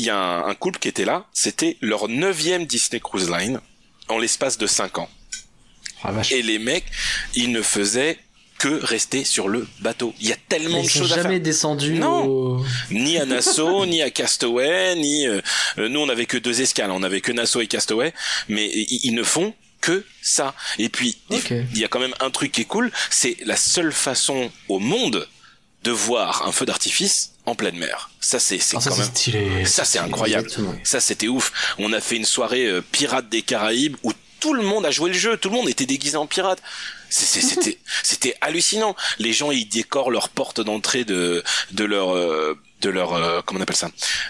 [0.04, 1.26] y a un, un couple qui était là.
[1.32, 3.62] C'était leur neuvième Disney Cruise Line
[4.10, 5.10] en l'espace de cinq ans.
[6.04, 6.32] Ah, vache.
[6.34, 6.86] Et les mecs,
[7.36, 8.18] ils ne faisaient
[8.62, 10.14] que rester sur le bateau.
[10.20, 11.40] Il y a tellement Ils de choses à jamais faire.
[11.42, 12.26] descendus Non.
[12.28, 15.42] au- Ni à Nassau, ni à Castaway, ni euh,
[15.80, 18.14] euh, nous on avait que deux escales, on avait que Nassau et Castaway,
[18.50, 20.54] mais ils, ne font que ça.
[20.78, 23.92] Et puis il- y a quand même un truc qui est cool, c'est la seule
[23.92, 25.28] façon au monde
[25.84, 28.12] de voir un feu d'artifice en pleine mer.
[28.20, 29.66] Ça c'est c'est Ah, ça quand c'est même stylé.
[29.66, 30.44] ça c'est incroyable.
[30.48, 30.76] Exactement.
[30.84, 31.52] Ça c'était ouf.
[31.80, 35.10] On a fait une soirée euh, Pirates des Caraïbes où tout le monde a joué
[35.10, 36.62] le jeu, tout le monde était déguisé en pirate.
[37.12, 38.96] C'était c'était hallucinant.
[39.20, 43.60] Les gens ils décorent leur porte d'entrée de de leur euh, de leur euh, comment
[43.60, 43.90] on appelle ça?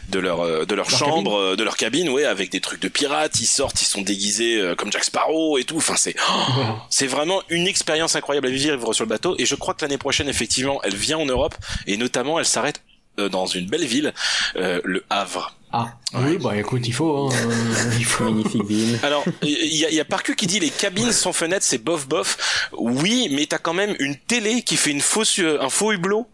[0.10, 2.82] De leur euh, de leur, Leur chambre euh, de leur cabine ouais avec des trucs
[2.82, 3.40] de pirates.
[3.40, 5.78] Ils sortent ils sont déguisés euh, comme Jack Sparrow et tout.
[5.78, 6.52] Enfin c'est oh,
[6.90, 9.36] c'est vraiment une expérience incroyable à vivre sur le bateau.
[9.38, 11.56] Et je crois que l'année prochaine effectivement elle vient en Europe.
[11.88, 12.82] Et notamment elle s'arrête
[13.20, 14.14] euh, dans une belle ville
[14.56, 17.30] euh, le Havre Ah, oui, bah écoute, il faut.
[17.32, 17.36] Hein,
[17.98, 18.26] il faut.
[18.26, 19.00] Magnifique ville.
[19.04, 21.78] Alors, il y a, il y a Parcu qui dit les cabines sans fenêtre, c'est
[21.78, 22.70] bof bof.
[22.78, 26.28] Oui, mais t'as quand même une télé qui fait une fausse, euh, un faux hublot.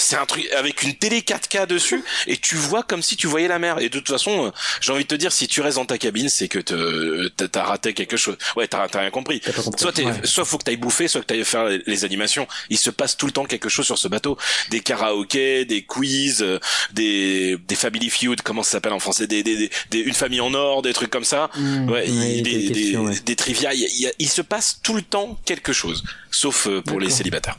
[0.00, 3.48] C'est un truc avec une télé 4K dessus et tu vois comme si tu voyais
[3.48, 3.78] la mer.
[3.80, 4.50] Et de toute façon, euh,
[4.80, 7.94] j'ai envie de te dire, si tu restes dans ta cabine, c'est que t'as raté
[7.94, 8.36] quelque chose.
[8.56, 9.40] Ouais, t'as rien compris.
[9.76, 10.12] Soit, t'es- Ouais.
[10.24, 12.46] soit faut que t'ailles bouffer, soit que t'ailles faire les, animations.
[12.70, 14.38] Il se passe tout le temps quelque chose sur ce bateau.
[14.70, 16.58] Des karaokés, des quiz, euh,
[16.92, 20.54] des, des family feud, comment ça s'appelle en français, des, des, des- une famille en
[20.54, 21.50] or, des trucs comme ça.
[21.56, 21.90] Hmm.
[21.90, 23.18] Ouais, des, des des, questions, ouais.
[23.24, 23.70] des trivia.
[23.74, 27.56] Il, se passe tout le temps quelque chose, sauf euh, pour les célibataires.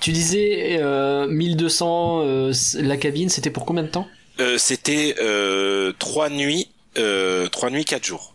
[0.00, 4.06] Tu disais euh, 1200 euh, la cabine, c'était pour combien de temps?
[4.40, 6.68] Euh, C'était euh, trois nuits,
[6.98, 8.34] euh, trois nuits, quatre jours.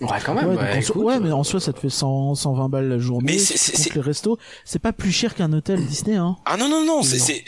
[0.00, 0.48] Ouais, quand même.
[0.48, 3.32] Ouais, bah, ouais, mais en soi, ça te fait 100, 120 balles la journée.
[3.32, 4.38] Mais c'est- tu c'est- les restos.
[4.66, 6.36] C'est pas plus cher qu'un hôtel Disney, hein.
[6.44, 7.44] Ah non non non, c'est c'est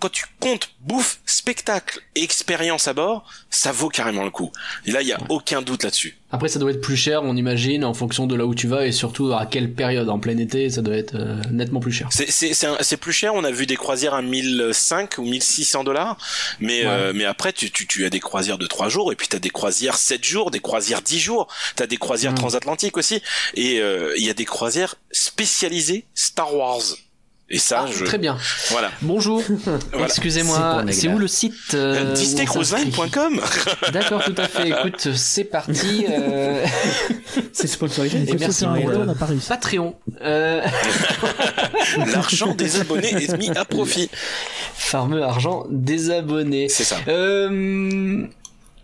[0.00, 4.50] quand tu comptes bouffe, spectacle, et expérience à bord, ça vaut carrément le coup.
[4.86, 6.18] Et là, il y a aucun doute là-dessus.
[6.30, 8.86] Après, ça doit être plus cher, on imagine, en fonction de là où tu vas
[8.86, 10.08] et surtout à quelle période.
[10.08, 12.08] En plein été, ça doit être euh, nettement plus cher.
[12.10, 13.34] C'est c'est c'est plus cher.
[13.34, 16.16] On a vu des croisières à 1005 ou 1600 dollars,
[16.60, 16.86] mais Ouais.
[16.88, 19.38] euh, mais après tu, tu tu as des croisières de 3 jours et puis t'as
[19.38, 21.43] des croisières 7 jours, des croisières 10 jours.
[21.76, 22.36] T'as des croisières Mm.
[22.36, 23.22] transatlantiques aussi
[23.54, 26.80] et euh, il y a des croisières spécialisées Star Wars.
[27.50, 28.38] Et ça, Ah, je Très bien.
[28.70, 28.90] voilà.
[29.02, 29.42] Bonjour.
[29.92, 30.06] Voilà.
[30.06, 33.38] Excusez-moi, c'est où le site euh, DisneyCruiseLine.com.
[33.92, 34.68] D'accord, tout à fait.
[34.70, 36.06] Écoute, c'est parti.
[36.08, 36.64] euh,
[37.52, 38.24] C'est sponsorisé.
[38.26, 39.46] Et merci réussi.
[39.48, 39.94] Patreon.
[40.22, 40.62] Euh...
[42.12, 44.08] L'argent des abonnés est mis à profit.
[44.74, 46.70] Fameux argent des abonnés.
[46.70, 46.96] C'est ça.
[47.08, 48.26] Euh...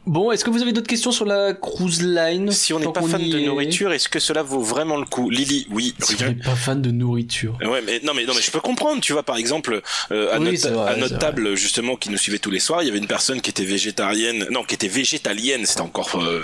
[0.07, 3.03] Bon, est-ce que vous avez d'autres questions sur la cruise line Si on n'est pas
[3.03, 3.45] fan de est.
[3.47, 5.29] nourriture, est-ce que cela vaut vraiment le coup?
[5.29, 5.95] Lily, oui.
[6.01, 7.59] Si on n'est pas fan de nourriture.
[7.61, 9.03] Ouais, mais non, mais non, mais je peux comprendre.
[9.03, 12.17] Tu vois, par exemple, euh, à Oui, notre, vrai, à notre table justement qui nous
[12.17, 14.89] suivait tous les soirs, il y avait une personne qui était végétarienne, non, qui était
[14.89, 15.67] végétalienne.
[15.67, 16.43] C'était encore euh,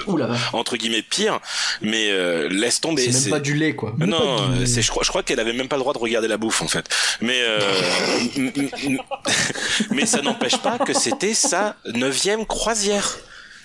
[0.52, 1.40] entre guillemets pire.
[1.80, 3.10] Mais euh, laisse tomber.
[3.10, 3.94] C'est même pas du lait, quoi.
[3.98, 6.36] Non, c'est je crois, je crois qu'elle avait même pas le droit de regarder la
[6.36, 6.86] bouffe en fait.
[7.22, 7.58] Mais euh,
[9.90, 13.16] mais ça n'empêche pas que c'était sa neuvième croisière.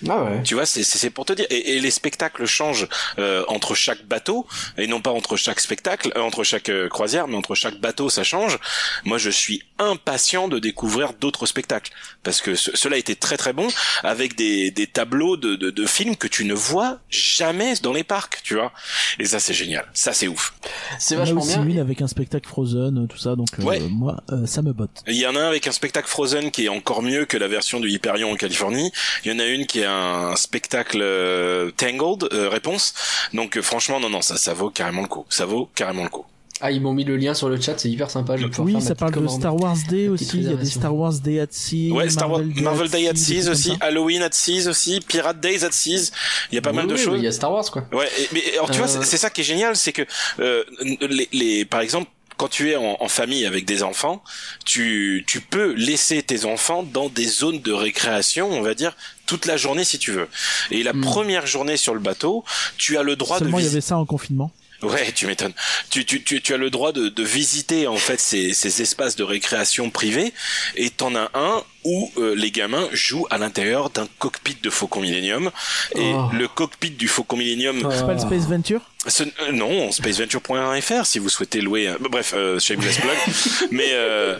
[0.08, 0.28] Ah.
[0.44, 1.46] Tu vois, c'est pour te dire.
[1.50, 2.88] Et, et les spectacles changent
[3.18, 4.46] euh, entre chaque bateau
[4.76, 8.10] et non pas entre chaque spectacle, euh, entre chaque euh, croisière, mais entre chaque bateau
[8.10, 8.58] ça change.
[9.04, 11.92] Moi, je suis impatient de découvrir d'autres spectacles
[12.22, 13.68] parce que ce- cela a été très très bon
[14.02, 18.04] avec des, des tableaux de, de, de films que tu ne vois jamais dans les
[18.04, 18.72] parcs, tu vois.
[19.18, 19.86] Et ça, c'est génial.
[19.94, 20.54] Ça, c'est ouf.
[20.98, 21.64] C'est vachement aussi bien.
[21.66, 23.80] une avec un spectacle Frozen, tout ça, donc euh, Ouais.
[23.90, 25.02] moi, euh, ça me botte.
[25.06, 27.48] Il y en a un avec un spectacle Frozen qui est encore mieux que la
[27.48, 28.92] version du Hyperion en Californie.
[29.24, 32.94] Il y en a une qui est un spectacle euh, Tangled, euh, réponse.
[33.32, 35.24] Donc euh, franchement, non, non, ça, ça vaut carrément le coup.
[35.28, 36.24] Ça vaut carrément le coup.
[36.64, 38.36] Ah, ils m'ont mis le lien sur le chat, c'est hyper sympa.
[38.36, 39.26] Je vais pouvoir Oui, ça parle de.
[39.26, 40.30] Star Wars Day aussi.
[40.34, 40.64] Il y a des.
[40.64, 41.90] Star Wars Day at Sea.
[41.90, 43.72] Ouais, Star Wars, Marvel Day Marvel at Day comme aussi.
[43.80, 46.12] Halloween at Seas aussi, Pirate Days at Seas.
[46.52, 47.18] Il y a pas Oui, mal de oui, choses.
[47.18, 47.84] Il y a Star Wars, quoi.
[47.92, 49.00] Ouais, et- mais alors tu vois, Euh.
[49.00, 50.02] c'est c'est ça qui est génial, c'est que
[50.38, 50.62] euh,
[51.00, 54.22] les, les, par exemple, quand tu es en, en famille avec des enfants,
[54.64, 59.46] tu, tu peux laisser tes enfants dans des zones de récréation, on va dire, toute
[59.46, 60.28] la journée si tu veux.
[60.70, 61.00] Et la Mm.
[61.02, 62.44] première journée sur le bateau,
[62.78, 64.50] tu as le droit Seulement, de il y avait ça en confinement.
[64.82, 65.54] Ouais, tu m'étonnes.
[65.90, 69.14] Tu, tu, tu, tu as le droit de, de visiter en fait ces, ces espaces
[69.14, 70.32] de récréation privés
[70.74, 75.00] et t'en as un où euh, les gamins jouent à l'intérieur d'un cockpit de Faucon
[75.00, 75.50] Millennium.
[75.96, 76.28] Et Oh.
[76.32, 81.18] le cockpit du Faucon Millennium, C'est pas le Space Venture ce- euh, non, spaceventure.fr si
[81.18, 81.88] vous souhaitez louer.
[81.88, 83.16] un- Bref, euh, shameless plug.
[83.72, 84.38] Mais euh,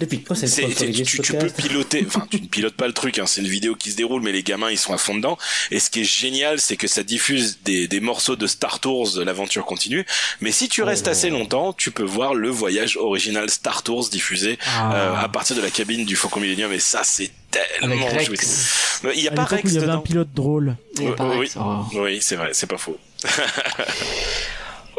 [0.00, 0.46] Depuis quand c'est
[0.92, 2.04] tu, tu peux piloter.
[2.06, 3.18] Enfin, tu ne pilotes pas le truc.
[3.18, 5.38] Hein, c'est une vidéo qui se déroule, mais les gamins ils sont à fond dedans.
[5.70, 9.10] Et ce qui est génial, c'est que ça diffuse des, des morceaux de Star Tours,
[9.24, 10.04] l'aventure continue.
[10.40, 14.58] Mais si tu restes assez longtemps, tu peux voir le voyage original Star Tours diffusé
[14.92, 16.72] euh, à partir de la cabine du Faucon Millennium.
[16.72, 18.24] Et ça, c'est Avec tellement Rex.
[18.26, 19.00] jouissif.
[19.14, 20.76] Il y a À pas Rex il y avait un pilote drôle.
[21.00, 21.84] Euh, oh.
[21.94, 22.98] Oui, c'est vrai, c'est pas faux.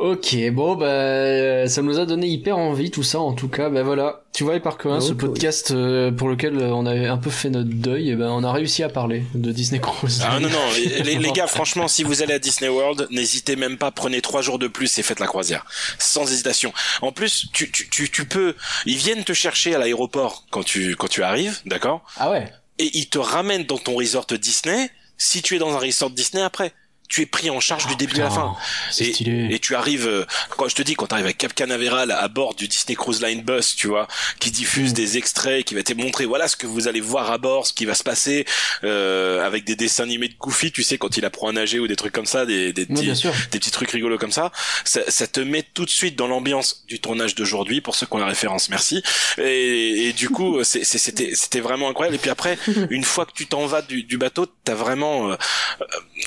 [0.04, 3.70] Ok, bon bah ça nous a donné hyper envie tout ça en tout cas.
[3.70, 7.30] Bah voilà, tu vois par ce Oh, podcast euh, pour lequel on avait un peu
[7.30, 10.24] fait notre deuil, et ben on a réussi à parler de Disney Cruise.
[10.28, 13.56] Ah non non, les, les- les gars, franchement, si vous allez à Disney World, n'hésitez
[13.56, 15.66] même pas, prenez trois jours de plus et faites la croisière,
[16.00, 16.74] sans hésitation.
[17.04, 18.56] En plus, tu tu tu, tu peux,
[18.88, 22.52] ils viennent te chercher à l'aéroport quand tu quand tu arrives, d'accord, Ah ouais.
[22.80, 24.90] et ils te ramènent dans ton resort Disney.
[25.24, 26.74] Si tu es dans un resort Disney après,
[27.12, 28.56] tu es pris en charge du début à la Putain, fin.
[29.04, 29.48] Et, stylé.
[29.54, 30.26] et tu arrives, euh,
[30.58, 33.22] quand je te dis, quand tu arrives avec Cap Canaveral à bord du Disney Cruise
[33.22, 34.08] Line Bus, tu vois,
[34.40, 34.54] qui Mm.
[34.54, 37.68] diffuse des extraits, qui va te montrer, voilà ce que vous allez voir à bord,
[37.68, 38.46] ce qui va se passer,
[38.86, 41.88] euh, avec des dessins animés de Goofy, tu sais, quand il apprend à nager ou
[41.88, 43.08] des trucs comme ça, des, des, petits,
[43.52, 44.52] des petits trucs rigolos comme ça,
[44.86, 48.14] ça, ça te met tout de suite dans l'ambiance du tournage d'aujourd'hui, pour ceux qui
[48.14, 49.04] ont la référence, merci.
[49.38, 52.16] Et, et du coup, c'était c'était vraiment incroyable.
[52.16, 52.58] Et puis après,
[52.90, 55.32] une fois que tu t'en vas du, du bateau, t'as vraiment...
[55.32, 55.36] euh,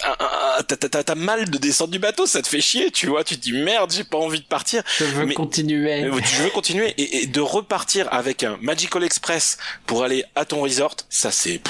[0.05, 2.91] un- un- un- t'as- t'as t'as mal de descendre du bateau, ça te fait chier,
[2.91, 4.83] tu vois, tu te dis merde, j'ai pas envie de partir.
[4.99, 6.05] Je veux mais- continuer.
[6.05, 10.45] Euh, Je veux continuer et, et de repartir avec un Magical Express pour aller à
[10.45, 11.61] ton resort, ça c'est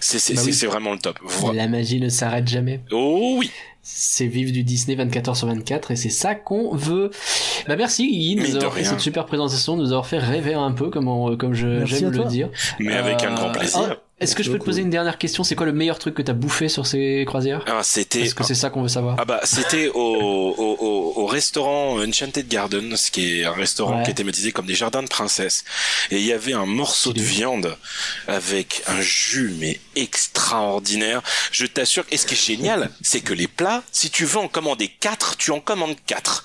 [0.00, 0.52] c'est c'est Bah oui.
[0.66, 1.18] vraiment le top.
[1.54, 2.80] La magie ne s'arrête jamais.
[2.92, 3.50] Oh oui.
[3.82, 7.10] C'est vivre du Disney 24 heures sur 24 et c'est ça qu'on veut.
[7.66, 8.90] Bah merci Guy de Mais nous avoir fait rien.
[8.90, 12.10] cette super présentation, de nous avoir fait rêver un peu comme on- comme je j'aime
[12.10, 12.50] le dire.
[12.78, 13.96] Mais avec un Euh, grand plaisir.
[14.20, 15.44] Est-ce que je peux te poser une dernière question?
[15.44, 17.64] C'est quoi le meilleur truc que t'as bouffé sur ces croisières?
[17.66, 19.16] Ah, c'était Est-ce que c'est ça qu'on veut savoir?
[19.18, 23.96] Ah bah c'était au, au, au, au restaurant Enchanted Garden, ce qui est un restaurant
[23.96, 24.04] Ouais.
[24.04, 25.64] qui est thématisé comme des jardins de princesses.
[26.10, 27.76] Et il y avait un morceau de viande
[28.28, 31.22] avec un jus mais extraordinaire.
[31.50, 32.04] Je t'assure.
[32.10, 35.36] Et ce qui est génial, c'est que les plats, si tu veux en commander quatre,
[35.38, 36.44] tu en commandes quatre.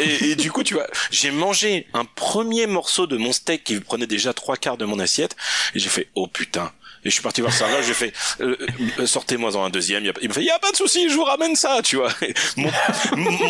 [0.00, 3.80] Et, et du coup, tu vois, j'ai mangé un premier morceau de mon steak qui
[3.80, 5.36] prenait déjà trois quarts de mon assiette,
[5.74, 6.70] et j'ai fait oh putain.
[7.06, 8.56] Et je suis parti voir là, j'ai fait euh,
[8.98, 10.04] euh, sortez-moi en un deuxième.
[10.20, 12.12] Il, me fait il y a pas de souci, je vous ramène ça, tu vois.
[12.56, 12.72] Mon,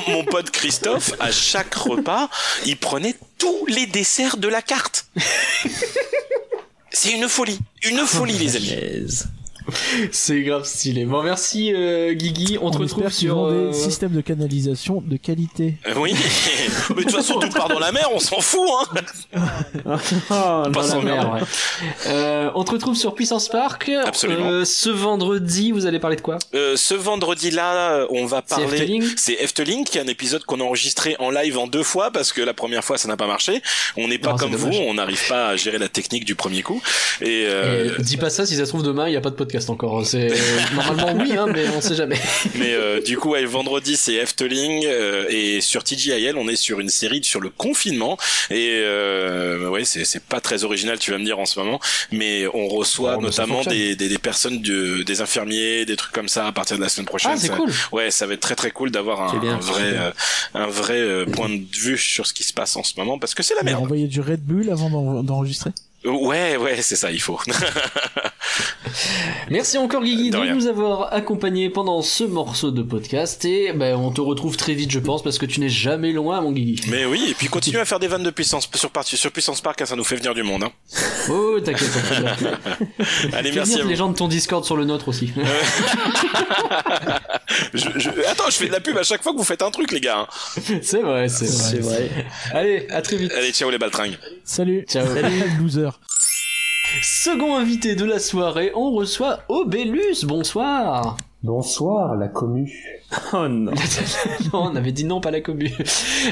[0.08, 2.28] mon pote Christophe, à chaque repas,
[2.66, 5.06] il prenait tous les desserts de la carte.
[6.90, 8.74] C'est une folie, une folie les amis.
[10.12, 11.05] C'est grave stylé.
[11.05, 14.20] Bon merci euh, Guigui, on te On retrouve espère qu'ils sur euh, des systèmes de
[14.20, 15.74] canalisation de qualité.
[15.88, 16.14] Euh, Oui,
[16.90, 19.01] mais de toute façon tout part dans la mer, on s'en fout hein.
[19.86, 19.93] Oh,
[20.28, 21.34] Pas dans la sans mer, merde.
[21.43, 21.48] ouais.
[22.06, 23.90] Euh, on te retrouve sur Puissance Park.
[24.05, 24.48] Absolument.
[24.51, 26.38] Euh, ce vendredi, vous allez parler de quoi?
[26.55, 28.76] Euh, ce vendredi-là, on va C'est parler.
[28.76, 32.10] Efteling C'est Efteling, qui est un épisode qu'on a enregistré en live en deux fois
[32.10, 33.62] parce que la première fois ça n'a pas marché.
[33.97, 34.84] On n'est pas Non, comme vous, dommage.
[34.88, 36.80] on n'arrive pas à gérer la technique du premier coup.
[37.20, 39.30] Et, euh, Et dis pas ça si ça se trouve demain, il y a pas
[39.30, 40.06] de podcast encore.
[40.06, 40.28] C'est
[40.74, 42.18] normalement oui, hein, mais on sait jamais.
[42.56, 46.80] mais euh, du coup, ouais, vendredi c'est Efteling euh, et sur TGIL on est sur
[46.80, 48.16] une série sur le confinement
[48.50, 51.80] et euh, ouais c'est c'est pas très original tu vas me dire en ce moment,
[52.12, 56.46] mais on reçoit notamment des, des des personnes de, des infirmiers, des trucs comme ça
[56.46, 57.32] à partir de la semaine prochaine.
[57.34, 57.70] Ah, c'est cool.
[57.92, 60.02] Ouais, ça va être très très cool d'avoir un, bien, un vrai bien.
[60.02, 60.12] euh,
[60.54, 63.34] un vrai euh, point de vue sur ce qui se passe en ce moment parce
[63.34, 63.82] que c'est la On a merde.
[63.82, 65.70] envoyé du Red Bull avant d'en- d'enregistrer.
[66.06, 67.38] Ouais, ouais, c'est ça, il faut.
[69.50, 74.10] Merci encore Guigui De nous avoir accompagnés pendant ce morceau de podcast et ben on
[74.10, 76.80] te retrouve très vite je pense parce que tu n'es jamais loin mon Guigui.
[76.88, 79.82] Mais oui, et puis continue à faire des vannes de puissance sur, sur Puissance Park,
[79.82, 80.64] hein, ça nous fait venir du monde.
[80.64, 80.72] Hein.
[81.28, 81.90] Oh t'inquiète.
[83.32, 83.88] Allez, Fais merci venir à vous.
[83.88, 85.32] les gens de ton Discord sur le nôtre aussi.
[87.74, 89.70] Je- je- Attends, je fais de la pub à chaque fois que vous faites un
[89.72, 90.18] truc, les gars.
[90.20, 90.26] hein.
[90.82, 91.54] c'est vrai, c'est vrai.
[91.70, 92.08] C'est vrai.
[92.52, 93.32] Allez, à très vite.
[93.36, 94.18] Allez, ciao les baltringues.
[94.44, 94.84] Salut.
[94.88, 95.04] Ciao.
[95.06, 95.95] Salut, loser.
[97.02, 100.24] Second invité de la soirée, on reçoit Obélus.
[100.24, 101.16] Bonsoir.
[101.43, 102.73] Bonsoir, la commu.
[103.32, 103.73] Oh non.
[104.52, 105.70] non, on avait dit non, pas la commu.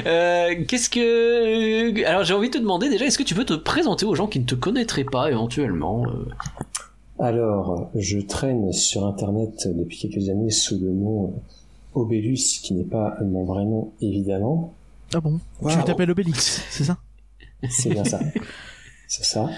[0.06, 2.04] Euh, Qu'est-ce que...
[2.04, 4.26] Alors j'ai envie de te demander déjà, est-ce que tu peux te présenter aux gens
[4.26, 6.26] qui ne te connaîtraient pas éventuellement euh
[7.18, 12.84] Alors, je traîne sur Internet depuis quelques années sous le nom euh, Obélus, qui n'est
[12.84, 14.74] pas mon vrai nom, évidemment.
[15.14, 15.38] Ah bon?
[15.60, 15.70] Wow.
[15.70, 16.96] Tu t'appelles Obélix, c'est ça?
[17.68, 18.20] C'est bien ça.
[19.16, 19.48] C'est ça.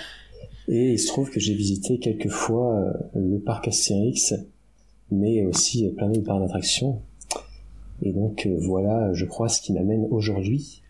[0.69, 4.35] Et il se trouve que j'ai visité quelques fois euh, le parc Astérix,
[5.11, 7.01] mais aussi euh, plein d'autres parcs d'attractions.
[8.03, 10.83] Et donc euh, voilà, je crois, ce qui m'amène aujourd'hui.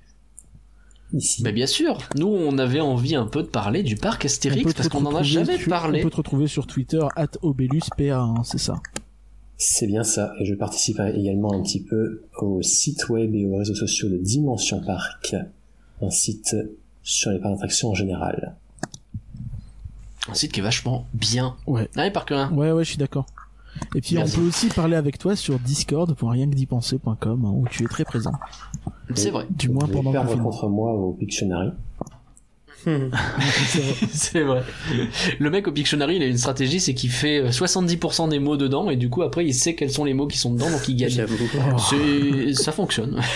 [1.13, 1.45] ici.
[1.45, 4.89] Bah bien sûr, nous on avait envie un peu de parler du parc Astérix parce
[4.89, 6.01] qu'on en a jamais sur- parlé.
[6.01, 8.81] On peut te retrouver sur Twitter, at ObelusPA, hein, c'est ça.
[9.59, 13.57] C'est bien ça, et je participe également un petit peu au site web et aux
[13.57, 15.37] réseaux sociaux de Dimension Park,
[16.03, 16.57] un site
[17.07, 18.57] sur les parcs d'attractions en général.
[20.28, 21.57] Un site qui est vachement bien.
[21.66, 21.89] Ouais.
[21.95, 22.51] Allez par hein.
[22.53, 23.27] Ouais, ouais, je suis d'accord.
[23.95, 24.37] Et puis Merci.
[24.37, 28.33] on peut aussi parler avec toi sur discord.rienquedipenser.com hein, où tu es très présent.
[29.15, 29.47] C'est vrai.
[29.51, 30.51] Du moins pendant le perdre confinement.
[30.51, 31.70] contre moi au Pictionary.
[34.12, 34.62] C'est vrai.
[35.39, 38.57] Le mec au Pictionary, il a une stratégie, c'est qu'il fait euh, 70% des mots
[38.57, 40.89] dedans et du coup après il sait quels sont les mots qui sont dedans donc
[40.89, 41.27] il gagne.
[42.55, 43.20] Ça fonctionne.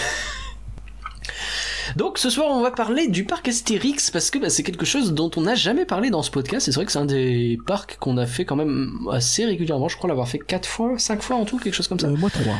[1.96, 5.12] Donc ce soir on va parler du parc Astérix parce que bah, c'est quelque chose
[5.12, 6.68] dont on n'a jamais parlé dans ce podcast.
[6.68, 9.88] Et C'est vrai que c'est un des parcs qu'on a fait quand même assez régulièrement.
[9.88, 12.08] Je crois l'avoir fait 4 fois, 5 fois en tout, quelque chose comme ça.
[12.08, 12.56] Euh, moi trois.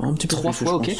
[0.00, 0.96] Un petit peu Trois fois, ok.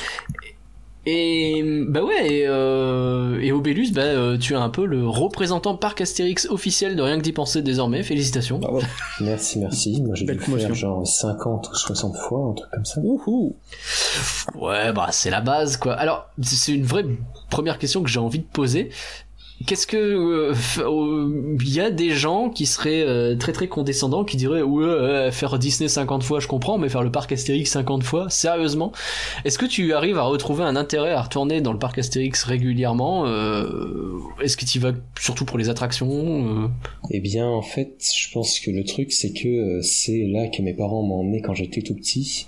[1.07, 5.77] Et bah ouais, et, euh, et Obélus, bah euh, tu es un peu le représentant
[5.77, 8.03] parc Astérix officiel de rien que d'y penser désormais.
[8.03, 8.59] Félicitations.
[8.59, 8.83] Bravo.
[9.21, 10.03] Merci, merci.
[10.03, 13.01] Moi j'ai dû faire genre 50 ou 60 fois, un truc comme ça.
[13.01, 13.57] Wouhou.
[14.55, 15.95] Ouais, bah c'est la base quoi.
[15.95, 17.07] Alors, c'est une vraie
[17.49, 18.91] première question que j'ai envie de poser.
[19.67, 23.67] Qu'est-ce que euh, f- euh, il y a des gens qui seraient euh, très très
[23.67, 27.33] condescendants qui diraient ouais euh, faire Disney 50 fois je comprends mais faire le parc
[27.33, 28.93] Astérix 50 fois sérieusement?
[29.45, 33.27] Est-ce que tu arrives à retrouver un intérêt à retourner dans le parc Astérix régulièrement
[33.27, 34.13] euh,
[34.43, 36.69] est-ce que tu y vas surtout pour les attractions euh?
[37.11, 40.63] Eh bien, en fait, je pense que le truc, c'est que euh, c'est là que
[40.63, 42.47] mes parents m'ont emmené quand j'étais tout petit,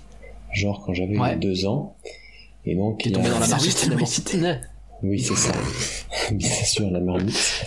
[0.53, 1.35] genre quand j'avais Ouais.
[1.35, 1.95] deux ans.
[2.65, 3.89] Et donc, T'es il y a- tombé dans la marmite
[5.03, 5.51] Oui, c'est ça.
[6.31, 7.63] Bien sûr, la marmite.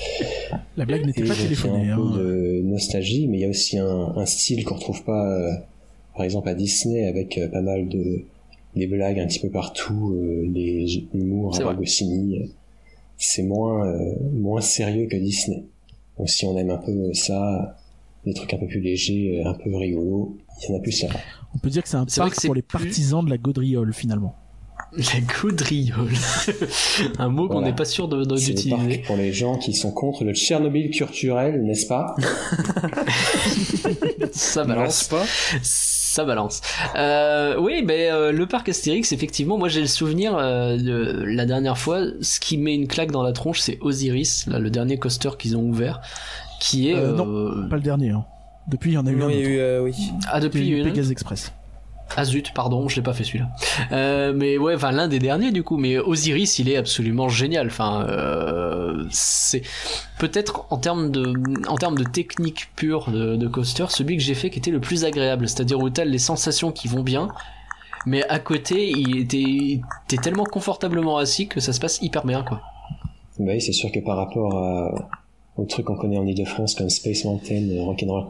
[0.77, 1.91] La blague n'était pas donc, il y a téléphonée.
[1.91, 2.17] un peu Hein.
[2.19, 5.51] de nostalgie, mais il y a aussi un, un style qu'on retrouve pas, euh,
[6.17, 8.23] par exemple, à Disney, avec euh, pas mal de
[8.77, 12.51] des blagues un petit peu partout, euh, les humours à Goscinny.
[13.19, 15.63] C'est moins euh, moins sérieux que Disney.
[16.19, 17.77] Donc si on aime un peu ça,
[18.27, 21.11] des trucs un peu plus légers, un peu rigolos, il y en a plus là.
[21.55, 24.35] On peut dire que c'est un parc pour les plus- partisans de la gaudriole finalement.
[24.97, 26.13] La gaudriole.
[27.19, 27.69] un mot qu'on Voilà.
[27.69, 28.71] n'est pas sûr de- de- d'utiliser.
[28.99, 32.15] parc pour les gens qui sont contre le Tchernobyl culturel, n'est-ce pas
[34.33, 35.11] Ça balance.
[35.63, 36.61] Ça balance.
[36.97, 41.45] Euh, oui, ben euh, le parc Astérix, effectivement, moi j'ai le souvenir euh, de la
[41.45, 44.97] dernière fois, ce qui met une claque dans la tronche, c'est Osiris, là, le dernier
[44.99, 46.01] coaster qu'ils ont ouvert,
[46.61, 48.11] qui est Euh, euh, Pas le dernier.
[48.11, 48.25] Hein.
[48.69, 49.51] Depuis, il y en a eu Non, un il y a autre.
[49.51, 49.95] eu, euh, oui.
[50.31, 51.53] ah depuis il y a eu un- Pegasus Express.
[52.17, 53.49] Ah zut, pardon, je l'ai pas fait celui-là.
[53.91, 55.77] Euh, mais ouais, enfin l'un des derniers du coup.
[55.77, 57.67] Mais Osiris, il est absolument génial.
[57.67, 59.63] Enfin, euh, c'est
[60.19, 61.33] peut-être en termes de,
[61.69, 65.05] en termes de technique pure de, coaster, celui que j'ai fait qui était le plus
[65.05, 65.49] agréable.
[65.49, 67.29] C'est-à-dire où t'as les sensations qui vont bien,
[68.07, 69.81] mais à côté, il était,
[70.23, 72.61] tellement confortablement assis que ça se passe hyper bien quoi.
[73.41, 75.09] Bah oui, c'est sûr que par rapport à,
[75.57, 78.27] aux trucs qu'on connaît en Ile-de-France comme Space Mountain, euh, Rock'n'Roll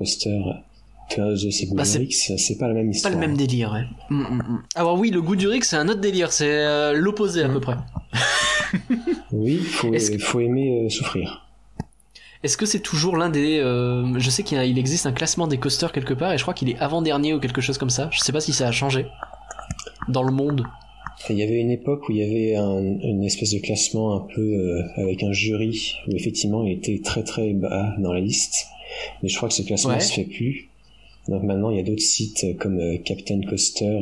[1.17, 3.15] Bah, c'est- pas la même Pas histoire.
[3.15, 3.73] le même délire.
[3.73, 3.85] Ouais.
[4.11, 4.63] Mm, mm, mm.
[4.75, 6.33] Alors oui, le goût du Rick, c'est un autre délire.
[6.33, 7.77] C'est euh, l'opposé à peu près.
[9.33, 11.47] Oui, faut, que- faut aimer euh, souffrir.
[12.43, 13.59] Est-ce que c'est toujours l'un des...
[13.59, 16.69] euh, je sais qu'il existe un classement des coasters quelque part et je crois qu'il
[16.69, 18.11] est avant-dernier ou quelque chose comme ça.
[18.13, 19.07] Je sais pas si ça a changé
[20.09, 20.65] dans le monde.
[21.31, 24.21] Il y avait une époque où il y avait un- une espèce de classement un
[24.35, 28.67] peu euh, avec un jury où effectivement il était très très bas dans la liste.
[29.23, 30.01] Mais je crois que ce classement Ouais.
[30.01, 30.69] se fait plus.
[31.29, 33.99] Donc maintenant il y a d'autres sites euh, comme euh, Captain Coaster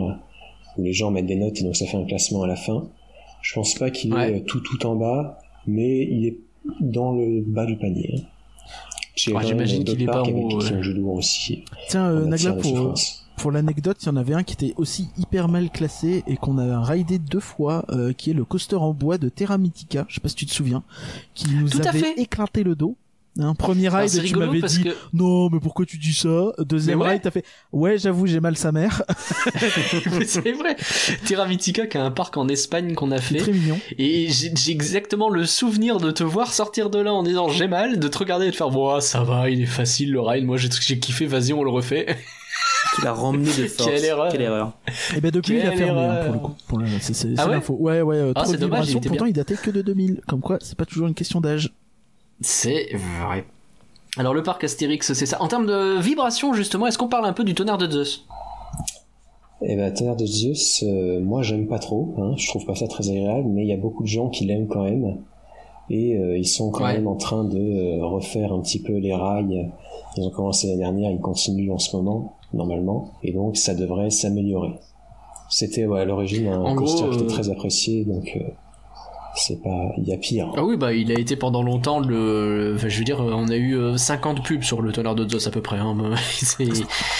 [0.76, 2.88] où les gens mettent des notes et donc ça fait un classement à la fin.
[3.42, 4.32] Je pense pas qu'il Ouais.
[4.32, 6.38] est euh, tout tout en bas, mais il est
[6.80, 8.14] dans le bas du panier.
[8.16, 9.32] hein.
[9.34, 11.00] Ouais, j'imagine qu'il est pas avec haut, ouais.
[11.12, 11.64] aussi.
[11.90, 12.94] Tiens, euh, Nagla, pour,
[13.36, 16.56] pour l'anecdote, il y en avait un qui était aussi hyper mal classé et qu'on
[16.56, 20.06] a raidé deux fois, euh, qui est le coaster en bois de Terra Mythica.
[20.08, 20.82] Je sais pas si tu te souviens,
[21.34, 22.20] qui nous Tout à avait fait.
[22.20, 22.96] éclaté le dos.
[23.38, 26.52] Un premier ride, tu m'avais dit que non, mais pourquoi tu dis ça?
[26.58, 27.12] Deuxième ouais.
[27.12, 29.02] ride, t'as fait ouais, j'avoue, j'ai mal sa mère.
[30.18, 30.76] Mais c'est vrai.
[31.24, 33.78] Terra Mythica qui a un parc en Espagne qu'on a fait très mignon.
[33.98, 37.98] et j'ai exactement le souvenir de te voir sortir de là en disant j'ai mal,
[37.98, 40.56] de te regarder et de faire bon ça va, il est facile le ride, moi
[40.58, 40.68] j'ai
[40.98, 42.18] kiffé, vas-y on le refait.
[42.96, 43.88] Tu l'as ramené de force.
[43.90, 44.30] Quelle erreur.
[44.30, 44.72] Quelle erreur.
[45.16, 46.54] Et ben depuis, il a Quelle fermé hein, pour le coup.
[46.68, 47.54] Pour le- c'est c'est- Ah ouais?
[47.54, 47.76] l'info.
[47.80, 48.16] Ouais, ouais.
[48.16, 48.98] euh, Ah, trop c'est de dommage, il vibrations.
[48.98, 49.30] était Pourtant, bien.
[49.30, 50.20] il datait que de 2000.
[50.28, 51.72] Comme quoi, c'est pas toujours une question d'âge.
[52.42, 53.44] C'est vrai.
[54.18, 55.40] Alors le parc Astérix, c'est ça.
[55.40, 58.26] En termes de vibration justement, est-ce qu'on parle un peu du tonnerre de Zeus?
[59.64, 62.88] Eh ben, Tonnerre de Zeus, euh, moi j'aime pas trop, hein, je trouve pas ça
[62.88, 65.18] très agréable, mais il y a beaucoup de gens qui l'aiment quand même.
[65.88, 66.94] Et euh, ils sont quand Ouais.
[66.94, 69.70] même en train de euh, refaire un petit peu les rails.
[70.16, 73.12] Ils ont commencé l'année dernière, ils continuent en ce moment, normalement.
[73.22, 74.74] Et donc ça devrait s'améliorer.
[75.48, 78.38] C'était ouais, à l'origine un En coaster gros, qui était très apprécié, donc
[79.34, 80.52] C'est pas, il y a pire.
[80.56, 82.74] Ah oui, bah il a été pendant longtemps le.
[82.76, 85.46] Enfin, je veux dire, on a eu euh, 50 pubs sur le tonnerre de Zeus
[85.46, 85.78] à peu près.
[85.78, 85.96] Hein.
[86.32, 86.66] C'est-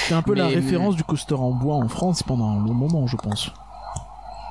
[0.08, 2.74] C'est un peu la Mais- référence du coaster en bois en France pendant un long
[2.74, 3.50] moment, je pense.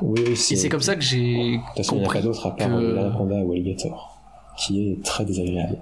[0.02, 2.20] Oui, oui, Et c'est comme ça que j'ai De toute façon, il n'y a compris.
[2.20, 4.18] pas d'autre à part que- euh, l'anaconda ou alligator,
[4.58, 5.78] qui est très désagréable.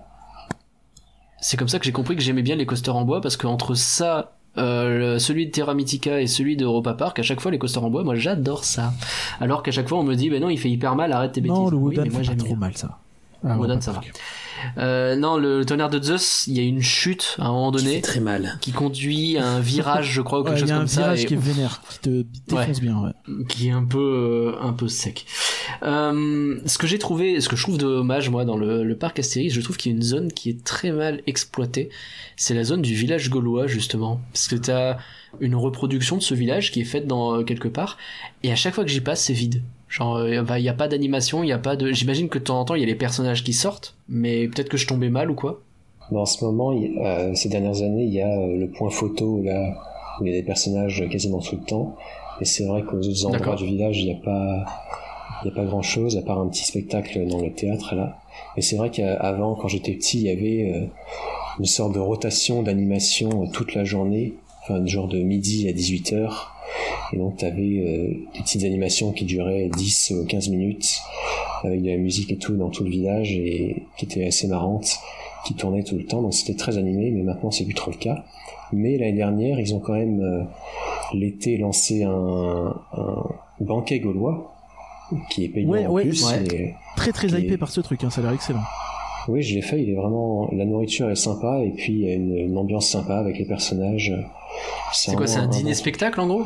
[1.40, 3.48] C'est comme ça que j'ai compris que j'aimais bien les coasters en bois parce que
[3.48, 7.52] entre ça, euh, celui de Terra Mythica et celui de Europa Park, à chaque fois
[7.52, 8.94] les coasters en bois, moi j'adore ça.
[9.40, 11.42] Alors qu'à chaque fois on me dit, ben non, il fait hyper mal, arrête tes
[11.42, 11.58] bêtises.
[11.58, 12.58] Non, le Oui, mais moi fait pas trop bien.
[12.58, 13.00] mal ça.
[13.44, 14.02] Wodan, ouais, ça va.
[14.78, 17.78] Euh, non, le tonnerre de Zeus, il y a une chute à un moment Qui
[17.80, 18.58] fait donné très mal.
[18.60, 20.80] qui conduit à un virage, je crois, ou quelque Ouais, Il chose y a un
[20.80, 21.02] comme ça.
[21.02, 22.98] virage et qui est vénère, qui te défonce bien.
[23.02, 23.12] Ouais.
[23.48, 25.26] qui est un peu euh, un peu sec.
[25.84, 29.20] Euh, ce que j'ai trouvé, ce que je trouve dommage moi dans le, le parc
[29.20, 31.90] Astérix, je trouve qu'il y a une zone qui est très mal exploitée.
[32.36, 34.98] C'est la zone du village gaulois justement, parce que t'as
[35.40, 37.98] une reproduction de ce village qui est faite dans euh, quelque part,
[38.44, 39.62] et à chaque fois que j'y passe, c'est vide.
[39.90, 41.92] Genre, euh, bah, il y a pas d'animation, il y a pas de.
[41.92, 44.70] J'imagine que de temps en temps il y a les personnages qui sortent, mais peut-être
[44.70, 45.62] que je tombais mal ou quoi.
[46.12, 48.90] Mais en ce moment, il- euh, ces dernières années, il y a euh, le point
[48.90, 49.76] photo là
[50.22, 51.96] où il y a des personnages quasiment tout le temps.
[52.42, 54.66] Et c'est vrai qu'aux autres endroits du village, il n'y a pas,
[55.44, 58.18] il y a pas grand chose à part un petit spectacle dans le théâtre là.
[58.58, 60.86] Et c'est vrai qu'avant, quand j'étais petit, il y avait euh,
[61.60, 66.14] une sorte de rotation d'animation euh, toute la journée, enfin genre de midi à 18
[66.14, 66.32] h
[67.14, 71.00] Et donc tu avais des petites animations qui duraient 10 ou 15 minutes
[71.64, 74.98] avec de la musique et tout dans tout le village et qui étaient assez marrantes
[75.46, 77.98] qui tournait tout le temps, donc c'était très animé, mais maintenant c'est plus trop le
[77.98, 78.26] cas.
[78.74, 80.44] Mais l'année dernière, ils ont quand même euh,
[81.14, 83.24] l'été lancé un, un
[83.62, 84.54] banquet gaulois
[85.32, 86.24] qui est payant Ouais, en ouais, plus.
[86.26, 86.44] ouais.
[86.54, 88.60] et- Très très hypé est- par ce truc, hein, ça a l'air excellent.
[89.30, 89.82] oui, je l'ai fait.
[89.82, 92.90] Il est vraiment la nourriture est sympa et puis il y a une, une ambiance
[92.90, 94.14] sympa avec les personnages.
[94.94, 96.46] C'est quoi, c'est un vraiment dîner spectacle en gros?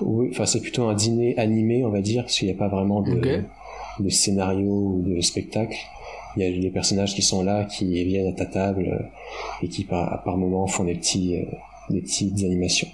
[0.00, 2.68] Oui, enfin c'est plutôt un dîner animé, on va dire, parce qu'il n'y a pas
[2.68, 3.42] vraiment de,
[4.00, 5.76] de scénario ou de spectacle.
[6.36, 9.68] Il y a les personnages qui sont là, qui viennent à ta table euh, et
[9.68, 11.44] qui par, par moments font des petits, euh,
[11.90, 12.88] des petites animations.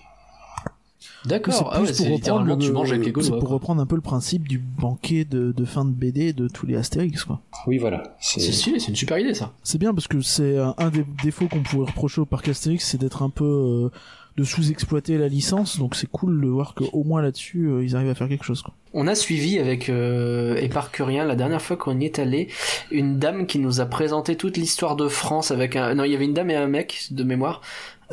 [1.23, 1.71] C'est D'accord.
[1.73, 3.31] Ah plus ouais, c'est pour littéralement reprendre tu le- manges avec les c'est gaulois.
[3.39, 3.55] pour quoi.
[3.55, 6.77] reprendre un peu le principe du banquet de, de fin de BD de tous les
[6.77, 7.41] Astérix, quoi.
[7.67, 8.17] Oui, voilà.
[8.21, 9.53] C'est C'est stylé, c'est une super idée ça.
[9.63, 12.85] C'est bien parce que c'est un, un des défauts qu'on pourrait reprocher au parc Astérix,
[12.87, 13.91] c'est d'être un peu euh,
[14.39, 15.79] de sous-exploiter la licence.
[15.79, 18.63] Donc c'est cool de voir qu'au moins là-dessus, euh, ils arrivent à faire quelque chose.
[18.63, 18.73] Quoi.
[18.93, 22.49] On a suivi avec euh, Éparcurien la dernière fois qu'on y est allé
[22.91, 26.15] une dame qui nous a présenté toute l'histoire de France avec un non il y
[26.17, 27.61] avait une dame et un mec de mémoire.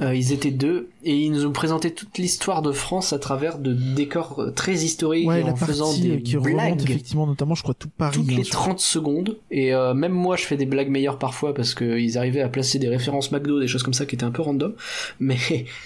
[0.04, 3.58] Euh, ils étaient deux et ils nous ont présenté toute l'histoire de France à travers
[3.58, 6.54] de décors euh, très historiques Ouais, et la en faisant partie des euh, qui remonte
[6.54, 6.82] blagues.
[6.84, 8.14] effectivement, notamment, je crois tout Paris.
[8.16, 11.18] toutes hein, les sur- 30 secondes et euh, même moi je fais des blagues meilleures
[11.18, 14.14] parfois parce que ils arrivaient à placer des références McDo des choses comme ça qui
[14.14, 14.76] étaient un peu random.
[15.20, 15.38] Mais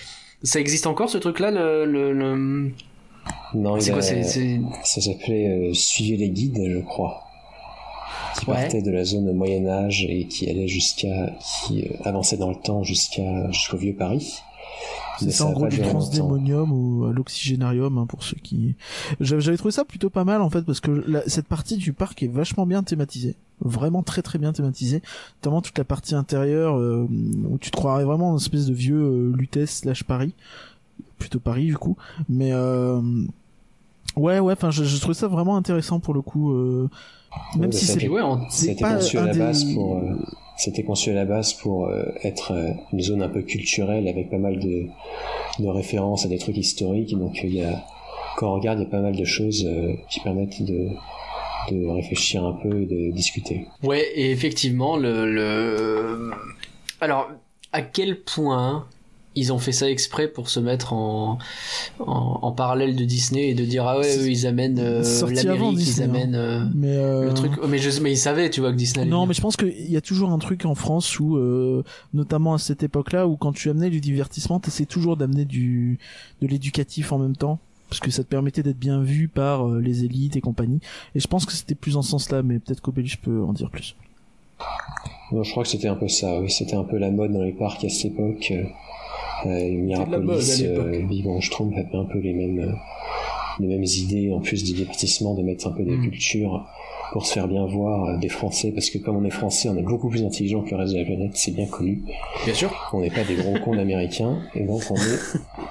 [0.44, 2.72] ça existe encore ce truc là le, le, le-
[3.54, 7.24] non, il c'est a- quoi c'est c'est- ça s'appelait euh, Suivez les guides, je crois.
[8.40, 8.56] Qui Ouais.
[8.56, 11.34] partait de la zone Moyen Âge et qui allait jusqu'à,
[11.68, 14.36] qui euh, avançait dans le temps jusqu'à jusqu'au vieux Paris.
[15.20, 18.76] C'est ça en gros du transdémonium ou à l'oxygénarium hein, pour ceux qui.
[19.20, 21.94] J'avais j'avais trouvé ça plutôt pas mal en fait parce que la- cette partie du
[21.94, 25.02] parc est vachement bien thématisée, vraiment très très bien thématisée,
[25.42, 27.06] notamment toute la partie intérieure euh,
[27.50, 30.34] où tu te croirais vraiment dans une espèce de vieux euh, Lutèce slash Paris,
[31.20, 31.98] plutôt Paris du coup,
[32.30, 33.02] mais euh,
[34.16, 36.90] ouais ouais, enfin je, je trouvais ça vraiment intéressant pour le coup, euh,
[37.56, 39.40] même Ouais, si ça c'est fait- ouais, c'est C'était pas conçu à un la des-
[39.40, 40.02] base pour, euh,
[40.58, 44.30] c'était conçu à la base pour euh, être euh, une zone un peu culturelle avec
[44.30, 44.86] pas mal de,
[45.60, 47.18] de références à des trucs historiques.
[47.18, 47.84] Donc il y a,
[48.38, 50.90] quand on regarde, il y a pas mal de choses euh, qui permettent de,
[51.72, 53.66] de réfléchir un peu et de discuter.
[53.84, 56.32] Ouais, et effectivement, le, le...
[57.00, 57.30] Alors,
[57.72, 58.86] à quel point
[59.36, 61.38] ils ont fait ça exprès pour se mettre en,
[62.00, 65.80] en, en parallèle de Disney et de dire ah ouais, eux, ils amènent euh, l'Amérique,
[65.80, 66.06] ils hein.
[66.06, 67.54] amènent euh, mais euh, le truc.
[67.68, 69.96] Mais, je, mais ils savaient, tu vois, que Disney Non, mais je pense qu'il y
[69.96, 71.84] a toujours un truc en France où, euh,
[72.14, 75.98] notamment à cette époque-là, où quand tu amenais du divertissement, t'essaies toujours d'amener du
[76.42, 79.80] de l'éducatif en même temps, parce que ça te permettait d'être bien vu par euh,
[79.80, 80.82] les élites et compagnie.
[81.16, 83.70] Et je pense que c'était plus en ce sens-là, mais peut-être qu'Obélus peut en dire
[83.70, 83.96] plus.
[85.32, 86.40] Non, je crois que c'était un peu ça.
[86.42, 88.52] Oui, c'était un peu la mode dans les parcs à cette époque.
[89.46, 92.72] Mirapolis, euh, Big Bang Schtroumpf avait un peu les mêmes, euh,
[93.60, 96.02] les mêmes idées, en plus du divertissement, de mettre un peu de Mm.
[96.10, 96.66] culture
[97.14, 99.76] pour se faire bien voir euh, des Français, parce que comme on est Français, on
[99.78, 102.02] est beaucoup plus intelligent que le reste de la planète, c'est bien connu.
[102.46, 102.72] Bien sûr.
[102.94, 105.20] On n'est pas des gros cons d'américains, et donc on est,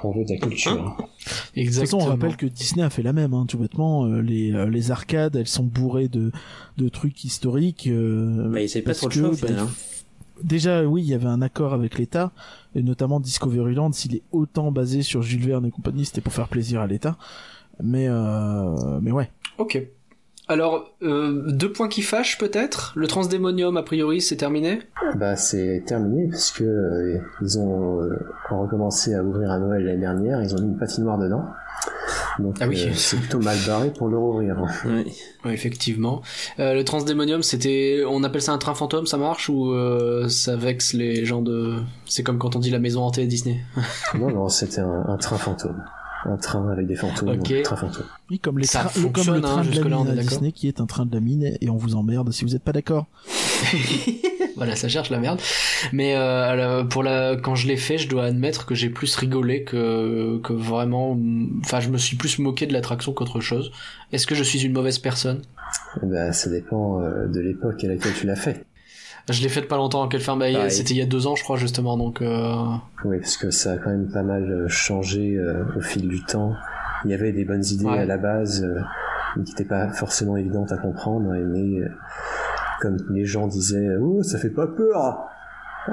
[0.04, 0.74] on veut de la culture.
[0.74, 2.00] De toute Exactement.
[2.00, 4.04] façon, on rappelle que Disney a fait la même, hein, tout bêtement.
[4.04, 6.30] euh, les, euh, les arcades, elles sont bourrées de,
[6.76, 7.86] de trucs historiques.
[7.86, 9.68] euh, Bah, ils pas trop le choix, au bah, hein.
[10.42, 12.32] Déjà, oui, il y avait un accord avec l'État,
[12.74, 16.48] et notamment Discoveryland, s'il est autant basé sur Jules Verne et compagnie, c'était pour faire
[16.48, 17.16] plaisir à l'État.
[17.82, 19.30] Mais, euh, mais ouais.
[19.58, 19.80] Ok.
[20.50, 22.92] Alors, euh, deux points qui fâchent peut-être?
[22.96, 24.80] Le transdémonium, a priori, c'est terminé?
[25.14, 28.18] Bah c'est terminé parce que euh, ils ont euh,
[28.50, 31.44] recommencé à ouvrir à Noël l'année dernière, ils ont mis une patinoire dedans.
[32.40, 32.90] Donc Ah oui.
[32.96, 34.56] c'est plutôt mal barré pour le rouvrir.
[35.44, 36.20] Ouais, effectivement.
[36.58, 39.72] Le transdémonium, c'était, on appelle ça un train fantôme, ça marche ou
[40.28, 43.60] ça vexe les gens de, c'est comme quand on dit la maison hantée à Disney?
[44.18, 45.80] non non, c'était un, un train fantôme.
[46.26, 47.50] Un train avec des fantômes, Ok.
[47.52, 48.04] un train fantôme.
[48.30, 50.14] Oui, comme, les Ça trains- comme le train hein, de la on mine est à
[50.16, 50.30] d'accord.
[50.30, 52.62] Disney qui est un train de la mine et on vous emmerde si vous n'êtes
[52.62, 53.06] pas d'accord.
[54.56, 55.40] voilà, ça cherche la merde.
[55.92, 59.14] Mais euh, alors, pour la, quand je l'ai fait, je dois admettre que j'ai plus
[59.16, 61.18] rigolé que que vraiment.
[61.64, 63.70] Enfin, je me suis plus moqué de l'attraction qu'autre chose.
[64.12, 65.42] Est-ce que je suis une mauvaise personne?
[66.02, 68.64] Bah ça dépend euh, de l'époque à laquelle tu l'as fait.
[69.30, 70.06] Je l'ai faite pas longtemps.
[70.08, 70.70] Quelle bah, Pareil.
[70.70, 71.96] C'était il y a deux ans, je crois justement.
[71.96, 72.54] Donc euh,
[73.04, 76.22] Oui, parce que ça a quand même pas mal euh, changé euh, au fil du
[76.24, 76.54] temps.
[77.04, 77.98] Il y avait des bonnes idées Ouais.
[78.00, 78.80] à la base, euh,
[79.36, 81.80] mais qui n'étaient pas forcément évidentes à comprendre, et mais
[82.80, 85.28] comme les gens disaient, oh, ça fait pas peur.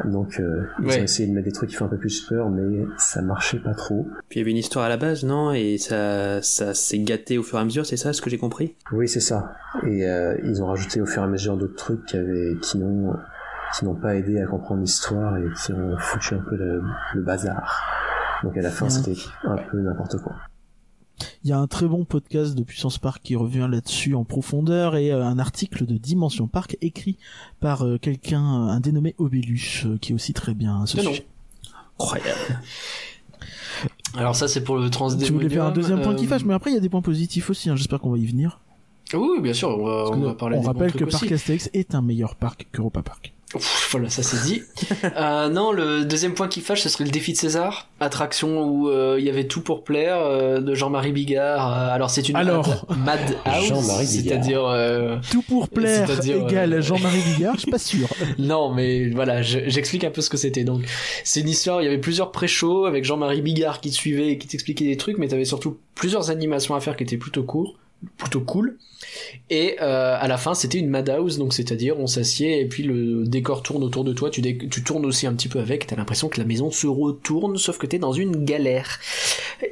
[0.06, 1.00] Donc euh, ils Ouais.
[1.00, 3.60] ont essayé de mettre des trucs qui font un peu plus peur, mais ça marchait
[3.60, 4.06] pas trop.
[4.30, 5.52] Puis il y avait une histoire à la base, non?
[5.54, 8.38] Et ça, ça s'est gâté au fur et à mesure, c'est ça ce que j'ai
[8.38, 8.76] compris?
[8.92, 9.54] Oui, c'est ça.
[9.86, 12.78] Et euh, ils ont rajouté au fur et à mesure d'autres trucs qui avaient, qui
[12.78, 13.14] n'ont,
[13.78, 16.82] qui n'ont pas aidé à comprendre l'histoire et qui ont foutu un peu le,
[17.16, 17.82] le bazar.
[18.44, 18.92] Donc à la fin, Ouais.
[18.92, 20.36] c'était un peu n'importe quoi.
[21.44, 24.96] Il y a un très bon podcast de Puissance Park qui revient là-dessus en profondeur
[24.96, 27.18] et euh, un article de Dimension Park écrit
[27.60, 31.26] par euh, quelqu'un, euh, un dénommé Obélus, qui est aussi très bien à ce sujet.
[32.00, 32.62] Incroyable.
[34.16, 35.36] alors ça c'est pour le Tu transdémonium.
[35.36, 37.50] voulais faire un deuxième point qui fâche, mais après il y a des points positifs
[37.50, 38.60] aussi, hein, j'espère qu'on va y venir.
[39.14, 41.06] Oui, bien sûr, on va, on va parler on des rappelle que.
[41.06, 43.34] Parc Astérix est un meilleur parc qu'Europa Park.
[43.56, 44.62] Ouf, voilà, ça c'est dit.
[45.16, 48.90] euh, non, le deuxième point qui fâche, ce serait le défi de César, attraction où
[48.90, 51.72] euh, il y avait tout pour plaire, euh, de Jean-Marie Bigard.
[51.72, 52.86] Euh, alors c'est une Alors.
[53.06, 54.02] mad, Bigard.
[54.06, 58.10] c'est-à-dire euh, Tout pour plaire C'est-à-dire, égale euh, Jean-Marie Bigard, je suis pas sûr.
[58.38, 60.66] non, mais voilà, je- j'explique un peu ce que c'était.
[60.66, 60.82] Donc,
[61.24, 61.82] c'est une histoire.
[61.82, 64.98] Il y avait plusieurs pré-shows avec Jean-Marie Bigard qui te suivait et qui t'expliquait des
[64.98, 67.78] trucs, mais t'avais surtout plusieurs animations à faire qui étaient plutôt courtes,
[68.18, 68.78] plutôt cool.
[69.50, 73.26] Et euh, à la fin, c'était une madhouse, donc c'est-à-dire on s'assied et puis le
[73.26, 74.30] décor tourne autour de toi.
[74.30, 75.88] Tu, tu tournes aussi un petit peu avec.
[75.88, 79.00] T'as l'impression que la maison se retourne, sauf que t'es dans une galère.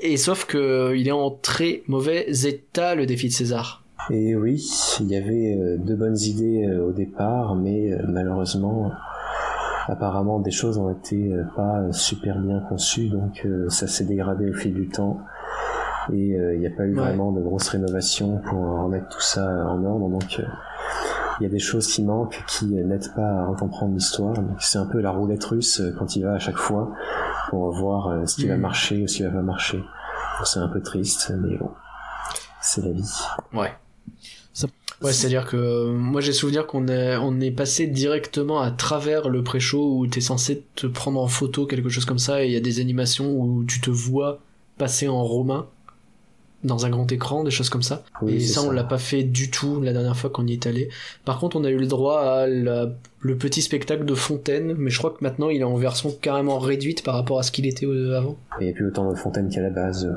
[0.02, 3.84] Et sauf que il est en très mauvais état le défi de César.
[4.12, 4.64] Et oui,
[5.00, 8.92] il y avait euh, de bonnes idées euh, au départ, mais malheureusement,
[9.88, 14.74] apparemment des choses ont été pas super bien conçues, donc ça s'est dégradé au fil
[14.74, 15.20] du temps.
[16.14, 17.02] Et euh, il n'y a pas eu Ouais.
[17.02, 20.44] vraiment de grosses rénovations pour euh, remettre tout ça en ordre, donc euh,
[21.40, 24.34] il y a des choses qui manquent, qui euh, n'aident pas à recomprendre l'histoire.
[24.34, 26.92] Donc c'est un peu la roulette russe euh, quand il va à chaque fois
[27.50, 28.62] pour voir euh, ce qui va Mhm.
[28.62, 29.84] marcher ou ce qui va pas marcher.
[30.44, 31.70] C'est un peu triste, mais bon,
[32.62, 33.12] c'est la vie.
[33.54, 33.74] Ouais.
[34.54, 34.68] Ça-
[35.02, 39.28] Ouais, c'est-à-dire que euh, moi j'ai souvenir qu'on est, on est passé directement à travers
[39.28, 42.54] le pré-show où t'es censé te prendre en photo, quelque chose comme ça, et il
[42.54, 44.40] y a des animations où tu te vois
[44.78, 45.68] passer en romain
[46.66, 48.04] dans un grand écran, des choses comme ça.
[48.22, 50.54] Oui, et c'est ça, on l'a pas fait du tout la dernière fois qu'on y
[50.54, 50.90] est allé.
[51.24, 52.90] Par contre, on a eu le droit à la-
[53.22, 56.60] le petit spectacle de Fontaine, mais je crois que maintenant il est en version carrément
[56.60, 58.36] réduite par rapport à ce qu'il était euh, avant.
[58.60, 60.08] Il n'y a plus autant de fontaines qu'à la base.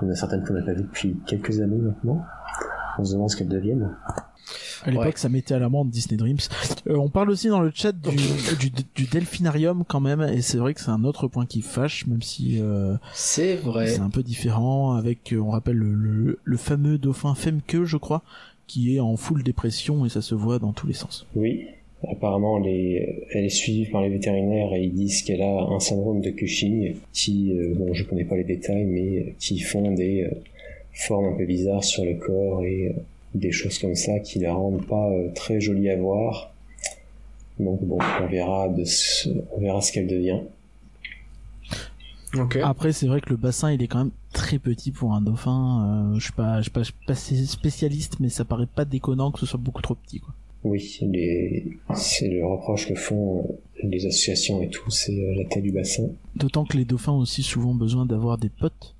[0.00, 2.24] Il y en a certaines qu'on n'a pas vues depuis quelques années maintenant.
[2.98, 3.94] On se demande ce qu'elles deviennent.
[4.84, 5.12] À l'époque, Ouais.
[5.16, 6.38] ça mettait à l'amende Disney Dreams.
[6.86, 8.10] Euh, on parle aussi dans le chat du,
[8.60, 12.06] du, du delphinarium quand même, et c'est vrai que c'est un autre point qui fâche,
[12.06, 13.88] même si euh, C'est vrai.
[13.88, 14.92] c'est un peu différent.
[14.94, 18.22] Avec, euh, on rappelle le, le, le fameux dauphin Femke, je crois,
[18.66, 21.26] qui est en full dépression et ça se voit dans tous les sens.
[21.34, 21.64] Oui,
[22.08, 25.80] apparemment elle est, elle est suivie par les vétérinaires et ils disent qu'elle a un
[25.80, 30.22] syndrome de Cushing qui, euh, bon je connais pas les détails, mais qui font des
[30.24, 30.30] euh,
[30.92, 33.00] formes un peu bizarres sur le corps et euh,
[33.34, 36.52] des choses comme ça qui la rendent pas euh, très jolie à voir.
[37.58, 40.40] Donc bon, on verra, de ce, on verra ce qu'elle devient.
[42.62, 46.12] Après, c'est vrai que le bassin, il est quand même très petit pour un dauphin.
[46.12, 47.14] Euh, je suis pas, je suis pas, je suis pas
[47.46, 50.34] spécialiste, mais ça paraît pas déconnant que ce soit beaucoup trop petit, quoi.
[50.64, 51.66] Oui, les...
[51.94, 56.08] c'est le reproche que font euh, les associations et tout, c'est la taille du bassin.
[56.34, 58.96] D'autant que les dauphins ont aussi souvent besoin d'avoir des potes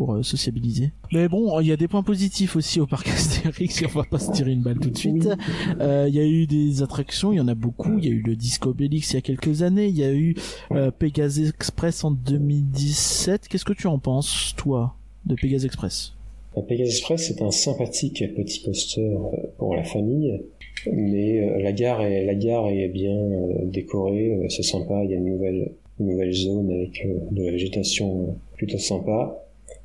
[0.00, 0.92] pour euh, sociabiliser.
[1.12, 4.18] Mais bon, il y a des points positifs aussi au parc Astérix, on va pas
[4.18, 5.28] se tirer une balle tout de suite.
[5.78, 7.98] Euh, Il y a eu des attractions, il y en a beaucoup.
[7.98, 9.88] Il y a eu le Disco Bélix il y a quelques années.
[9.88, 10.36] Il y a eu
[10.72, 13.46] euh, Pegasus Express en 2017.
[13.46, 14.94] Qu'est-ce que tu en penses, toi,
[15.26, 16.14] de Pegasus Express?
[16.56, 19.18] La Pegasus Express c'est un sympathique petit coaster euh,
[19.58, 20.40] pour la famille,
[20.90, 23.18] mais la gare est la gare est bien
[23.64, 25.04] décorée, c'est sympa.
[25.04, 29.36] Il y a une nouvelle une nouvelle zone avec de la végétation plutôt sympa.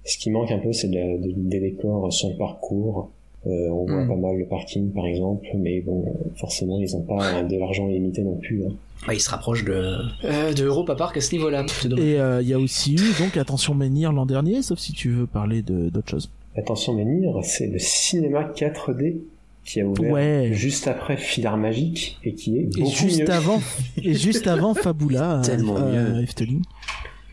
[0.06, 3.10] Ce qui manque un peu, c'est de la- de- des décors sur le parcours.
[3.48, 4.08] Euh, on voit Hmm.
[4.08, 6.04] pas mal le parking par exemple, mais bon,
[6.36, 8.64] forcément ils ont pas de l'argent illimité non plus.
[8.66, 8.72] hein.
[9.08, 9.98] Ah, il se rapproche de.
[10.24, 11.64] Euh, de Europa Park à ce niveau-là.
[11.98, 15.10] Et euh, il y a aussi eu, donc, Attention Menhir l'an dernier, sauf si tu
[15.12, 16.32] veux parler d'autre chose.
[16.58, 19.18] Attention Menhir, c'est le cinéma 4D
[19.64, 20.50] qui a ouvert Ouais.
[20.54, 23.32] juste après Filar Magique et qui est Et juste mieux.
[23.32, 23.60] avant,
[24.02, 26.26] et juste avant Fabula, Tellement euh, mieux.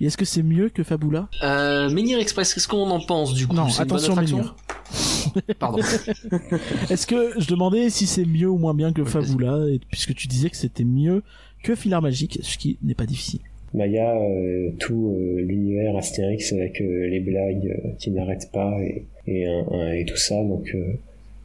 [0.00, 3.46] Et est-ce que c'est mieux que Fabula Euh, Menhir Express, qu'est-ce qu'on en pense du
[3.46, 4.56] coup Non, attention Menhir.
[5.58, 5.78] Pardon.
[6.90, 10.26] Est-ce que je demandais si c'est mieux ou moins bien que Fabula, et, puisque tu
[10.28, 11.22] disais que c'était mieux
[11.62, 13.40] que Filar Magique, ce qui n'est pas difficile.
[13.74, 18.10] Bah, il y a euh, tout euh, l'univers Astérix avec euh, les blagues euh, qui
[18.10, 20.92] n'arrêtent pas et, et, un- un- et tout ça, donc euh,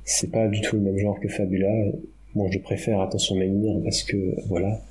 [0.03, 1.69] c'est pas du tout le même genre que Fabula.
[2.35, 4.17] Bon, je préfère Attention Menhir parce que
[4.47, 4.81] voilà,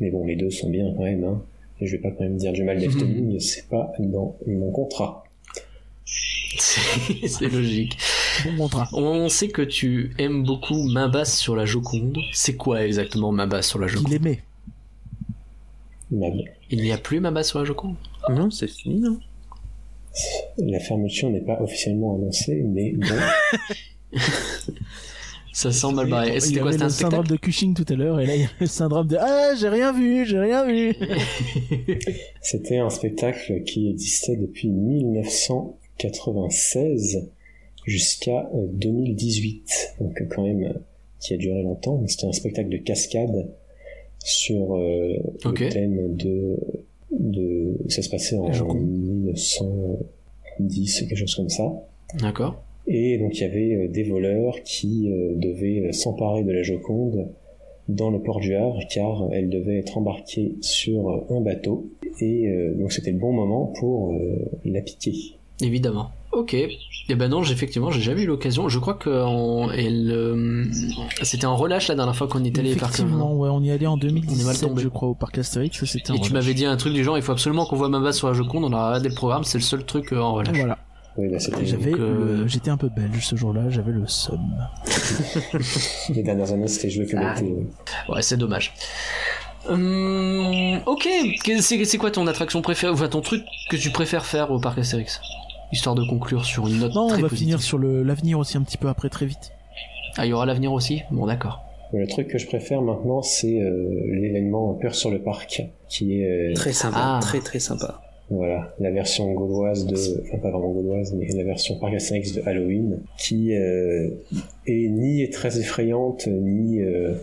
[0.00, 1.24] mais bon, les deux sont bien quand même.
[1.24, 1.42] Hein.
[1.80, 5.24] Et je vais pas quand même dire du mal d'Efteling, c'est pas dans mon contrat.
[6.58, 7.96] C'est logique.
[8.44, 8.88] Bon contrat.
[8.92, 12.18] On sait que tu aimes beaucoup Main basse sur la Joconde.
[12.32, 14.12] C'est quoi exactement Main basse sur la Il Joconde?
[14.14, 14.42] aimait.
[16.10, 16.26] Ma-
[16.70, 17.96] Il n'y a plus Main basse sur la Joconde?
[18.30, 19.20] Non, c'est fini, non?
[20.56, 23.06] La fermeture n'est pas officiellement annoncée, mais bon,
[25.58, 26.28] Ça sent mal barré.
[26.28, 28.20] Il y C'était quoi avait C'était un le syndrome spectacle de Cushing tout à l'heure,
[28.20, 30.94] et là il y a le syndrome de Ah, j'ai rien vu, j'ai rien vu.
[32.40, 37.28] C'était un spectacle qui existait depuis 1996
[37.84, 40.74] jusqu'à euh, 2018, donc euh, quand même euh,
[41.18, 42.00] qui a duré longtemps.
[42.06, 43.50] C'était un spectacle de cascade
[44.20, 46.56] sur euh, le thème de,
[47.18, 48.86] de ça se passait en, La Joconde.
[48.86, 51.64] 1910 quelque chose comme ça.
[52.20, 52.62] D'accord.
[52.88, 56.62] Et donc il y avait euh, des voleurs qui euh, devaient euh, s'emparer de la
[56.62, 57.28] Joconde
[57.88, 61.90] dans le port du Havre car elle devait être embarquée sur un bateau
[62.20, 64.18] et euh, donc c'était le bon moment pour euh,
[64.64, 65.14] la piquer.
[65.60, 66.10] Évidemment.
[66.32, 66.54] Ok.
[66.54, 68.68] Et ben non, effectivement, j'ai jamais eu l'occasion.
[68.68, 70.64] Je crois que euh,
[71.22, 73.86] c'était en relâche la dernière fois qu'on est allé par Effectivement, ouais, on y allait
[73.86, 74.82] en On est mal 2017, tombé.
[74.82, 77.32] je crois, au parc Astérix, Et tu m'avais dit un truc du genre, il faut
[77.32, 78.64] absolument qu'on voit basse sur la Joconde.
[78.64, 80.56] On a regardé le programme, c'est le seul truc euh, en relâche.
[80.56, 80.78] Voilà.
[81.18, 84.06] Oui, bah, c'était J'avais Donc, euh, le- j'étais un peu belge ce jour-là, j'avais le
[84.06, 84.40] seum.
[86.14, 87.34] les dernières années c'était joué que Ah.
[88.12, 88.72] Ouais, c'est dommage.
[89.68, 91.08] Hum, ok,
[91.60, 95.20] c'est quoi ton attraction préférée, enfin ton truc que tu préfères faire au parc Astérix?
[95.72, 97.46] Histoire de conclure sur une note Non, on très va positive.
[97.48, 99.52] finir sur l'avenir aussi un petit peu après, très vite.
[100.16, 101.02] Ah, il y aura l'avenir aussi?
[101.10, 101.60] Bon, d'accord.
[101.92, 103.88] Le truc que je préfère maintenant c'est euh,
[104.20, 107.18] l'événement Peur sur le parc qui est euh, Très sympa, Ah.
[107.20, 108.00] très très sympa.
[108.30, 112.42] Voilà, la version gauloise de, enfin pas vraiment gauloise, mais la version Parc Astérix de
[112.44, 114.10] Halloween, qui euh,
[114.66, 117.14] est ni très effrayante, ni euh,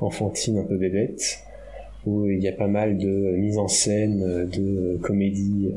[0.00, 1.38] enfantine un peu bébête,
[2.06, 3.06] où il y a pas mal de
[3.36, 5.70] mise en scène, euh, de euh, comédie.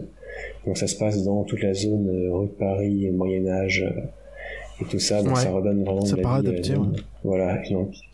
[0.65, 4.01] Donc ça se passe dans toute la zone euh, rue de Paris, Moyen Âge euh,
[4.81, 5.43] et tout ça, donc Ouais.
[5.43, 6.79] ça redonne vraiment Ça de la vie zone.
[6.93, 6.99] ouais.
[7.23, 7.61] Voilà,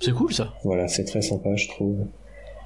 [0.02, 0.54] C'est cool ça.
[0.66, 1.96] voilà, c'est très sympa, je trouve.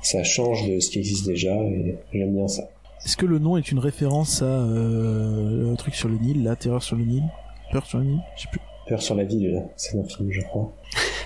[0.01, 2.67] Ça change de ce qui existe déjà et j'aime bien ça.
[3.05, 6.55] Est-ce que le nom est une référence à euh, un truc sur le Nil, la
[6.55, 7.23] terreur sur le Nil
[7.71, 8.59] Peur sur le Nil Je sais plus.
[8.87, 10.71] Peur sur la ville, c'est un film, je crois.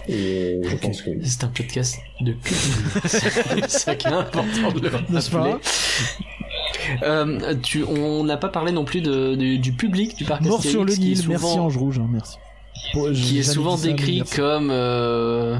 [0.08, 0.82] Et je Ok.
[0.82, 1.20] pense que oui.
[1.24, 3.02] C'est un podcast de culture.
[3.06, 5.60] c'est ça qui est important de le N'est-ce pas rappeler.
[7.04, 10.60] Euh, tu, on n'a pas parlé non plus de, du, du public du parc Mort
[10.60, 12.38] Astérix, sur le Nil, souvent- merci Ange Rouge, hein, merci.
[12.94, 14.36] Bon, qui est souvent ça, décrit merci.
[14.36, 15.58] comme euh,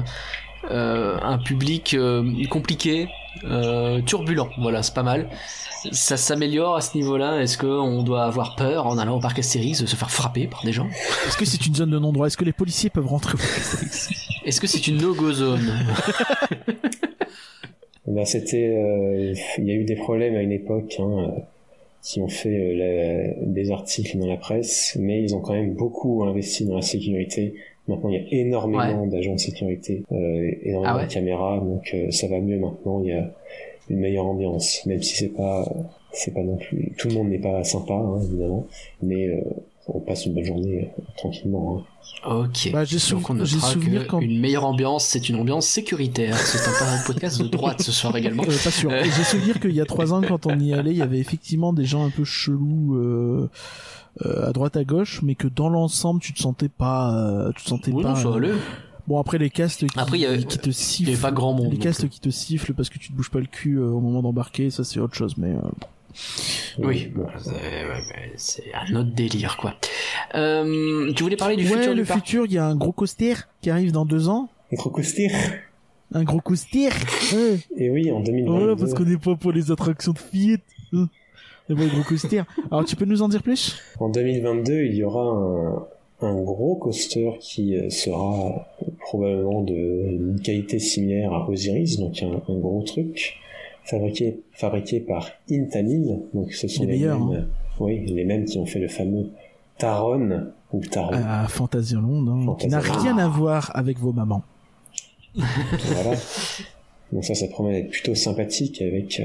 [0.70, 3.08] euh, un public euh, compliqué,
[3.44, 4.48] euh, turbulent.
[4.58, 5.28] Voilà, c'est pas mal.
[5.92, 7.40] Ça s'améliore à ce niveau-là?
[7.42, 10.64] Est-ce qu'on doit avoir peur en allant au parc Astérix de se faire frapper par
[10.64, 10.86] des gens?
[11.26, 12.26] Est-ce que c'est une zone de non-droit?
[12.26, 14.10] Est-ce que les policiers peuvent rentrer au parc Astérix?
[14.44, 15.60] Est-ce que c'est une no-go zone
[18.06, 21.40] Ben, c'était, euh, il y a eu des problèmes à une époque hein, euh,
[22.02, 25.74] qui ont fait euh, la- des articles dans la presse, mais ils ont quand même
[25.74, 27.54] beaucoup investi dans la sécurité.
[27.88, 31.06] Maintenant, il y a énormément d'agents de sécurité, euh, énormément Ah ouais?
[31.08, 33.00] de caméras, donc euh, ça va mieux maintenant.
[33.02, 33.28] Il y a
[33.88, 35.66] une meilleure ambiance, même si c'est pas,
[36.12, 36.92] c'est pas non plus.
[36.98, 38.66] Tout le monde n'est pas sympa, hein, évidemment,
[39.02, 39.40] mais euh,
[39.88, 41.78] on passe une bonne journée euh, tranquillement.
[41.78, 41.82] hein.
[42.28, 42.70] Ok.
[42.72, 45.36] Bah, j'ai sou- Donc on j'ai notera souvenir que quand- une meilleure ambiance, c'est une
[45.36, 46.36] ambiance sécuritaire.
[46.36, 48.42] C'est un podcast de droite ce soir également.
[48.42, 48.90] Euh, pas sûr.
[48.90, 49.02] Euh.
[49.04, 51.72] J'ai souvenir qu'il y a trois ans, quand on y allait, il y avait effectivement
[51.72, 53.50] des gens un peu chelous euh,
[54.24, 57.62] euh, à droite à gauche, mais que dans l'ensemble, tu te sentais pas, euh, tu
[57.64, 58.10] te sentais Oui, pas.
[58.10, 58.52] non, ça euh, allait.
[59.08, 61.70] Bon après les castes qui, Après, te Il sifflent, y avait pas grand monde.
[61.70, 63.84] les castes euh, qui te sifflent parce que tu te bouges pas le cul euh,
[63.86, 65.34] au moment d'embarquer, ça c'est autre chose.
[65.38, 65.60] Mais euh,
[66.78, 67.26] Oui, Bon.
[68.36, 69.74] c'est un autre délire quoi.
[70.34, 72.92] Euh, tu voulais parler du ouais, futur le parc futur, il y a un gros
[72.92, 74.48] coaster qui arrive dans deux ans.
[74.72, 74.76] Un
[76.24, 76.88] gros coaster?
[77.32, 77.58] Ouais.
[77.76, 78.50] Et oui, en 2022.
[78.58, 80.62] Voilà, parce qu'on est pas pour les attractions de fillettes.
[80.92, 81.08] Hein.
[81.68, 82.42] On est pas les gros coaster.
[82.70, 83.76] Alors tu peux nous en dire plus?
[84.00, 85.86] En 2022, il y aura un,
[86.20, 88.68] un gros coaster qui euh, sera
[89.00, 93.36] probablement de une qualité similaire à Osiris, donc un, un gros truc
[93.84, 97.46] fabriqué fabriqué par Intamin, donc ce sont Les les, meilleurs, mêmes, hein.
[97.80, 99.30] oui, les mêmes qui ont fait le fameux
[99.78, 101.12] Taron ou Taron.
[101.12, 104.42] À Fantasyland, hein, qui n'a rien à voir avec vos mamans.
[105.34, 106.16] Voilà.
[107.12, 109.24] Donc ça, ça promet d'être plutôt sympathique avec euh,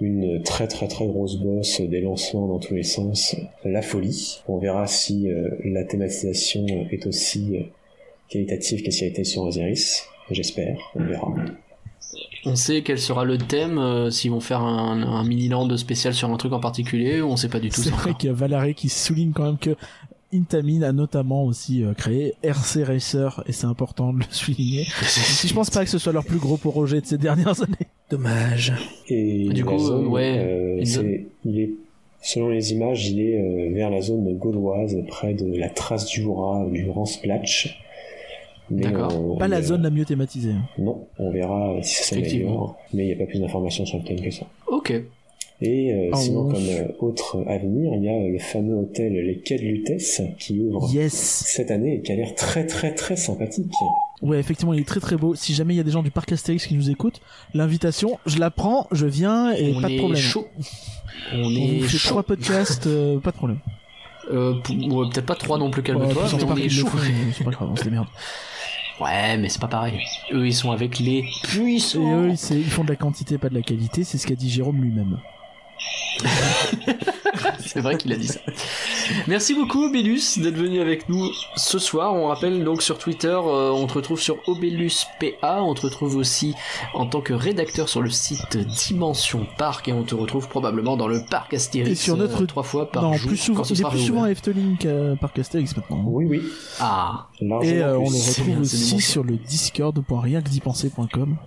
[0.00, 4.40] une très très très grosse bosse, des lancements dans tous les sens, la folie.
[4.48, 7.62] On verra si euh, la thématisation est aussi euh,
[8.28, 10.04] qualitative que si elle était sur Osiris.
[10.30, 11.34] J'espère, on verra.
[12.46, 16.30] On sait quel sera le thème, euh, s'ils vont faire un, un mini-land spécial sur
[16.30, 18.34] un truc en particulier, ou on sait pas du tout C'est vrai qu'il y a
[18.34, 19.76] Valérie qui souligne quand même que
[20.32, 24.86] Intamin a notamment aussi euh, créé RC Racer et c'est important de le souligner.
[25.02, 27.88] Si je pense pas que ce soit leur plus gros projet de ces dernières années.
[28.10, 28.72] Dommage.
[29.08, 31.70] Et Du la coup, zone, euh, ouais, euh, une c'est- il est,
[32.22, 36.22] selon les images, il est euh, vers la zone gauloise, près de la trace du
[36.22, 37.78] Jura, du Grand Splatch.
[38.70, 39.12] D'accord.
[39.16, 40.52] on- Pas on la verra- zone la mieux thématisée.
[40.52, 40.62] hein.
[40.78, 44.04] Non, on verra si ça s'améliore, mais il n'y a pas plus d'informations sur le
[44.04, 44.46] thème que ça.
[44.68, 44.92] Ok.
[45.62, 46.54] Et euh, Ah, sinon, ouf.
[46.54, 50.58] comme euh, autre avenir, il y a le fameux hôtel Les Quais de Lutèce qui
[50.58, 51.12] ouvre Yes.
[51.12, 53.70] cette année et qui a l'air très très très sympathique.
[54.22, 55.34] Ouais, effectivement, il est très très beau.
[55.34, 57.20] Si jamais il y a des gens du parc Astérix qui nous écoutent,
[57.52, 60.20] l'invitation, je la prends, je viens et on pas de est problème.
[60.20, 60.46] chaud.
[61.34, 62.08] On On est fait chaud.
[62.08, 63.58] trois podcasts, euh, pas de problème.
[64.30, 66.86] Euh, ouais, peut-être pas trois non plus, Ouais, calme-toi, mais on est chaud.
[67.36, 68.06] c'est pas grave, on se démerde.
[69.00, 69.98] Ouais, mais c'est pas pareil.
[70.32, 72.22] Eux, ils sont avec les Et puissants.
[72.22, 74.48] eux, c'est- ils font de la quantité, pas de la qualité, c'est ce qu'a dit
[74.50, 75.18] Jérôme lui-même.
[77.60, 78.40] C'est vrai qu'il a dit ça.
[79.28, 82.14] Merci beaucoup Obélus d'être venu avec nous ce soir.
[82.14, 86.54] On rappelle donc sur Twitter, euh, on te retrouve sur ObélusPA, on te retrouve aussi
[86.94, 91.06] en tant que rédacteur sur le site Dimension Park et on te retrouve probablement dans
[91.08, 93.28] le parc Astérix Et sur notre- euh, trois fois par non, jour.
[93.28, 94.30] plus souvent, il est plus souvent à.
[94.30, 96.02] Efteling qu'à Parc Astérix maintenant.
[96.06, 96.42] Oui, oui,
[96.80, 97.28] Ah,
[97.62, 101.36] Et euh, on le retrouve aussi sur le discord.rienquedipenser.com.
[101.40, 101.46] Hein,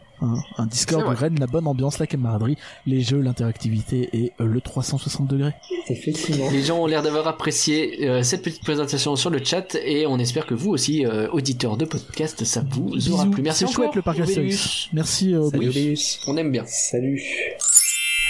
[0.58, 4.62] un Discord où règne la bonne ambiance, la camaraderie, les jeux, l'interactivité et euh, le
[4.62, 5.54] 360 degrés.
[5.88, 6.50] Effectivement.
[6.50, 10.18] les gens ont l'air d'avoir apprécié euh, cette petite présentation sur le chat et on
[10.20, 13.44] espère que vous aussi, euh, auditeurs de podcast, ça vous aura plu.
[13.44, 13.76] Merci encore.
[13.76, 14.20] chouette le parc.
[14.20, 14.88] Astérix.
[14.94, 15.96] Merci euh, Salut.
[16.28, 16.64] On aime bien.
[16.66, 17.22] Salut.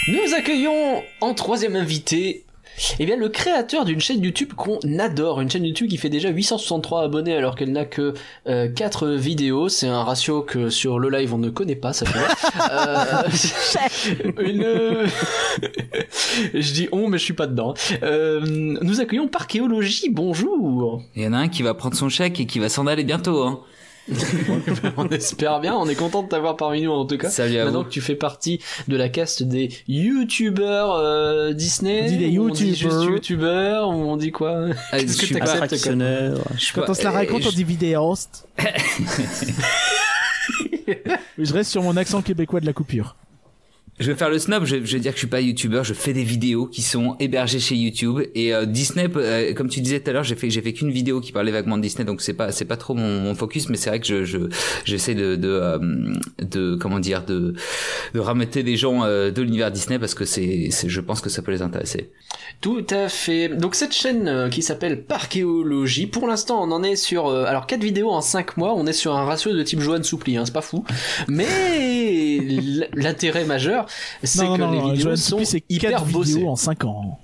[0.08, 2.44] Nous accueillons en troisième invité
[2.98, 6.28] eh bien, le créateur d'une chaîne YouTube qu'on adore, une chaîne YouTube qui fait déjà
[6.28, 8.14] 863 abonnés alors qu'elle n'a que
[8.48, 9.68] euh, 4 vidéos.
[9.68, 12.18] C'est un ratio que sur le live on ne connaît pas, ça fait.
[12.72, 15.08] euh, une...
[16.60, 17.74] je dis on, mais je suis pas dedans.
[18.02, 20.10] Euh, nous accueillons Parchéologie.
[20.10, 21.02] Bonjour.
[21.16, 23.04] Il y en a un qui va prendre son chèque et qui va s'en aller
[23.04, 23.42] bientôt.
[23.42, 23.60] Hein.
[24.96, 25.74] on espère bien.
[25.74, 27.30] On est content de t'avoir parmi nous en tout cas.
[27.30, 27.86] Salut à Maintenant vous.
[27.86, 33.04] que tu fais partie de la caste des youtubeurs euh, Disney, On dit des youtubeurs.
[33.04, 34.66] youtubeurs, ou on dit quoi?
[34.92, 36.00] Ah, Qu'est-ce je que t'acceptes comme-.
[36.58, 38.46] Je Quand pas- on se la euh, raconte, on dit vidéaste.
[41.38, 43.16] je reste sur mon accent québécois de la coupure.
[44.00, 45.94] Je vais faire le snob, je, je vais dire que je suis pas youtubeur, je
[45.94, 50.00] fais des vidéos qui sont hébergées chez YouTube et euh, Disney, euh, comme tu disais
[50.00, 52.20] tout à l'heure, j'ai fait j'ai fait qu'une vidéo qui parlait vaguement de Disney, donc
[52.20, 54.38] c'est pas c'est pas trop mon, mon focus, mais c'est vrai que je je
[54.84, 55.78] j'essaie de de, euh,
[56.38, 57.54] de comment dire de
[58.14, 61.30] de rameter des gens euh, de l'univers Disney parce que c'est c'est je pense que
[61.30, 62.10] ça peut les intéresser.
[62.60, 63.48] Tout à fait.
[63.48, 67.66] Donc cette chaîne euh, qui s'appelle Parchéologie, pour l'instant on en est sur euh, alors
[67.66, 70.44] 4 vidéos en 5 mois, on est sur un ratio de type Joanne Soupli, hein,
[70.46, 70.84] c'est pas fou.
[71.28, 72.40] Mais
[72.94, 73.83] l'intérêt majeur,
[74.22, 75.38] c'est que non, les non, vidéos Joanne sont
[75.68, 76.32] hyper 4 bossées.
[76.34, 77.18] vidéos en 5 ans.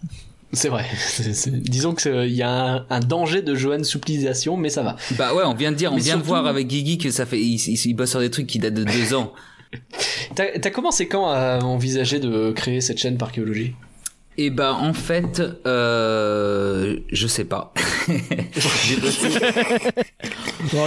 [0.53, 0.85] C'est vrai.
[0.99, 4.69] C'est- c'est- Disons que c'est- il y a un, un danger de Joanne Souplisation, mais
[4.69, 4.97] ça va.
[5.13, 7.11] Bah ouais, on vient de dire, on Mais vient de surtout- voir avec Guigui que
[7.13, 9.33] ça fait il, il, il bosse sur des trucs qui datent de deux ans.
[10.35, 13.75] T'as t'as commencé quand à envisager de créer cette chaîne Parchéologie
[14.43, 17.75] Et ben en fait, euh, je sais pas.
[18.09, 18.15] Il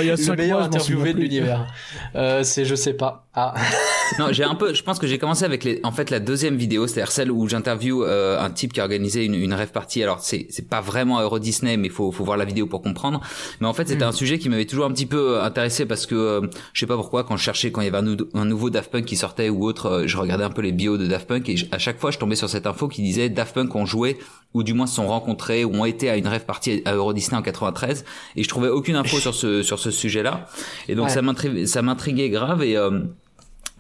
[0.06, 1.68] y a Le 5 meilleur mois, interviewé de l'univers.
[2.16, 3.28] Euh, c'est je sais pas.
[3.36, 3.54] Ah.
[4.20, 4.74] non, j'ai un peu.
[4.74, 7.48] Je pense que j'ai commencé avec les, en fait la deuxième vidéo, c'est-à-dire celle où
[7.48, 10.02] j'interview euh, un type qui a organisé une, une rêve party.
[10.04, 13.22] Alors c'est c'est pas vraiment Euro Disney, mais faut faut voir la vidéo pour comprendre.
[13.62, 16.06] Mais en fait c'était un sujet qui m'avait toujours un petit peu euh, intéressé parce
[16.08, 16.42] que euh,
[16.74, 18.70] je sais pas pourquoi quand je cherchais quand il y avait un, nou- un nouveau
[18.72, 21.50] Daft Punk qui sortait ou autre, je regardais un peu les bios de Daft Punk
[21.50, 23.86] et je- à chaque fois je tombais sur cette info qui disait Daft Punk ont
[23.86, 24.18] joué
[24.54, 27.12] ou du moins se sont rencontrés ou ont été à une rêve party à Euro
[27.12, 28.06] Disney en 93
[28.36, 30.46] et je trouvais aucune info sur ce sur ce sujet-là.
[30.88, 31.12] Et donc Ouais.
[31.12, 32.64] ça m'intriguait ça m'intriguait grave.
[32.64, 33.02] Et euh,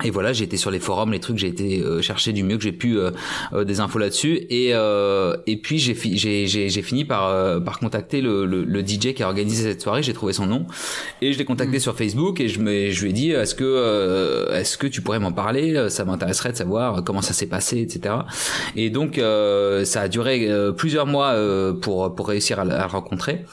[0.03, 2.57] et voilà, j'ai été sur les forums, les trucs, j'ai été euh, chercher du mieux
[2.57, 3.11] que j'ai pu euh,
[3.53, 4.47] euh, des infos là-dessus.
[4.49, 8.81] Et euh, et puis j'ai fi- j'ai fini par euh, par contacter le, le le
[8.85, 10.01] DJ qui a organisé cette soirée.
[10.03, 10.65] J'ai trouvé son nom
[11.21, 13.63] et je l'ai contacté sur Facebook et je me je lui ai dit est-ce que
[13.63, 15.87] euh, est-ce que tu pourrais m'en parler?
[15.89, 18.15] Ça m'intéresserait de savoir comment ça s'est passé, etc.
[18.75, 22.65] Et donc euh, ça a duré euh, plusieurs mois euh, pour pour réussir à, à
[22.65, 23.45] le rencontrer.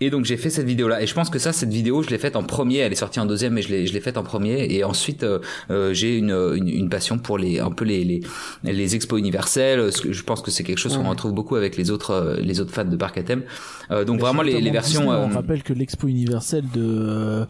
[0.00, 2.10] Et donc j'ai fait cette vidéo là et je pense que ça cette vidéo je
[2.10, 2.78] l'ai faite en premier.
[2.78, 4.66] Elle est sortie en deuxième mais je l'ai je l'ai faite en premier.
[4.74, 5.38] Et ensuite euh,
[5.70, 8.20] euh, j'ai une, une une passion pour les un peu les les
[8.62, 9.90] les expos universels.
[10.10, 12.72] Je pense que c'est quelque chose qu'on retrouve beaucoup avec les autres euh, les autres
[12.72, 13.44] fans de parc à thème
[13.90, 16.82] Euh, donc Mais vraiment les, les versions Disney, euh, On rappelle que l'expo universelle de
[16.84, 17.44] euh,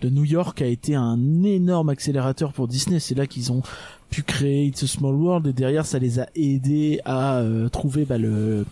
[0.00, 3.00] de New York a été un énorme accélérateur pour Disney.
[3.00, 3.62] C'est là qu'ils ont
[4.10, 8.04] pu créer It's a Small World et derrière ça les a aidés à euh, trouver
[8.04, 8.66] bah, le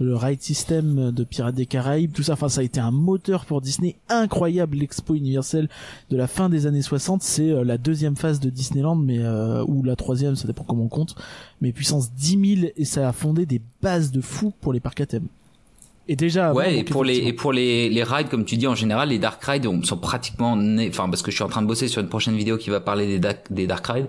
[0.00, 2.34] le ride system de Pirates des Caraïbes tout ça.
[2.34, 5.68] Enfin ça a été un moteur pour Disney incroyable l'expo universelle
[6.10, 9.64] de la fin des années 60 c'est euh, la deuxième phase de Disneyland mais euh,
[9.66, 11.16] ou la troisième ça dépend comment on compte.
[11.60, 15.00] Mais puissance 10 000 et ça a fondé des bases de fou pour les parcs
[15.00, 15.06] à
[16.06, 18.66] et déjà avant, Ouais, et pour les et pour les les rides comme tu dis
[18.66, 21.48] en général les dark rides on- sont pratiquement nés enfin parce que je suis en
[21.48, 24.08] train de bosser sur une prochaine vidéo qui va parler des dark, des dark rides.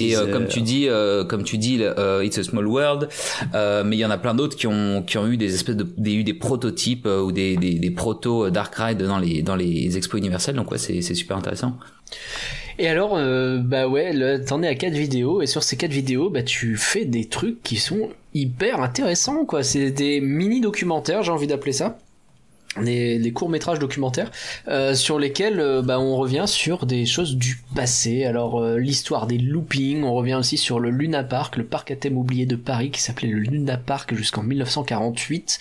[0.00, 3.08] Et euh, comme tu dis euh, comme tu dis euh, It's a Small World
[3.54, 5.76] euh, mais il y en a plein d'autres qui ont qui ont eu des espèces
[5.76, 9.42] de des eu des prototypes euh, ou des des, des proto dark rides dans les
[9.42, 11.76] dans les expos universelles donc ouais c'est c'est super intéressant.
[12.78, 15.92] Et alors, euh, bah ouais, là, t'en es à quatre vidéos, et sur ces quatre
[15.92, 19.62] vidéos, bah tu fais des trucs qui sont hyper intéressants, quoi.
[19.62, 21.98] C'est des mini-documentaires, j'ai envie d'appeler ça.
[22.82, 24.30] Des, courts-métrages documentaires
[24.68, 28.24] euh, sur lesquels euh, bah, on revient sur des choses du passé.
[28.24, 31.96] Alors euh, l'histoire des loopings, on revient aussi sur le Luna Park, le parc à
[31.96, 35.58] thème oublié de Paris qui s'appelait le Luna Park jusqu'en 1948.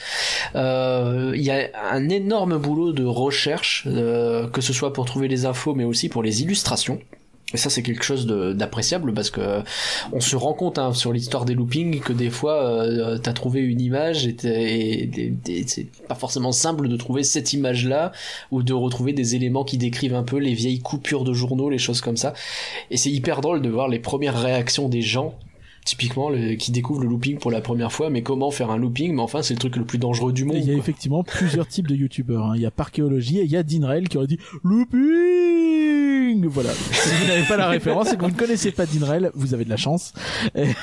[0.56, 5.46] Euh, Il y a un énorme boulot de recherche, que ce soit pour trouver les
[5.46, 7.00] infos, mais aussi pour les illustrations.
[7.54, 9.62] Et ça, c'est quelque chose d'appréciable parce que
[10.12, 13.62] on se rend compte hein, sur l'histoire des loopings que des fois, euh, t'as trouvé
[13.62, 14.50] une image et, t'es-
[14.80, 15.04] et-
[15.48, 18.12] et- et c'est pas forcément simple de trouver cette image-là
[18.52, 21.78] ou de retrouver des éléments qui décrivent un peu les vieilles coupures de journaux, les
[21.78, 22.34] choses comme ça.
[22.90, 25.36] Et c'est hyper drôle de voir les premières réactions des gens.
[25.86, 29.14] Typiquement, le- qui découvrent le looping pour la première fois, mais comment faire un looping
[29.14, 30.58] Mais enfin, c'est le truc le plus dangereux du monde.
[30.58, 30.80] Il y a quoi.
[30.82, 32.48] effectivement plusieurs types de youtubeurs.
[32.48, 32.54] hein.
[32.56, 36.72] Il y a Parkéologie et il y a Dinrael qui aurait dit Looping Voilà.
[36.74, 39.64] Si vous n'avez pas la référence et que vous ne connaissez pas Dinrael, vous avez
[39.66, 40.14] de la chance.
[40.56, 40.76] Mais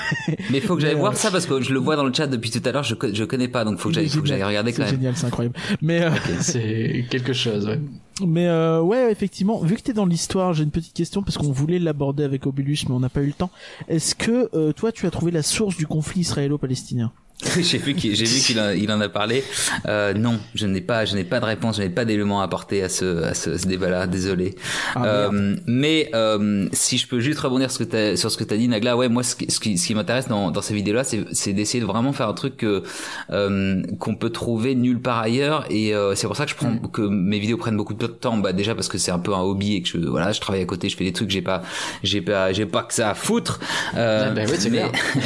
[0.55, 2.27] il faut que j'aille voir euh, ça parce que je le vois dans le chat
[2.27, 4.37] depuis tout à l'heure je je connais pas donc faut que j'aille faut que j'aille
[4.39, 4.49] génial.
[4.49, 5.01] regarder quand C'est même.
[5.01, 5.57] génial, c'est incroyable.
[5.81, 6.11] Mais, euh,
[6.41, 7.81] C'est quelque chose, ouais.
[8.27, 11.53] mais euh, ouais, effectivement, vu que t'es dans l'histoire, j'ai une petite question parce qu'on
[11.53, 13.51] voulait l'aborder avec Obulus, mais on n'a pas eu le temps.
[13.89, 17.13] Est-ce que euh, toi, tu as trouvé la source du conflit israélo-palestinien?
[17.61, 19.43] j'ai vu qu'il j'ai vu qu'il en, il en a parlé.
[19.87, 22.45] Euh, non, je n'ai pas je n'ai pas de réponse, je n'ai pas d'éléments à
[22.45, 24.07] apporter à ce à ce, ce débat-là.
[24.07, 24.55] Désolé.
[24.95, 28.37] Ah, Euh, mais euh, si je peux juste rebondir sur ce que t'as- sur ce
[28.37, 30.51] que tu as dit, Nagla, ouais, moi, ce qui, ce qui, ce qui m'intéresse dans,
[30.51, 32.83] dans ces vidéos-là, c'est, c'est d'essayer de vraiment faire un truc que,
[33.31, 35.65] euh, qu'on peut trouver nulle part ailleurs.
[35.71, 38.37] Et euh, c'est pour ça que je prends que mes vidéos prennent beaucoup de temps.
[38.37, 40.63] Bah déjà parce que c'est un peu un hobby et que je, voilà, je travaille
[40.63, 41.63] à côté, je fais des trucs, j'ai pas,
[42.03, 43.61] j'ai pas, j'ai pas que ça à foutre.
[43.97, 44.85] Ah ouais, c'est mais,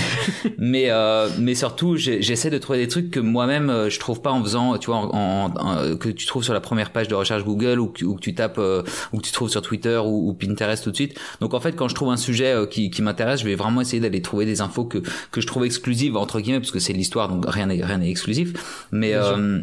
[0.59, 4.31] mais euh, mais surtout j'essaie de trouver des trucs que moi-même euh, je trouve pas
[4.33, 7.15] en faisant tu vois en, en- en- que tu trouves sur la première page de
[7.15, 9.97] recherche Google ou que, ou que tu tapes euh, ou que tu trouves sur Twitter
[10.05, 11.19] ou, ou Pinterest tout de suite.
[11.41, 13.81] Donc en fait quand je trouve un sujet euh, qui, qui m'intéresse je vais vraiment
[13.81, 14.99] essayer d'aller trouver des infos que
[15.31, 18.11] que je trouve exclusives entre guillemets parce que c'est l'histoire donc rien n'est rien n'est
[18.11, 18.53] exclusif.
[18.93, 19.61] Mais euh,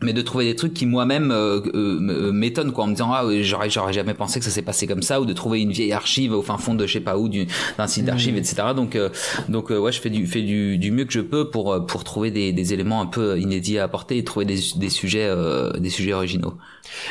[0.00, 3.26] mais de trouver des trucs qui moi-même euh, euh, m'étonnent quoi en me disant ah
[3.26, 5.72] ouais, j'aurais j'aurais jamais pensé que ça s'est passé comme ça ou de trouver une
[5.72, 7.46] vieille archive au fin fond de je sais pas où du-
[7.78, 9.08] d'un site d'archives etc donc euh,
[9.48, 11.80] donc euh, ouais je fais du fais du, du mieux que je peux pour euh,
[11.80, 15.26] pour trouver des, des éléments un peu inédits à apporter et trouver des, des sujets
[15.26, 16.54] euh, des sujets originaux.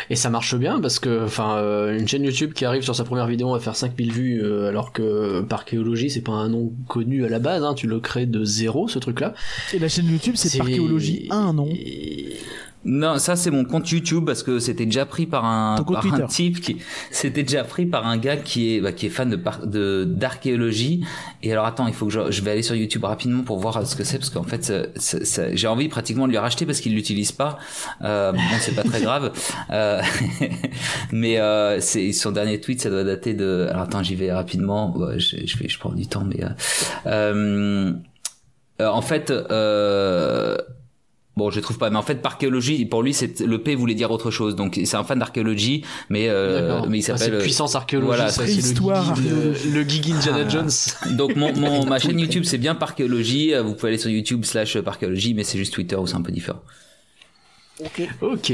[0.10, 3.04] Et ça marche bien parce que, enfin, euh, une chaîne YouTube qui arrive sur sa
[3.04, 7.24] première vidéo à faire 5000 vues, euh, alors que Parchéologie, c'est pas un nom connu
[7.26, 9.36] à la base, hein, tu le crées de zéro, ce truc-là.
[9.76, 11.70] Et la chaîne YouTube, c'est Parchéologie 1, non?
[12.86, 16.28] Non, ça c'est mon compte YouTube parce que c'était déjà pris par un, par un
[16.28, 16.78] type qui
[17.12, 21.04] c'était déjà pris par un gars qui est bah, qui est fan de d'archéologie.
[21.44, 23.86] Et alors attends il faut que je, je vais aller sur YouTube rapidement pour voir
[23.86, 24.72] ce que c'est parce qu'en fait
[25.54, 27.58] j'ai envie pratiquement de lui racheter parce qu'il l'utilise pas.
[28.04, 29.32] Euh, bon c'est pas très grave.
[29.70, 30.02] Euh,
[31.12, 34.96] mais euh, c'est son dernier tweet ça doit dater de alors attends j'y vais rapidement.
[34.96, 36.40] Ouais, je, je vais je prends du temps mais
[37.06, 37.92] euh,
[38.82, 40.58] euh, en fait euh,
[41.38, 44.10] Bon, je trouve pas, mais en fait, parchéologie, pour lui, c'est le P voulait dire
[44.10, 44.56] autre chose.
[44.56, 48.08] Donc, c'est un fan d'archéologie, mais euh, mais il Ah, c'est s'appelle euh, puissance archéologie,
[48.08, 49.70] Voilà, c'est geek, le, archéologie.
[49.72, 50.50] le geek Indiana Ah.
[50.50, 50.70] Jones.
[51.16, 53.54] Donc mon, mon ma chaîne YouTube c'est bien Parchéologie.
[53.54, 56.22] Euh, Vous pouvez aller sur YouTube slash Parchéologie, mais c'est juste Twitter où c'est un
[56.22, 56.62] peu différent.
[58.22, 58.52] Ok.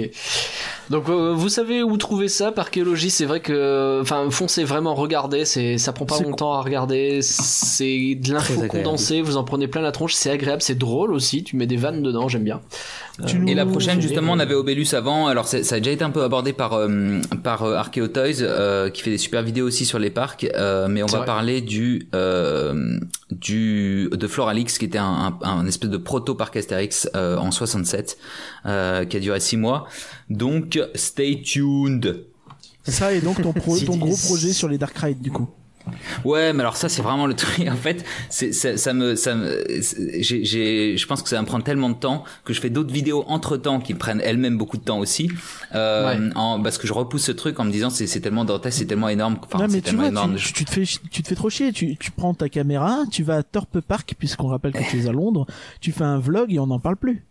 [0.90, 5.46] Donc euh, vous savez où trouver ça Parchéologie, c'est vrai que enfin foncez vraiment regarder,
[5.46, 9.82] c'est ça prend pas longtemps à regarder, c'est de l'info condensée, vous en prenez plein
[9.82, 12.60] la tronche, c'est agréable, c'est drôle aussi, tu mets des vannes dedans, j'aime bien.
[13.20, 15.28] Nous- Et la prochaine, justement, on avait Obelus avant.
[15.28, 18.90] Alors, ça a déjà été un peu abordé par euh, par euh, Archeo Toys, euh,
[18.90, 20.48] qui fait des super vidéos aussi sur les parcs.
[20.56, 21.26] euh, mais on va vrai.
[21.28, 22.98] parler du euh,
[23.40, 27.52] du de Floralix, qui était un, un, un espèce de proto parc Astérix euh, en
[27.52, 28.18] 67,
[28.66, 29.88] euh, qui a duré six mois.
[30.30, 32.26] Donc, stay tuned.
[32.86, 35.50] Ça et donc ton, pro- ton gros projet sur les Dark Ride du coup.
[36.24, 37.68] Ouais, mais alors ça c'est vraiment le truc.
[37.74, 39.64] En fait, c'est ça, ça me ça me
[40.20, 42.70] j'ai j'ai je pense que ça va me prendre tellement de temps que je fais
[42.70, 45.30] d'autres vidéos entre temps qui prennent elles-mêmes beaucoup de temps aussi.
[45.76, 46.30] Euh, Ouais.
[46.36, 48.86] en, parce que je repousse ce truc en me disant c'est c'est tellement dantesque, c'est
[48.86, 49.38] tellement énorme.
[49.44, 50.36] Enfin, non mais tu tellement vois, énorme.
[50.36, 51.72] tu, tu te fais tu te fais trop chier.
[51.72, 55.08] Tu, tu prends ta caméra, tu vas à Thorpe Park puisqu'on rappelle que tu es
[55.08, 55.46] à Londres.
[55.82, 57.24] Tu fais un vlog et on n'en parle plus.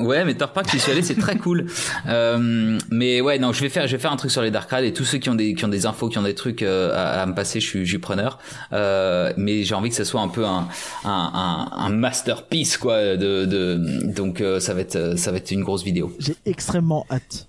[0.00, 1.66] Ouais, mais Thor Park, j'y suis allé, c'est très cool.
[2.08, 4.70] Euh, mais ouais, non, je vais faire, je vais faire un truc sur les Dark
[4.70, 6.62] Ride et tous ceux qui ont des, qui ont des infos, qui ont des trucs
[6.62, 8.38] euh, à, à me passer, je suis, je suis preneur.
[8.72, 10.66] Euh, mais j'ai envie que ça soit un peu un,
[11.04, 13.16] un, un, un masterpiece, quoi.
[13.16, 16.12] De, de, donc euh, ça va être, ça va être une grosse vidéo.
[16.18, 17.46] J'ai extrêmement hâte.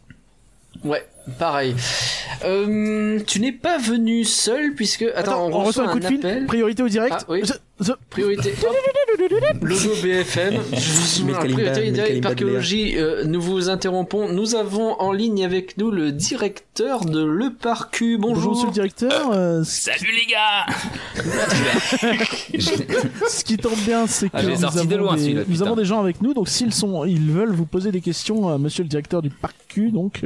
[0.84, 1.06] Ouais,
[1.40, 1.76] pareil.
[2.44, 6.18] Euh, tu n'es pas venu seul puisque attends, on, reçoit, un coup de fil.
[6.18, 6.46] appel.
[6.48, 7.14] Priorité au direct.
[7.20, 7.42] Ah, oui.
[7.44, 8.54] The- the- Priorité.
[9.62, 10.56] Logo BFM.
[10.72, 12.94] Kalimba, Priorité direct archéologie.
[12.98, 14.30] euh, nous vous interrompons.
[14.32, 18.18] Nous avons en ligne avec nous le directeur de Le Parcu.
[18.18, 18.52] Bonjour Bonjour.
[18.54, 19.32] monsieur le directeur.
[19.34, 20.66] euh, Salut les gars
[23.30, 25.44] ce qui tombe bien, c'est que Ah, je l'ai nous, sorti de avons loin, des,
[25.48, 26.34] nous avons des gens avec nous.
[26.34, 29.92] Donc s'ils sont, ils veulent vous poser des questions, monsieur le directeur du parc Q.
[29.92, 30.22] Donc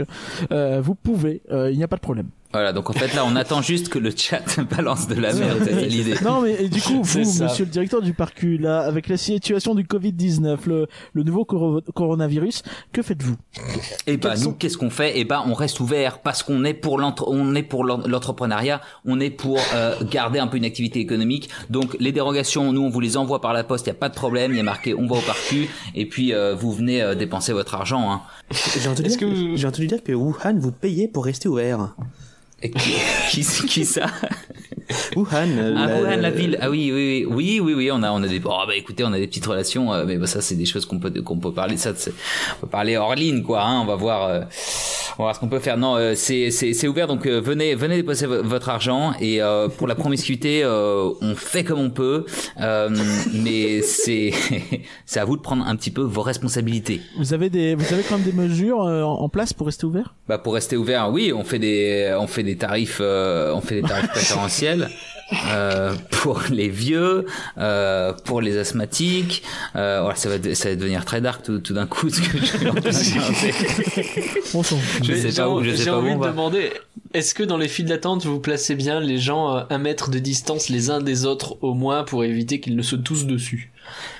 [0.51, 1.41] euh, vous pouvez.
[1.51, 2.29] euh, Il n'y a pas de problème.
[2.55, 4.41] Voilà, donc en fait là, on attend juste que le chat
[4.77, 6.15] balance de la merde, l'idée.
[6.23, 7.43] Non mais et du coup, vous, ça.
[7.43, 11.43] monsieur le directeur du parc Q, là, avec la situation du Covid-19, le, le nouveau
[11.43, 12.63] coro- coronavirus,
[12.93, 13.35] que faites-vous?
[14.07, 15.19] Et bah Quels nous, qu'est-ce qu'on fait?
[15.19, 18.79] Et bah on reste ouvert parce qu'on est pour l'entre- on est pour l'en- l'entrepreneuriat,
[19.05, 21.49] on est pour euh, garder un peu une activité économique.
[21.69, 24.07] Donc les dérogations, nous on vous les envoie par la poste, il y a pas
[24.09, 27.01] de problème, il y a marqué on va au parcu et puis euh, vous venez
[27.01, 28.11] euh, dépenser votre argent.
[28.13, 28.21] Hein.
[28.51, 31.49] J'ai entendu, Est-ce dire- que vous- j'ai entendu dire que Wuhan vous payait pour rester
[31.49, 31.95] ouvert.
[32.69, 32.93] Qui,
[33.43, 34.05] qui, qui ça
[35.15, 35.27] Wuhan,
[35.77, 36.57] Ah la, Wuhan, la ville.
[36.61, 37.91] Ah oui, oui, oui, oui, oui, oui.
[37.91, 38.39] On a, on a des.
[38.45, 40.85] Oh bah écoutez, on a des petites relations, euh, mais bah, ça c'est des choses
[40.85, 41.75] qu'on peut, qu'on peut parler.
[41.77, 43.63] Ça, on peut parler hors ligne, quoi.
[43.63, 44.39] Hein, on va voir, euh,
[45.17, 45.77] on va voir ce qu'on peut faire.
[45.77, 47.07] Non, euh, c'est, c'est, c'est ouvert.
[47.07, 49.13] Donc euh, venez, venez déposer vo- votre argent.
[49.19, 52.25] Et euh, pour la promiscuité, euh, on fait comme on peut,
[52.61, 52.89] euh,
[53.33, 54.31] mais c'est,
[55.07, 57.01] c'est à vous de prendre un petit peu vos responsabilités.
[57.17, 59.85] Vous avez des, vous avez quand même des mesures euh, en en place pour rester
[59.87, 60.13] ouvert?
[60.27, 63.81] Bah pour rester ouvert, oui, on fait des, on fait des tarifs, euh, on fait
[63.81, 64.89] des tarifs préférentiels.
[65.47, 67.25] Euh, pour les vieux,
[67.57, 69.41] euh, pour les asthmatiques,
[69.75, 72.11] euh, voilà, ça va, de- ça va devenir très dark tout, tout d'un coup.
[72.11, 72.45] Ce que je.
[75.03, 76.29] Je sais pas où, je sais J'ai pas où envie on de va.
[76.31, 76.71] demander,
[77.13, 80.19] est-ce que dans les files d'attente, vous placez bien les gens à un mètre de
[80.19, 83.71] distance les uns des autres au moins pour éviter qu'ils ne se toussent dessus?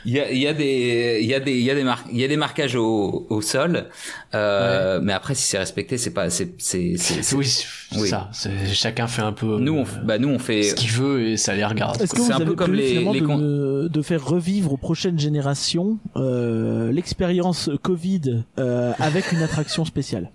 [0.06, 1.84] Il y a, il y a des, il y a des, il y a des
[1.84, 3.86] marques, il y a des marquages au, au sol,
[4.34, 8.30] euh, mais après si c'est respecté, c'est pas, c'est, c'est, c'est, c'est- Oui, ça.
[8.34, 11.28] c'est- Chacun fait un peu nous on, euh, bah nous on fait, ce qu'il veut
[11.30, 12.02] et ça les regarde.
[12.02, 14.78] Est-ce que C'est vous un avez peu comme les- les de, de faire revivre aux
[14.78, 20.32] prochaines générations euh, l'expérience Covid euh, avec une attraction spéciale?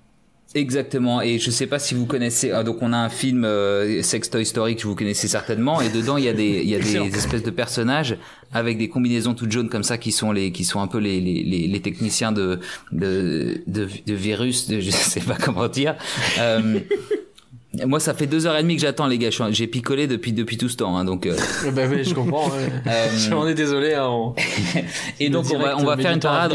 [0.53, 2.51] Exactement, et je sais pas si vous connaissez.
[2.51, 5.91] ah, donc on a un film euh, Sex Toy Story que vous connaissez certainement, et
[5.91, 8.17] dedans il y a des il y a des espèces de personnages
[8.53, 11.21] avec des combinaisons toutes jaunes comme ça qui sont les qui sont un peu les
[11.21, 12.59] les, les, les techniciens de,
[12.91, 15.95] de de de virus, de, je sais pas comment dire.
[16.41, 16.81] Euh,
[17.87, 19.31] moi, ça fait deux heures et demie que j'attends, les gars.
[19.51, 21.27] J'ai picolé depuis depuis tout ce temps, hein, donc.
[21.27, 21.37] euh,
[21.73, 22.49] bah oui, je comprends.
[22.49, 22.69] ouais.
[22.87, 23.95] Euh, On est désolé.
[23.95, 24.35] Hein, on-
[25.21, 26.53] et donc on va on va faire une parade.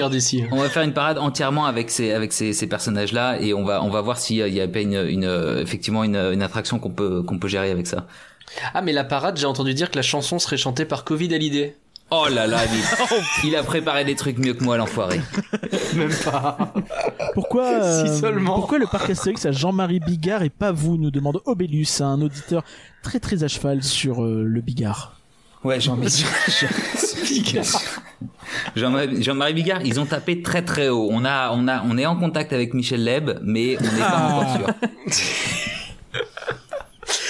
[0.52, 3.64] On va faire une parade entièrement avec ces avec ces, ces personnages là et on
[3.64, 6.04] va on va voir s'il y a- il y a pas une, une euh, effectivement
[6.04, 8.08] une, une attraction qu'on peut qu'on peut gérer avec ça.
[8.74, 11.38] Ah, mais la parade, j'ai entendu dire que la chanson serait chantée par Covid à
[11.38, 11.76] l'idée.
[12.18, 12.60] Oh là là,
[13.44, 15.20] il, il a préparé des trucs mieux que moi l'enfoiré.
[15.96, 16.74] Même pas.
[17.34, 18.56] Pourquoi Si euh, seulement.
[18.56, 22.64] Pourquoi le parc Astérix à Jean-Marie Bigard et pas vous nous demande Obélus, un auditeur
[23.04, 25.18] très très à cheval sur euh, le Bigard.
[25.64, 26.24] Ouais, Jean-Marie
[28.76, 31.10] Jean-Marie Jean-Marie Bigard, ils ont tapé très très haut.
[31.12, 34.30] On a on a on est en contact avec Michel Leb, mais on n'est pas
[34.30, 34.68] encore sûr.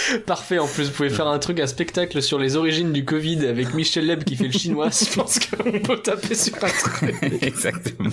[0.26, 3.46] Parfait, en plus, vous pouvez faire un truc, un spectacle sur les origines du Covid
[3.46, 4.90] avec Michel Leb qui fait le chinois.
[4.90, 7.16] Je pense qu'on peut taper sur un truc.
[7.42, 8.10] Exactement.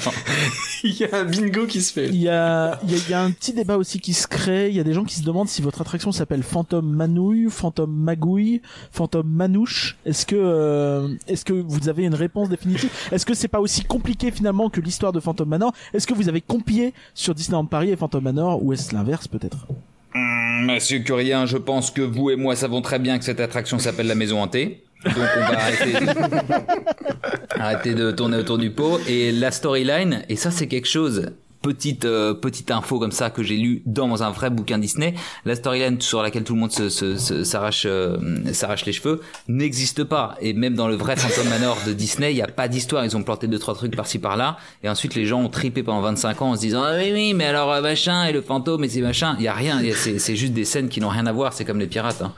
[0.85, 2.09] Il y a un bingo qui se fait.
[2.09, 4.27] Il y a, il y, a, il y a un petit débat aussi qui se
[4.27, 4.69] crée.
[4.69, 7.95] Il y a des gens qui se demandent si votre attraction s'appelle Fantôme Manouille, Fantôme
[7.95, 9.97] Magouille, Fantôme Manouche.
[10.07, 12.91] Est-ce que, euh, est-ce que vous avez une réponse définitive?
[13.11, 15.73] Est-ce que c'est pas aussi compliqué finalement que l'histoire de Phantom Manor?
[15.95, 18.63] Est-ce que vous avez copié sur Disneyland Paris et Phantom Manor?
[18.65, 19.67] Ou est-ce l'inverse peut-être?
[20.15, 23.79] Hum, Monsieur Curien, je pense que vous et moi savons très bien que cette attraction
[23.79, 24.85] s'appelle la maison hantée.
[25.05, 26.07] Donc on va arrêter,
[27.59, 29.01] arrêter de tourner autour du pot.
[29.09, 31.33] Et la storyline, et ça c'est quelque chose,
[31.63, 35.15] petite euh, petite info comme ça que j'ai lu dans un vrai bouquin Disney,
[35.45, 38.17] la storyline sur laquelle tout le monde se, se- se- s'arrache euh,
[38.53, 40.37] s'arrache les cheveux n'existe pas.
[40.41, 43.05] Et même dans le vrai Phantom Manor de Disney, il n'y a pas d'histoire.
[43.05, 44.57] Ils ont planté deux trois trucs par-ci par-là.
[44.83, 47.35] Et ensuite les gens ont tripé pendant 25 ans en se disant ah oui oui
[47.35, 49.37] mais alors euh, machin et le fantôme et c'est machin.
[49.39, 49.81] Il y a rien.
[49.95, 51.53] C'est c'est juste des scènes qui n'ont rien à voir.
[51.53, 52.23] C'est comme les pirates.
[52.23, 52.33] Hein.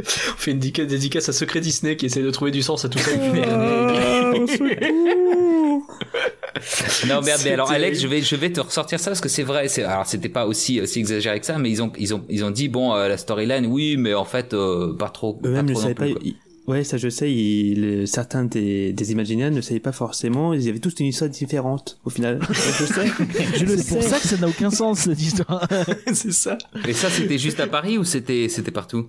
[0.00, 2.88] On fait une dédicace, dédicace à Secret Disney qui essaie de trouver du sens à
[2.88, 3.10] tout ça
[3.44, 4.32] Ah.
[7.08, 9.42] Non merde, mais alors Alex, je vais je vais te ressortir ça parce que c'est
[9.44, 9.68] vrai.
[9.68, 12.44] C'est alors c'était pas aussi aussi exagéré que ça, mais ils ont ils ont ils
[12.44, 15.38] ont dit bon euh, la storyline, oui, mais en fait euh, pas trop.
[15.44, 16.04] Eux-mêmes pas ne trop savaient non pas.
[16.06, 16.22] plus, quoi.
[16.24, 17.32] ils- Ouais, ça je sais.
[17.32, 20.52] ils- certains des, des Imagineers ne savaient pas forcément.
[20.52, 22.40] Ils avaient tous une histoire différente au final.
[22.50, 23.06] je sais.
[23.56, 24.08] Je le C'est pour sais.
[24.08, 25.66] ça que ça n'a aucun sens cette histoire.
[26.12, 26.58] c'est ça.
[26.86, 29.06] Et ça c'était juste à Paris ou c'était c'était partout?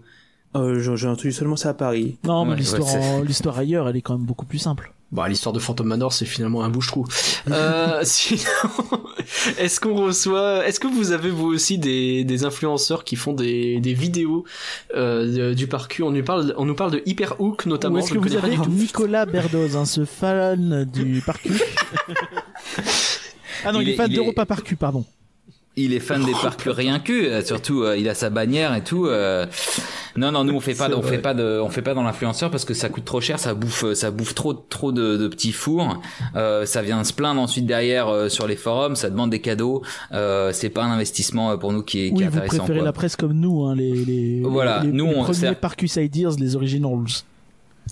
[0.56, 2.18] Euh, J'ai entendu seulement ça à Paris.
[2.24, 4.92] Non, mais Ouais, l'histoire, ouais, ailleurs, elle est quand même beaucoup plus simple.
[5.12, 7.06] Bon, l'histoire de Phantom Manor, c'est finalement un bouche-trou.
[7.50, 8.42] Euh, sinon,
[9.58, 13.80] est-ce qu'on reçoit, est-ce que vous avez vous aussi des, des influenceurs qui font des,
[13.80, 14.44] des vidéos
[14.96, 16.08] euh, de- du parcours?
[16.08, 17.96] On nous parle, on nous parle de Hyper Hook notamment.
[17.96, 18.56] Ou est-ce que vous avez.
[18.70, 21.54] Nicolas Berdoz, hein, ce fan du parcu
[23.66, 25.06] Ah non, il, Il est est- fan il d'Europa Parcu, pardon.
[25.76, 28.84] Il est fan des parcours rien que, euh, surtout euh, il a sa bannière et
[28.84, 29.06] tout.
[29.06, 29.46] euh.
[30.18, 32.52] Non non, nous on fait pas, on fait pas de, on fait pas dans l'influenceur
[32.52, 35.28] parce que ça coûte trop cher, ça bouffe, euh, ça bouffe trop trop de, de
[35.30, 36.02] petits fours.
[36.36, 39.82] Euh, ça vient se plaindre ensuite derrière euh, sur les forums, ça demande des cadeaux.
[40.12, 42.58] Euh, c'est pas un investissement pour nous qui est, qui Oui, est vous intéressant.
[42.58, 42.86] préférez quoi.
[42.86, 45.96] la presse comme nous, hein, les, les, Voilà, les, nous, les on- premiers c'est- Parcus
[45.96, 47.06] Ideas, les originals.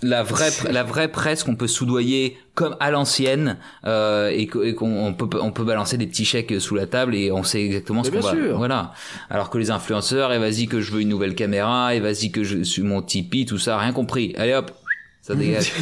[0.03, 5.13] La vraie la vraie presse qu'on peut soudoyer comme à l'ancienne euh, et qu'on on
[5.13, 8.11] peut on peut balancer des petits chèques sous la table et on sait exactement ce
[8.11, 8.93] qu'on va voilà.
[9.29, 12.43] Alors que les influenceurs et vas-y que je veux une nouvelle caméra et vas-y que
[12.43, 14.33] je suis mon Tipeee tout ça rien compris.
[14.37, 14.71] Allez hop
[15.27, 15.73] ça dégage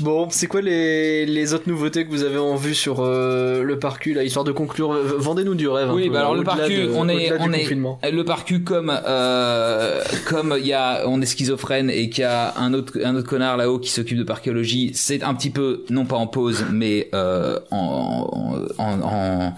[0.00, 3.78] Bon, c'est quoi les, les autres nouveautés que vous avez en vue sur euh, le
[3.78, 5.90] parcours, là, histoire de conclure euh, Vendez-nous du rêve.
[5.90, 7.98] un Oui, peu, bah alors le parcu, de- on est, on est, confinement.
[8.02, 12.54] le parcu comme, euh, comme il y a, on est schizophrène et qu'il y a
[12.58, 16.04] un autre, un autre connard là-haut qui s'occupe de parchéologie, c'est un petit peu, non
[16.06, 19.54] pas en pause, mais euh, en, en, en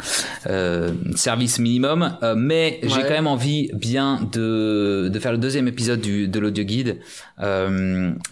[0.49, 2.17] euh, service minimum.
[2.23, 6.39] Euh, mais j'ai quand même envie bien de, de faire le deuxième épisode du, de
[6.41, 6.99] l'audio guide.
[7.41, 7.62] Euh,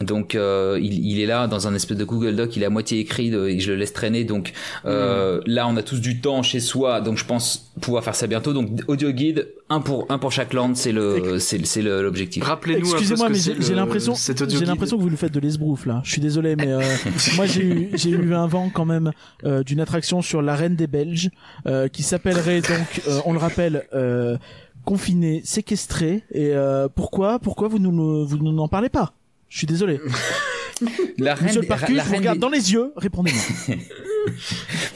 [0.00, 2.70] donc euh, il, il est là dans un espèce de Google Doc, il est à
[2.70, 4.24] moitié écrit de- et je le laisse traîner.
[4.24, 4.52] Donc
[4.86, 8.26] euh, là, on a tous du temps chez soi, donc je pense pouvoir faire ça
[8.26, 8.52] bientôt.
[8.52, 12.42] Donc audio guide, un pour un pour chaque land, c'est le c'est c'est le- l'objectif.
[12.44, 15.32] Rappelez-nous un peu Excusez-moi, mais j'ai j'ai le- l'impression, j'ai l'impression que vous nous faites
[15.34, 16.00] de l'esbrouf là.
[16.04, 16.80] Je suis désolé, mais euh,
[17.36, 19.12] moi j'ai eu, j'ai eu un vent quand même
[19.44, 21.30] euh, d'une attraction sur la Reine des Belges
[21.66, 24.36] euh, qui s'appellerait donc, euh, on le rappelle, euh,
[24.84, 26.24] confiné, séquestré.
[26.32, 29.12] Et euh, pourquoi, pourquoi vous nous, vous n'en parlez pas?
[29.50, 30.00] Je suis désolé.
[31.18, 32.92] La reine, Monsieur le des- Parcu, la je vous reine regarde des- dans les yeux,
[32.96, 33.42] répondez-moi.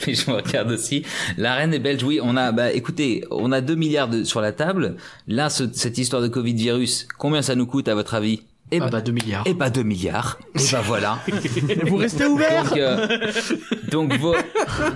[0.07, 1.03] Mais je me regarde aussi.
[1.37, 4.41] La reine des Belges, oui, on a, bah, écoutez, on a 2 milliards de, sur
[4.41, 4.95] la table.
[5.27, 8.41] Là, ce- cette histoire de Covid virus, combien ça nous coûte à votre avis?
[8.71, 9.43] Eh Ah bah, bah 2 milliards.
[9.45, 10.39] eh bah 2 milliards.
[10.55, 11.19] Et bah voilà.
[11.85, 13.07] vous restez ouvert Donc, euh,
[13.91, 14.35] donc, vos-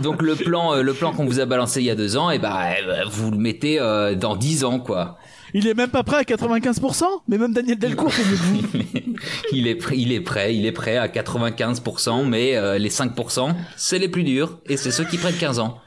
[0.02, 2.32] donc le plan, euh, le plan qu'on vous a balancé il y a deux ans,
[2.32, 5.20] et bah, eh bah, vous le mettez euh, dans 10 ans, quoi.
[5.54, 9.16] Il est même pas prêt à 95%, mais même Daniel Delcourt fait mieux que vous.
[9.52, 13.56] il est prêt, il est prêt, il est prêt à 95%, mais euh, les 5%,
[13.76, 15.80] c'est les plus durs, et c'est ceux qui prennent 15 ans.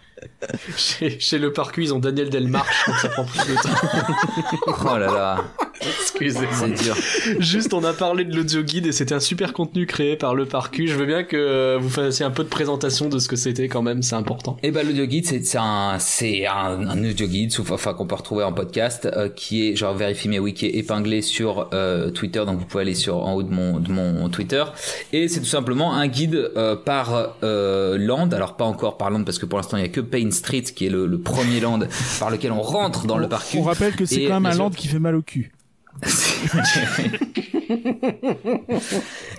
[0.76, 4.84] Chez, chez le parcu, ils ont Daniel Delmarche, donc ça prend plus de temps.
[4.84, 5.44] Oh là là,
[5.86, 6.48] Excusez-moi.
[6.52, 6.96] c'est dur.
[7.40, 10.46] Juste, on a parlé de l'audio guide et c'était un super contenu créé par le
[10.46, 10.88] parcu.
[10.88, 13.82] Je veux bien que vous fassiez un peu de présentation de ce que c'était quand
[13.82, 14.56] même, c'est important.
[14.62, 18.14] Et ben l'audio guide c'est c'est un c'est un, un audio guide enfin qu'on peut
[18.14, 22.58] retrouver en podcast euh, qui est genre vérifie mes wiki épinglé sur euh, Twitter donc
[22.58, 24.64] vous pouvez aller sur en haut de mon de mon Twitter
[25.12, 29.24] et c'est tout simplement un guide euh, par euh, land alors pas encore par land
[29.24, 31.60] parce que pour l'instant il y a que Pain Street qui est le, le premier
[31.60, 31.80] land
[32.18, 34.70] par lequel on rentre dans le parc On rappelle que c'est quand même un land
[34.70, 35.52] qui fait mal au cul.
[36.00, 36.30] See.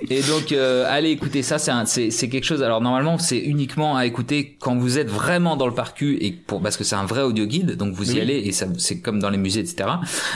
[0.09, 2.61] Et donc, euh, allez écouter ça, c'est un- c'est c'est quelque chose.
[2.63, 6.61] Alors normalement, c'est uniquement à écouter quand vous êtes vraiment dans le parcu et pour
[6.61, 8.21] parce que c'est un vrai audio guide, donc vous y Oui.
[8.21, 9.89] allez et ça c'est comme dans les musées, etc.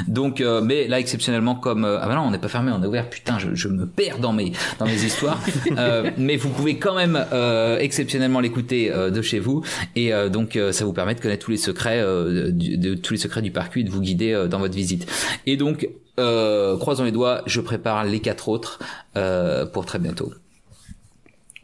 [0.08, 2.82] Donc, euh, mais là exceptionnellement comme euh, ah bah non, on n'est pas fermé, on
[2.84, 3.10] est ouvert.
[3.10, 5.42] Putain, je, je me perds dans mes dans mes histoires.
[5.78, 9.64] Euh, mais vous pouvez quand même euh, exceptionnellement l'écouter euh, de chez vous
[9.96, 12.96] et euh, donc euh, ça vous permet de connaître tous les secrets euh, du- de,
[12.96, 15.06] tous les secrets du parcu et de vous guider euh, dans votre visite.
[15.46, 15.88] Et donc
[16.20, 18.80] euh, croisons les doigts, je prépare les quatre autres
[19.16, 20.32] euh, pour très bientôt.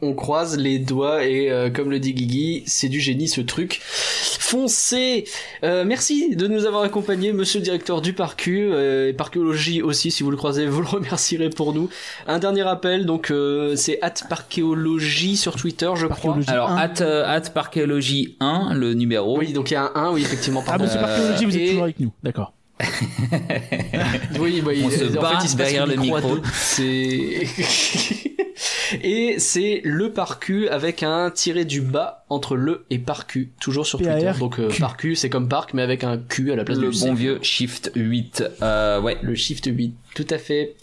[0.02, 3.80] on croise les doigts et euh, comme le dit Guigui, c'est du génie ce truc.
[3.82, 5.24] Foncez
[5.62, 10.10] Euh, Merci de nous avoir accompagnés, monsieur le directeur du Parcu, euh, et Parchéologie aussi,
[10.10, 11.88] si vous le croisez, vous le remercierez pour nous.
[12.26, 16.36] Un dernier rappel, donc euh, c'est at Parchéologie sur Twitter, je crois.
[16.48, 19.38] Alors, at, euh, at Parchéologie 1, le numéro.
[19.38, 20.60] Oui, donc il y a un 1, oui, effectivement.
[20.64, 20.84] Ah, pardon.
[20.84, 22.12] monsieur Parchéologie, vous êtes et- toujours avec nous.
[22.22, 22.52] D'accord.
[24.38, 24.82] Oui, oui.
[24.84, 26.38] On se en fait, bat il se passe derrière le micro.
[26.52, 27.46] C'est
[29.02, 33.98] et c'est le parcu avec un tiré du bas entre le et parcu, toujours sur
[33.98, 34.32] Twitter.
[34.38, 36.96] Donc euh, parcu, c'est comme parc, mais avec un Q à la place Le du
[36.96, 37.06] C.
[37.06, 38.44] bon vieux Shift 8.
[38.62, 39.18] Euh, ouais.
[39.22, 40.74] Le Shift 8, tout à fait.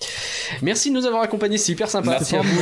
[0.61, 2.11] Merci de nous avoir accompagnés, c'est hyper sympa.
[2.11, 2.61] Merci à vous.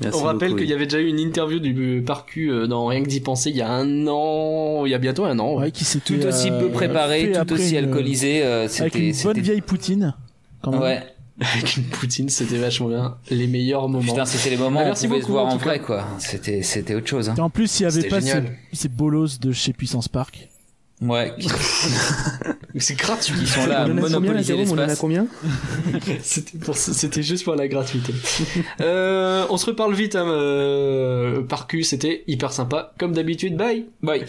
[0.00, 3.02] Merci On rappelle qu'il y avait déjà eu une interview du parcu euh, dans Rien
[3.02, 5.56] que d'y penser il y a un an, il y a bientôt un an.
[5.58, 5.70] ouais.
[5.70, 8.42] Qui s'était, Tout aussi euh, peu préparé, fait tout après aussi une- alcoolisé.
[8.44, 9.10] euh, Avec C'était.
[9.10, 10.14] une bonne vieille poutine.
[10.62, 10.80] Quand même.
[10.80, 11.02] Ouais.
[11.40, 13.16] Avec une poutine, c'était vachement bien.
[13.30, 14.04] Les meilleurs moments.
[14.12, 16.06] Putain, c'était les moments Bah, où on merci pouvait se voir en en vrai, quoi.
[16.18, 17.28] C'était, c'était autre chose.
[17.28, 17.34] Hein.
[17.36, 18.40] Et en plus, il y avait pas ces,
[18.72, 20.48] ces bolos de chez Puissance Park.
[21.00, 21.32] Ouais.
[22.78, 23.34] C'est gratuit.
[23.38, 24.98] qui sont là à On combien, monopoliser Jérôme On en a l'espace.
[24.98, 25.26] combien
[26.22, 28.12] C'était juste pour la gratuité.
[28.80, 33.56] euh, on se reparle vite, hein, euh, par cul, c'était hyper sympa, comme d'habitude.
[33.56, 34.24] Bye, bye.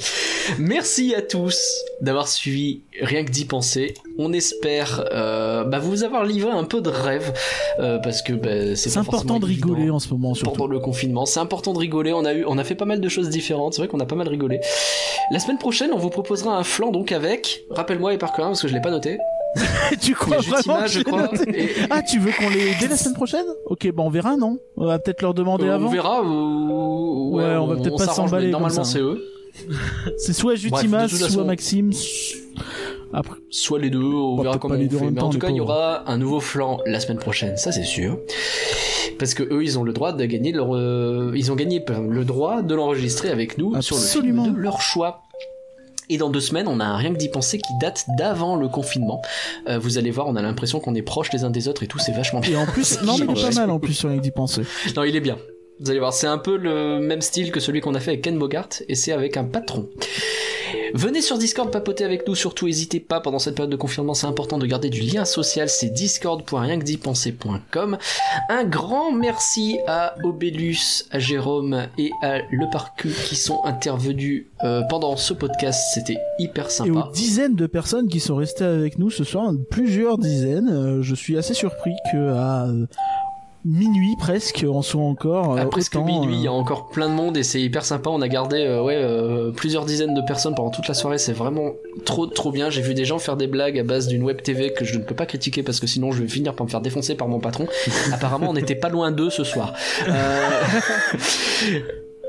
[0.59, 1.59] Merci à tous
[2.01, 3.93] d'avoir suivi rien que d'y penser.
[4.17, 7.33] On espère euh, bah, vous avoir livré un peu de rêve
[7.79, 10.51] euh, parce que bah, c'est important de rigoler évident en ce moment, surtout.
[10.57, 11.25] pendant le confinement.
[11.25, 12.13] C'est important de rigoler.
[12.13, 13.73] On a eu, on a fait pas mal de choses différentes.
[13.73, 14.59] C'est vrai qu'on a pas mal rigolé.
[15.31, 17.65] La semaine prochaine, on vous proposera un flanc donc avec.
[17.69, 19.17] Rappelle-moi et par cœur parce que je l'ai pas noté.
[20.01, 21.23] tu crois vraiment que je crois.
[21.31, 23.45] noté Et- Ah, tu veux qu'on les dès la semaine prochaine?
[23.67, 24.59] Ok, bah on verra, non?
[24.77, 25.87] On va peut-être leur demander Euh, avant.
[25.87, 26.21] on verra.
[26.23, 28.91] ou- Ouais, on va peut-être pas s'emballer Normalement, ça.
[28.93, 29.21] c'est eux.
[30.17, 31.91] C'est soit Jutimas, soit Maxime.
[33.13, 35.11] Après, Soit les deux, on Bah, verra comment on fait.
[35.11, 37.83] Mais en tout cas, il y aura un nouveau flanc la semaine prochaine, ça c'est
[37.83, 38.19] sûr.
[39.19, 42.25] Parce que eux, ils ont le droit de gagner leur, euh, ils ont gagné le
[42.25, 45.21] droit de l'enregistrer avec nous sur le film de leur choix.
[46.09, 48.67] Et dans deux semaines, on a un rien que d'y penser qui date d'avant le
[48.67, 49.21] confinement.
[49.67, 51.87] Euh, vous allez voir, on a l'impression qu'on est proches les uns des autres et
[51.87, 52.59] tout, c'est vachement bien.
[52.59, 54.29] et en plus, non mais il est pas mal en plus sur rien que d'y
[54.31, 54.61] penser.
[54.95, 55.37] Non, il est bien.
[55.79, 58.21] Vous allez voir, c'est un peu le même style que celui qu'on a fait avec
[58.21, 59.89] Ken Bogart, et c'est avec un patron.
[60.95, 64.27] Venez sur Discord papoter avec nous, surtout n'hésitez pas pendant cette période de confinement, c'est
[64.27, 67.97] important de garder du lien social, c'est discord.rienquedipenser.com.
[68.47, 74.83] Un grand merci à Obélus, à Jérôme et à Le Parcu qui sont intervenus euh,
[74.89, 77.09] pendant ce podcast, c'était hyper Et sympa.
[77.09, 81.13] aux dizaines de personnes qui sont restées avec nous ce soir, plusieurs dizaines, euh, je
[81.13, 82.85] suis assez surpris que à euh,
[83.65, 86.87] minuit presque, on soit encore euh, À presque autant, minuit, euh, il y a encore
[86.87, 88.11] plein de monde et c'est hyper sympa.
[88.11, 91.17] On a gardé euh, ouais euh, plusieurs dizaines de personnes pendant toute la soirée.
[91.17, 91.71] C'est vraiment
[92.05, 92.69] trop trop bien.
[92.69, 95.03] J'ai vu des gens faire des blagues à base d'une web TV que je ne
[95.03, 97.39] peux pas critiquer parce que sinon je vais finir par me faire défoncer par mon
[97.39, 97.67] patron.
[98.13, 99.73] Apparemment, on n'était pas loin d'eux ce soir.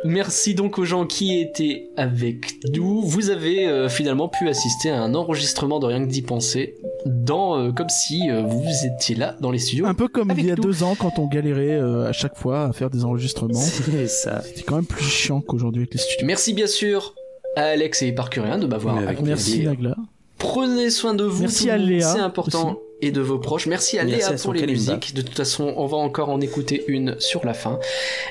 [0.06, 3.02] Merci donc aux gens qui étaient avec nous.
[3.02, 6.74] Vous avez euh, finalement pu assister à un enregistrement de rien que d'y penser,
[7.06, 9.86] dans euh, comme si euh, vous étiez là dans les studios.
[9.86, 10.62] un peu comme il y a nous.
[10.62, 13.54] deux ans quand on galérait euh, à chaque fois à faire des enregistrements.
[13.54, 14.42] C'est ça.
[14.42, 16.26] C'était quand même plus chiant qu'aujourd'hui avec les studios.
[16.26, 17.14] Merci bien sûr
[17.56, 19.28] à Alex et Parcurien de m'avoir accompagné.
[19.28, 19.96] Merci Nagla.
[20.38, 21.40] Prenez soin de vous.
[21.42, 22.70] Merci à Léa C'est important.
[22.72, 22.78] aussi.
[23.02, 23.66] Et de vos proches.
[23.66, 24.78] Merci à Merci Léa à pour les Kalimba.
[24.94, 25.14] musiques.
[25.14, 27.78] De toute façon, on va encore en écouter une sur la fin.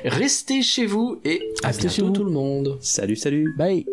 [0.04, 2.10] Restez chez vous et à Restez bientôt chez vous.
[2.12, 2.78] tout le monde.
[2.82, 3.54] Salut, salut.
[3.58, 3.86] Bye.